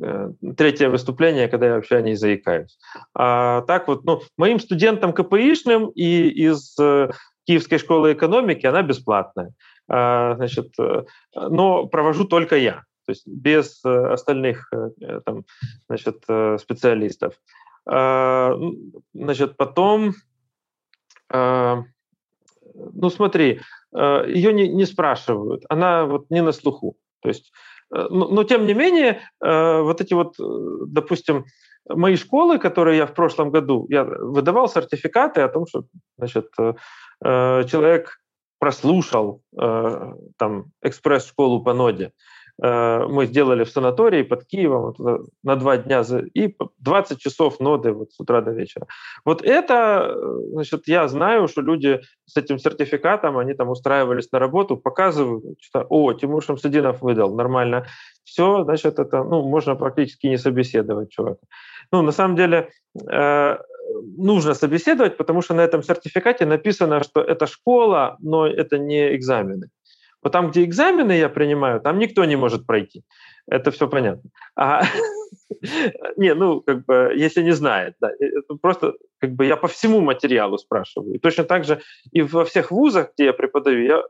э, 0.03 0.31
третье 0.57 0.91
выступление, 0.91 1.49
когда 1.49 1.69
я 1.69 1.75
вообще 1.75 1.97
о 1.97 2.03
ней 2.03 2.17
заикаюсь. 2.17 2.79
А 3.15 3.63
так 3.63 3.89
вот, 3.89 4.05
ну, 4.05 4.21
моим 4.37 4.61
студентам 4.61 5.13
КПИшным 5.13 5.89
и 5.89 6.29
из 6.29 6.77
Киевской 7.47 7.79
школы 7.79 8.13
экономики 8.13 8.67
она 8.67 8.83
бесплатная. 8.83 9.53
А, 9.89 10.37
значит, 10.37 10.75
но 11.35 11.87
провожу 11.87 12.25
только 12.25 12.57
я, 12.57 12.85
то 13.07 13.13
есть 13.13 13.27
без 13.27 13.85
остальных 13.85 14.71
там, 15.25 15.45
значит, 15.89 16.23
специалистов. 16.61 17.35
А, 17.87 18.55
значит, 19.15 19.57
потом, 19.57 20.13
ну 22.75 23.11
смотри, 23.11 23.61
Э, 23.93 24.25
ее 24.27 24.53
не, 24.53 24.69
не 24.69 24.87
спрашивают, 24.87 25.65
она 25.69 26.05
вот 26.05 26.31
не 26.31 26.43
на 26.43 26.53
слуху. 26.53 26.97
То 27.23 27.29
есть, 27.29 27.53
э, 27.95 28.07
но, 28.11 28.29
но 28.29 28.45
тем 28.45 28.67
не 28.67 28.75
менее, 28.75 29.21
э, 29.43 29.81
вот 29.81 30.01
эти 30.01 30.15
вот, 30.15 30.35
допустим, 30.39 31.45
мои 31.89 32.17
школы, 32.17 32.59
которые 32.59 32.99
я 32.99 33.07
в 33.07 33.15
прошлом 33.15 33.51
году, 33.51 33.87
я 33.89 34.05
выдавал 34.05 34.69
сертификаты 34.69 35.41
о 35.41 35.49
том, 35.49 35.67
что 35.67 35.85
значит, 36.19 36.51
человек 37.23 38.19
прослушал 38.59 39.43
там 39.57 40.67
экспресс-школу 40.83 41.63
по 41.65 41.73
ноде, 41.73 42.13
мы 42.63 43.27
сделали 43.27 43.65
в 43.65 43.71
санатории 43.71 44.23
под 44.23 44.45
Киевом 44.45 44.93
вот, 44.99 45.27
на 45.43 45.57
два 45.57 45.79
дня 45.79 46.03
и 46.35 46.55
20 46.79 47.19
часов 47.19 47.59
ноды 47.61 47.93
вот 47.93 48.13
с 48.13 48.21
утра 48.21 48.41
до 48.43 48.51
вечера. 48.51 48.87
Вот 49.25 49.43
это, 49.43 50.15
э, 50.15 50.39
значит, 50.53 50.83
я 50.87 51.09
знаю, 51.09 51.49
что 51.49 51.63
люди 51.63 52.01
с 52.27 52.37
этим 52.37 52.59
сертификатом, 52.59 53.39
они 53.39 53.55
там 53.55 53.71
устраивались 53.71 54.31
на 54.33 54.39
работу, 54.39 54.77
показывают, 54.77 55.57
что, 55.61 55.87
о, 55.89 56.13
Тимур 56.13 56.43
Шамсудинов 56.43 57.01
выдал, 57.01 57.35
нормально. 57.35 57.87
Все, 58.25 58.65
значит, 58.65 58.99
это, 58.99 59.25
ну, 59.25 59.43
можно 59.49 59.75
практически 59.75 60.27
не 60.27 60.37
собеседовать 60.37 61.11
человека. 61.11 61.47
Ну, 61.93 62.03
на 62.03 62.13
самом 62.13 62.37
деле, 62.37 62.69
э, 63.11 63.57
нужно 64.17 64.55
собеседовать, 64.55 65.17
потому 65.17 65.43
что 65.43 65.55
на 65.55 65.63
этом 65.63 65.83
сертификате 65.83 66.47
написано, 66.47 67.03
что 67.03 67.21
это 67.21 67.47
школа, 67.47 68.17
но 68.21 68.47
это 68.47 68.79
не 68.79 69.17
экзамены. 69.17 69.69
Вот 70.23 70.33
там, 70.33 70.51
где 70.51 70.65
экзамены 70.65 71.13
я 71.13 71.29
принимаю, 71.29 71.81
там 71.81 71.99
никто 71.99 72.25
не 72.25 72.37
может 72.37 72.67
пройти. 72.67 73.03
Это 73.47 73.71
все 73.71 73.89
понятно. 73.89 74.31
А, 74.55 74.83
не, 76.17 76.35
ну, 76.35 76.61
как 76.61 76.85
бы, 76.85 77.13
если 77.17 77.43
не 77.43 77.53
знает, 77.53 77.95
да, 78.01 78.11
это 78.19 78.55
просто, 78.61 78.95
как 79.19 79.33
бы, 79.33 79.47
я 79.47 79.57
по 79.57 79.69
всему 79.69 80.01
материалу 80.01 80.59
спрашиваю. 80.59 81.15
И 81.15 81.19
точно 81.19 81.45
так 81.45 81.65
же 81.65 81.81
и 82.13 82.23
во 82.23 82.45
всех 82.45 82.71
вузах, 82.71 83.13
где 83.15 83.27
я 83.27 83.33
преподаю, 83.33 83.85
я 83.85 84.03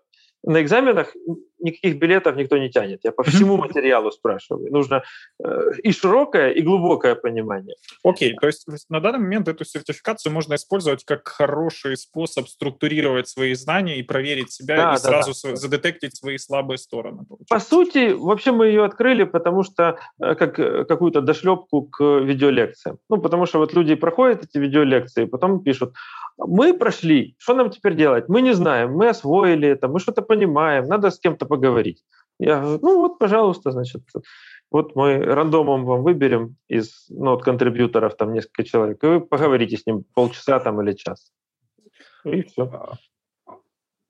на 0.43 0.63
экзаменах 0.63 1.15
никаких 1.61 1.99
билетов 1.99 2.37
никто 2.37 2.59
не 2.59 2.71
тянет. 2.71 3.01
Я 3.05 3.13
по 3.13 3.23
всему 3.23 3.57
материалу 3.57 4.11
спрашиваю. 4.11 4.71
Нужно 4.73 5.03
э, 5.43 5.71
и 5.83 5.93
широкое, 5.93 6.51
и 6.51 6.63
глубокое 6.63 7.15
понимание. 7.15 7.77
Окей, 8.05 8.33
okay, 8.33 8.37
то 8.41 8.47
есть 8.47 8.67
на 8.89 9.01
данный 9.01 9.19
момент 9.19 9.49
эту 9.49 9.65
сертификацию 9.65 10.33
можно 10.33 10.55
использовать 10.55 11.05
как 11.05 11.29
хороший 11.29 11.97
способ 11.97 12.49
структурировать 12.49 13.29
свои 13.29 13.55
знания 13.55 13.99
и 13.99 14.03
проверить 14.03 14.53
себя, 14.53 14.77
да, 14.77 14.83
и 14.83 14.95
да, 14.95 14.99
сразу 14.99 15.33
да. 15.49 15.57
задетектить 15.57 16.17
свои 16.17 16.39
слабые 16.39 16.79
стороны. 16.79 17.25
Получается. 17.29 17.55
По 17.55 17.61
сути, 17.61 18.13
вообще 18.13 18.53
мы 18.53 18.67
ее 18.67 18.85
открыли, 18.85 19.25
потому 19.25 19.63
что 19.63 19.99
э, 20.23 20.35
как 20.35 20.59
э, 20.59 20.85
какую-то 20.85 21.21
дошлепку 21.21 21.83
к 21.83 22.21
видеолекциям. 22.21 22.99
Ну, 23.09 23.19
потому 23.19 23.47
что 23.47 23.59
вот 23.59 23.75
люди 23.75 23.95
проходят 23.95 24.45
эти 24.45 24.59
видеолекции, 24.59 25.25
потом 25.27 25.63
пишут, 25.63 25.95
мы 26.39 26.75
прошли, 26.75 27.35
что 27.39 27.55
нам 27.55 27.71
теперь 27.71 27.95
делать? 27.95 28.29
Мы 28.29 28.43
не 28.43 28.55
знаем, 28.55 28.93
мы 28.93 29.09
освоили 29.09 29.69
это, 29.69 29.89
мы 29.89 30.01
что-то 30.01 30.23
понимаем, 30.23 30.87
надо 30.87 31.11
с 31.11 31.19
кем-то 31.19 31.47
поговорить. 31.51 32.03
Я 32.39 32.61
говорю, 32.61 32.79
ну 32.81 33.01
вот, 33.01 33.19
пожалуйста, 33.19 33.71
значит, 33.71 34.03
вот 34.71 34.97
мы 34.97 35.19
рандомом 35.19 35.85
вам 35.85 36.03
выберем 36.03 36.57
из 36.69 37.07
ну, 37.11 37.33
от 37.33 37.43
контрибьюторов 37.43 38.17
там 38.17 38.33
несколько 38.33 38.65
человек, 38.65 39.05
и 39.05 39.07
вы 39.07 39.21
поговорите 39.21 39.77
с 39.77 39.85
ним 39.85 40.05
полчаса 40.15 40.59
там 40.61 40.81
или 40.81 40.95
час. 40.95 41.33
И 42.25 42.43
все. 42.43 42.95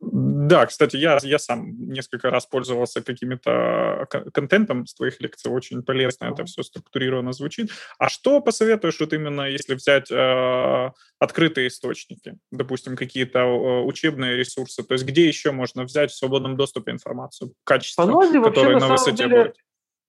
Да, 0.03 0.65
кстати, 0.65 0.97
я, 0.97 1.19
я 1.23 1.39
сам 1.39 1.75
несколько 1.79 2.31
раз 2.31 2.47
пользовался 2.47 3.03
каким-то 3.03 4.07
контентом 4.33 4.87
с 4.87 4.95
твоих 4.95 5.21
лекций, 5.21 5.51
очень 5.51 5.83
полезно 5.83 6.27
это 6.27 6.47
все 6.47 6.63
структурировано 6.63 7.33
звучит. 7.33 7.71
А 7.99 8.09
что 8.09 8.41
посоветуешь 8.41 8.99
вот 8.99 9.13
именно, 9.13 9.43
если 9.43 9.75
взять 9.75 10.11
э, 10.11 10.91
открытые 11.19 11.69
источники, 11.69 12.39
допустим, 12.51 12.97
какие-то 12.97 13.41
э, 13.41 13.83
учебные 13.83 14.39
ресурсы, 14.39 14.83
то 14.83 14.95
есть 14.95 15.05
где 15.05 15.29
еще 15.29 15.51
можно 15.51 15.85
взять 15.85 16.11
в 16.13 16.17
свободном 16.17 16.57
доступе 16.57 16.93
информацию, 16.93 17.53
качество, 17.65 18.07
По 18.07 18.43
которое 18.43 18.81
на, 18.81 18.89
на 18.89 18.93
высоте 18.95 19.25
деле, 19.25 19.37
будет? 19.37 19.57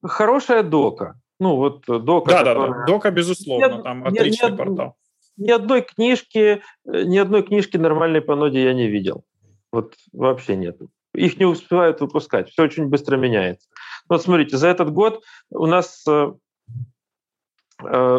Хорошая 0.02 0.62
дока. 0.62 1.20
Ну 1.38 1.56
вот 1.56 1.84
дока. 1.86 2.30
Да, 2.30 2.38
которая... 2.38 2.68
да, 2.70 2.78
да, 2.78 2.84
дока, 2.86 3.10
безусловно, 3.10 3.74
нет, 3.74 3.82
там 3.82 4.06
отличный 4.06 4.48
нет, 4.48 4.58
портал. 4.58 4.96
Ни 5.36 5.50
одной 5.50 5.82
книжки, 5.82 6.62
э, 6.86 7.02
ни 7.02 7.18
одной 7.18 7.42
книжки 7.42 7.76
нормальной 7.76 8.22
по 8.22 8.36
ноде 8.36 8.64
я 8.64 8.72
не 8.72 8.88
видел. 8.88 9.24
Вот 9.72 9.94
вообще 10.12 10.54
нет. 10.54 10.78
Их 11.14 11.38
не 11.38 11.46
успевают 11.46 12.00
выпускать. 12.00 12.50
Все 12.50 12.62
очень 12.62 12.86
быстро 12.86 13.16
меняется. 13.16 13.68
Вот 14.08 14.22
смотрите, 14.22 14.56
за 14.56 14.68
этот 14.68 14.92
год 14.92 15.22
у 15.50 15.66
нас 15.66 16.04
э, 16.08 16.32
э, 17.82 18.18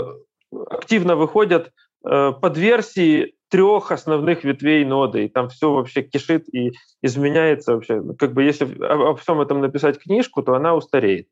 активно 0.70 1.16
выходят 1.16 1.72
э, 2.06 2.32
подверсии 2.32 3.36
трех 3.50 3.92
основных 3.92 4.44
ветвей 4.44 4.84
ноды, 4.84 5.26
и 5.26 5.30
там 5.30 5.50
все 5.50 5.72
вообще 5.72 6.02
кишит 6.02 6.52
и 6.54 6.74
изменяется 7.04 7.76
вообще. 7.76 8.02
Как 8.18 8.34
бы 8.34 8.44
если 8.44 8.66
обо 8.84 9.16
всем 9.16 9.42
этом 9.42 9.62
написать 9.62 10.00
книжку, 10.00 10.42
то 10.42 10.56
она 10.56 10.74
устареет. 10.74 11.28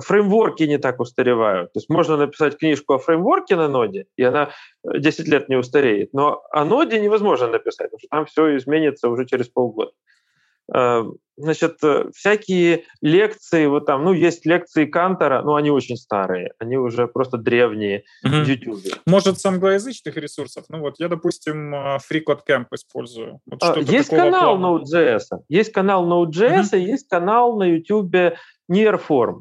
Фреймворки 0.00 0.62
не 0.64 0.78
так 0.78 1.00
устаревают. 1.00 1.72
То 1.72 1.78
есть 1.78 1.88
можно 1.88 2.16
написать 2.16 2.58
книжку 2.58 2.94
о 2.94 2.98
фреймворке 2.98 3.56
на 3.56 3.68
ноде, 3.68 4.06
и 4.16 4.22
она 4.22 4.50
10 4.84 5.28
лет 5.28 5.48
не 5.48 5.56
устареет. 5.56 6.12
Но 6.12 6.42
о 6.50 6.64
ноде 6.64 7.00
невозможно 7.00 7.48
написать, 7.48 7.90
потому 7.90 7.98
что 7.98 8.08
там 8.08 8.26
все 8.26 8.56
изменится 8.56 9.08
уже 9.08 9.26
через 9.26 9.48
полгода. 9.48 9.92
Э, 10.74 11.04
значит, 11.36 11.78
э, 11.82 12.04
всякие 12.14 12.84
лекции, 13.02 13.66
вот 13.66 13.86
там, 13.86 14.04
ну, 14.04 14.12
есть 14.12 14.46
лекции 14.46 14.86
Кантора, 14.86 15.42
но 15.42 15.56
они 15.56 15.70
очень 15.70 15.96
старые, 15.96 16.52
они 16.58 16.76
уже 16.76 17.08
просто 17.08 17.36
древние 17.36 18.04
mm-hmm. 18.24 18.44
в 18.44 18.48
YouTube. 18.48 18.80
Может, 19.06 19.40
с 19.40 19.46
англоязычных 19.46 20.16
ресурсов? 20.16 20.64
Ну 20.68 20.80
вот, 20.80 20.94
я, 20.98 21.08
допустим, 21.08 21.74
э, 21.74 21.98
FreeCodeCamp 21.98 22.66
использую. 22.72 23.40
Вот 23.46 23.62
а, 23.62 23.78
есть 23.78 24.08
канал 24.08 24.58
плана. 24.58 24.82
Node.js, 24.82 25.40
есть 25.48 25.72
канал 25.72 26.08
Node.js, 26.08 26.78
есть 26.78 27.08
канал 27.08 27.58
на 27.58 27.64
YouTube 27.64 28.14
Nearform 28.70 29.40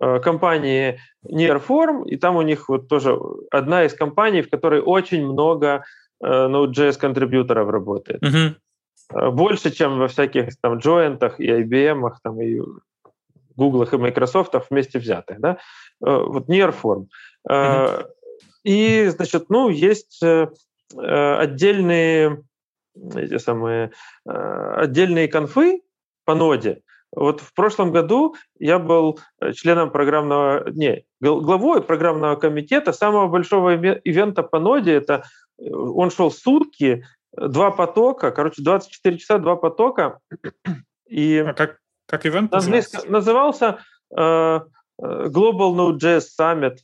компании 0.00 0.98
Nearform, 1.24 2.04
и 2.06 2.16
там 2.16 2.36
у 2.36 2.42
них 2.42 2.68
вот 2.68 2.88
тоже 2.88 3.16
одна 3.50 3.84
из 3.84 3.94
компаний, 3.94 4.42
в 4.42 4.50
которой 4.50 4.80
очень 4.80 5.24
много 5.24 5.84
Node.js 6.22 6.98
контрибьюторов 6.98 7.68
работает. 7.68 8.20
Э, 9.12 9.30
больше, 9.30 9.70
чем 9.70 9.98
во 9.98 10.08
всяких 10.08 10.48
там 10.60 10.78
джойнтах 10.78 11.40
и 11.40 11.48
IBM, 11.48 12.10
там, 12.22 12.40
и 12.40 12.60
Google 13.56 13.84
и 13.84 13.96
Microsoft 13.96 14.54
вместе 14.70 14.98
взятых. 14.98 15.40
Да? 15.40 15.58
Э, 16.04 16.18
вот 16.18 16.48
Nearform. 16.48 17.06
Mm-hmm. 17.48 18.06
И, 18.64 19.08
значит, 19.08 19.50
ну, 19.50 19.68
есть 19.68 20.22
отдельные 20.96 22.42
эти 23.14 23.38
самые 23.38 23.90
отдельные 24.24 25.28
конфы 25.28 25.82
по 26.24 26.34
ноде. 26.34 26.80
Вот 27.16 27.40
в 27.40 27.54
прошлом 27.54 27.92
году 27.92 28.34
я 28.58 28.78
был 28.78 29.18
членом 29.54 29.90
программного, 29.90 30.68
не, 30.70 31.04
главой 31.20 31.82
программного 31.82 32.36
комитета 32.36 32.92
самого 32.92 33.28
большого 33.28 33.74
ивента 33.74 34.42
по 34.42 34.58
ноде. 34.58 34.94
Это 34.94 35.24
он 35.58 36.10
шел 36.10 36.30
сутки, 36.30 37.04
два 37.36 37.70
потока, 37.70 38.30
короче, 38.30 38.62
24 38.62 39.18
часа, 39.18 39.38
два 39.38 39.56
потока. 39.56 40.18
И 41.06 41.38
а 41.38 41.54
как, 41.54 41.78
как 42.06 42.26
ивент 42.26 42.52
назывался? 42.52 43.10
Назывался 43.10 43.78
э, 44.16 44.20
э, 44.20 44.60
Global 44.98 45.74
Node.js 45.74 46.24
Summit. 46.38 46.78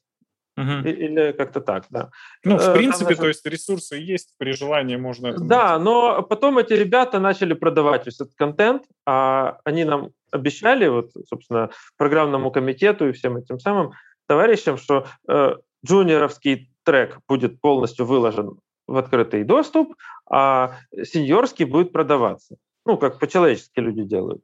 Угу. 0.61 0.89
Или 0.89 1.33
как-то 1.33 1.61
так, 1.61 1.87
да. 1.91 2.11
Ну, 2.45 2.59
в 2.59 2.69
э, 2.69 2.75
принципе, 2.75 3.15
Там, 3.15 3.25
то 3.25 3.29
есть 3.29 3.47
ресурсы 3.47 3.97
есть, 3.97 4.35
при 4.39 4.53
желании 4.53 4.97
можно 4.97 5.29
это... 5.29 5.41
Да, 5.41 5.71
найти. 5.71 5.85
но 5.85 6.23
потом 6.23 6.59
эти 6.59 6.75
ребята 6.75 7.19
начали 7.21 7.55
продавать 7.55 8.07
весь 8.07 8.21
этот 8.21 8.35
контент, 8.35 8.85
а 9.07 9.59
они 9.65 9.85
нам 9.85 10.11
обещали, 10.31 10.89
вот, 10.89 11.11
собственно, 11.29 11.71
программному 11.97 12.51
комитету 12.51 13.09
и 13.09 13.13
всем 13.13 13.37
этим 13.37 13.59
самым 13.59 13.93
товарищам, 14.27 14.77
что 14.77 15.07
э, 15.29 15.55
джуниоровский 15.87 16.71
трек 16.85 17.19
будет 17.29 17.61
полностью 17.61 18.07
выложен 18.07 18.59
в 18.87 18.97
открытый 18.97 19.45
доступ, 19.45 19.95
а 20.29 20.77
сеньорский 21.03 21.65
будет 21.65 21.93
продаваться. 21.93 22.57
Ну, 22.85 22.99
как 22.99 23.19
по-человечески 23.19 23.79
люди 23.81 24.03
делают. 24.03 24.43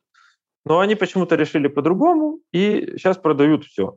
Но 0.65 0.81
они 0.81 0.95
почему-то 0.95 1.37
решили 1.37 1.69
по-другому 1.69 2.41
и 2.53 2.95
сейчас 2.97 3.17
продают 3.17 3.65
все. 3.65 3.97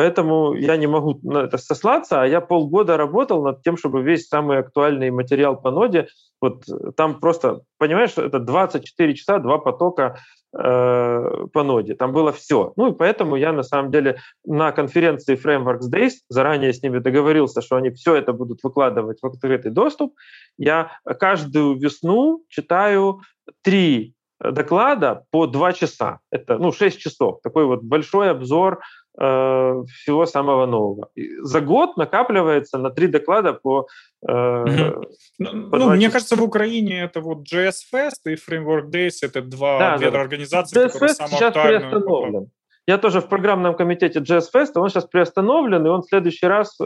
Поэтому 0.00 0.54
я 0.54 0.78
не 0.78 0.86
могу 0.86 1.20
на 1.22 1.42
это 1.42 1.58
сослаться, 1.58 2.22
а 2.22 2.26
я 2.26 2.40
полгода 2.40 2.96
работал 2.96 3.44
над 3.44 3.62
тем, 3.62 3.76
чтобы 3.76 4.00
весь 4.00 4.28
самый 4.28 4.56
актуальный 4.56 5.10
материал 5.10 5.60
по 5.60 5.70
ноде, 5.70 6.08
вот 6.40 6.64
там 6.96 7.20
просто, 7.20 7.60
понимаешь, 7.76 8.16
это 8.16 8.38
24 8.38 9.14
часа, 9.14 9.38
два 9.40 9.58
потока 9.58 10.18
э, 10.56 11.46
по 11.52 11.62
ноде, 11.62 11.94
там 11.96 12.14
было 12.14 12.32
все. 12.32 12.72
Ну 12.76 12.92
и 12.92 12.96
поэтому 12.96 13.36
я 13.36 13.52
на 13.52 13.62
самом 13.62 13.90
деле 13.90 14.20
на 14.46 14.72
конференции 14.72 15.36
Frameworks 15.36 15.92
Days 15.92 16.12
заранее 16.30 16.72
с 16.72 16.82
ними 16.82 16.98
договорился, 16.98 17.60
что 17.60 17.76
они 17.76 17.90
все 17.90 18.14
это 18.14 18.32
будут 18.32 18.62
выкладывать 18.62 19.18
в 19.20 19.26
открытый 19.26 19.70
доступ. 19.70 20.14
Я 20.56 20.92
каждую 21.04 21.78
весну 21.78 22.42
читаю 22.48 23.20
три 23.60 24.14
доклада 24.40 25.24
по 25.30 25.46
два 25.46 25.72
часа. 25.72 26.20
Это, 26.30 26.56
ну, 26.56 26.72
шесть 26.72 26.98
часов. 26.98 27.40
Такой 27.42 27.66
вот 27.66 27.82
большой 27.82 28.30
обзор 28.30 28.80
э, 29.18 29.84
всего 29.88 30.26
самого 30.26 30.66
нового. 30.66 31.08
И 31.14 31.36
за 31.42 31.60
год 31.60 31.96
накапливается 31.96 32.78
на 32.78 32.90
три 32.90 33.06
доклада 33.06 33.52
по... 33.52 33.86
Э, 34.26 34.32
mm-hmm. 34.32 35.70
по 35.70 35.78
ну, 35.78 35.90
мне 35.90 36.10
кажется, 36.10 36.36
в 36.36 36.42
Украине 36.42 37.02
это 37.02 37.20
вот 37.20 37.50
JS 37.52 37.74
Fest 37.92 38.26
и 38.26 38.34
Framework 38.34 38.90
Days, 38.90 39.18
это 39.22 39.42
два, 39.42 39.78
да, 39.78 39.98
две 39.98 40.10
да. 40.10 40.20
организации, 40.20 40.78
JS 40.78 40.88
которые 40.88 41.10
Fest 41.10 41.28
сейчас 41.28 41.54
приостановлен. 41.54 42.50
Я 42.86 42.98
тоже 42.98 43.20
в 43.20 43.28
программном 43.28 43.76
комитете 43.76 44.20
JS 44.20 44.46
Fest, 44.54 44.72
он 44.74 44.88
сейчас 44.88 45.04
приостановлен, 45.04 45.86
и 45.86 45.88
он 45.88 46.02
в 46.02 46.08
следующий 46.08 46.46
раз 46.46 46.78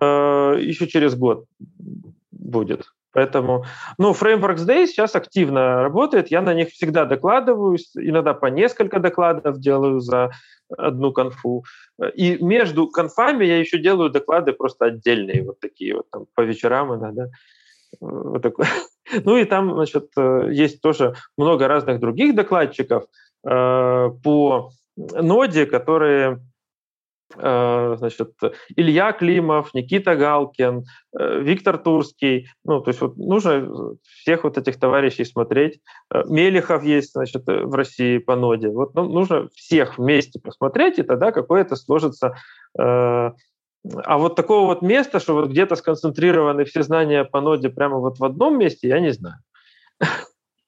э, 0.00 0.56
еще 0.60 0.86
через 0.86 1.14
год 1.14 1.46
будет. 2.30 2.86
Поэтому, 3.12 3.64
ну, 3.98 4.12
Frameworks 4.12 4.66
Day 4.66 4.86
сейчас 4.86 5.14
активно 5.14 5.82
работает, 5.82 6.30
я 6.30 6.40
на 6.40 6.54
них 6.54 6.70
всегда 6.70 7.04
докладываю, 7.04 7.78
иногда 7.94 8.34
по 8.34 8.46
несколько 8.46 8.98
докладов 9.00 9.58
делаю 9.58 10.00
за 10.00 10.30
одну 10.76 11.12
конфу. 11.12 11.64
И 12.14 12.42
между 12.42 12.88
конфами 12.88 13.44
я 13.44 13.58
еще 13.58 13.78
делаю 13.78 14.10
доклады 14.10 14.52
просто 14.52 14.86
отдельные, 14.86 15.44
вот 15.44 15.60
такие 15.60 15.96
вот 15.96 16.06
там 16.10 16.26
по 16.34 16.40
вечерам 16.40 16.94
иногда. 16.94 17.26
Вот 18.00 18.42
такой. 18.42 18.66
Ну 19.24 19.36
и 19.36 19.44
там, 19.44 19.74
значит, 19.74 20.10
есть 20.48 20.80
тоже 20.80 21.14
много 21.36 21.66
разных 21.68 21.98
других 21.98 22.36
докладчиков 22.36 23.04
э, 23.44 24.10
по 24.22 24.70
ноде, 24.96 25.66
которые 25.66 26.38
Э, 26.38 26.51
значит, 27.36 28.32
Илья 28.76 29.12
Климов, 29.12 29.74
Никита 29.74 30.16
Галкин, 30.16 30.84
э, 31.18 31.40
Виктор 31.40 31.78
Турский. 31.78 32.48
Ну, 32.64 32.80
то 32.80 32.90
есть 32.90 33.00
вот 33.00 33.16
нужно 33.16 33.96
всех 34.02 34.44
вот 34.44 34.58
этих 34.58 34.78
товарищей 34.78 35.24
смотреть. 35.24 35.80
Э, 36.12 36.22
Мелехов 36.26 36.82
есть, 36.84 37.12
значит, 37.12 37.42
в 37.46 37.74
России 37.74 38.18
по 38.18 38.36
ноде. 38.36 38.68
Вот 38.68 38.94
ну, 38.94 39.04
нужно 39.04 39.48
всех 39.54 39.98
вместе 39.98 40.40
посмотреть, 40.40 40.98
и 40.98 41.02
тогда 41.02 41.32
какое-то 41.32 41.76
сложится 41.76 42.34
а 44.04 44.16
вот 44.16 44.36
такого 44.36 44.66
вот 44.66 44.82
места, 44.82 45.18
что 45.18 45.34
вот 45.34 45.50
где-то 45.50 45.74
сконцентрированы 45.74 46.64
все 46.64 46.82
знания 46.82 47.24
по 47.24 47.40
ноде 47.40 47.68
прямо 47.68 47.98
вот 47.98 48.18
в 48.18 48.24
одном 48.24 48.58
месте, 48.58 48.88
я 48.88 49.00
не 49.00 49.10
знаю. 49.10 49.38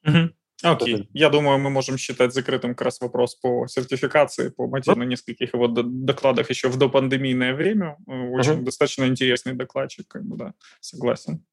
Mm-hmm. 0.05 0.33
Окей, 0.65 0.95
okay. 0.95 1.07
я 1.13 1.29
думаю, 1.29 1.59
мы 1.59 1.69
можем 1.69 1.97
считать 1.97 2.33
закрытым 2.33 2.71
как 2.71 2.85
раз 2.85 2.99
вопрос 3.01 3.35
по 3.35 3.67
сертификации, 3.67 4.49
по 4.49 4.67
Мати 4.67 4.89
на 4.89 5.03
нескольких 5.03 5.53
его 5.53 5.67
докладах 5.67 6.49
еще 6.49 6.69
в 6.69 6.77
допандемийное 6.77 7.53
время. 7.53 7.97
Э, 8.07 8.29
очень 8.29 8.53
uh-huh. 8.53 8.63
достаточно 8.63 9.05
интересный 9.05 9.53
докладчик, 9.53 10.07
как 10.07 10.23
бы, 10.23 10.37
да, 10.37 10.53
согласен. 10.79 11.45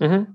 Uh-huh. 0.00 0.26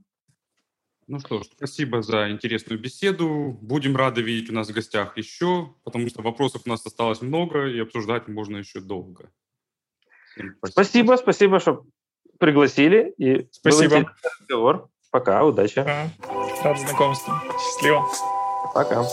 Ну 1.07 1.19
что 1.19 1.41
ж, 1.41 1.47
спасибо 1.57 2.01
за 2.01 2.29
интересную 2.29 2.79
беседу. 2.79 3.57
Будем 3.61 3.97
рады 3.97 4.21
видеть 4.21 4.49
у 4.51 4.53
нас 4.53 4.69
в 4.69 4.73
гостях 4.73 5.17
еще, 5.17 5.73
потому 5.83 6.07
что 6.07 6.21
вопросов 6.21 6.61
у 6.65 6.69
нас 6.69 6.85
осталось 6.85 7.21
много, 7.21 7.67
и 7.67 7.79
обсуждать 7.79 8.27
можно 8.27 8.57
еще 8.57 8.79
долго. 8.79 9.31
Спасибо, 10.35 10.67
спасибо, 10.67 11.15
спасибо 11.15 11.59
что 11.59 11.85
пригласили. 12.39 13.13
И 13.17 13.47
спасибо. 13.51 13.99
Был 13.99 14.07
разговор. 14.39 14.89
Пока, 15.13 15.43
удачи. 15.43 15.85
Рад 16.63 16.79
знакомству. 16.79 17.33
Счастливо. 17.59 18.05
Пока. 18.73 19.05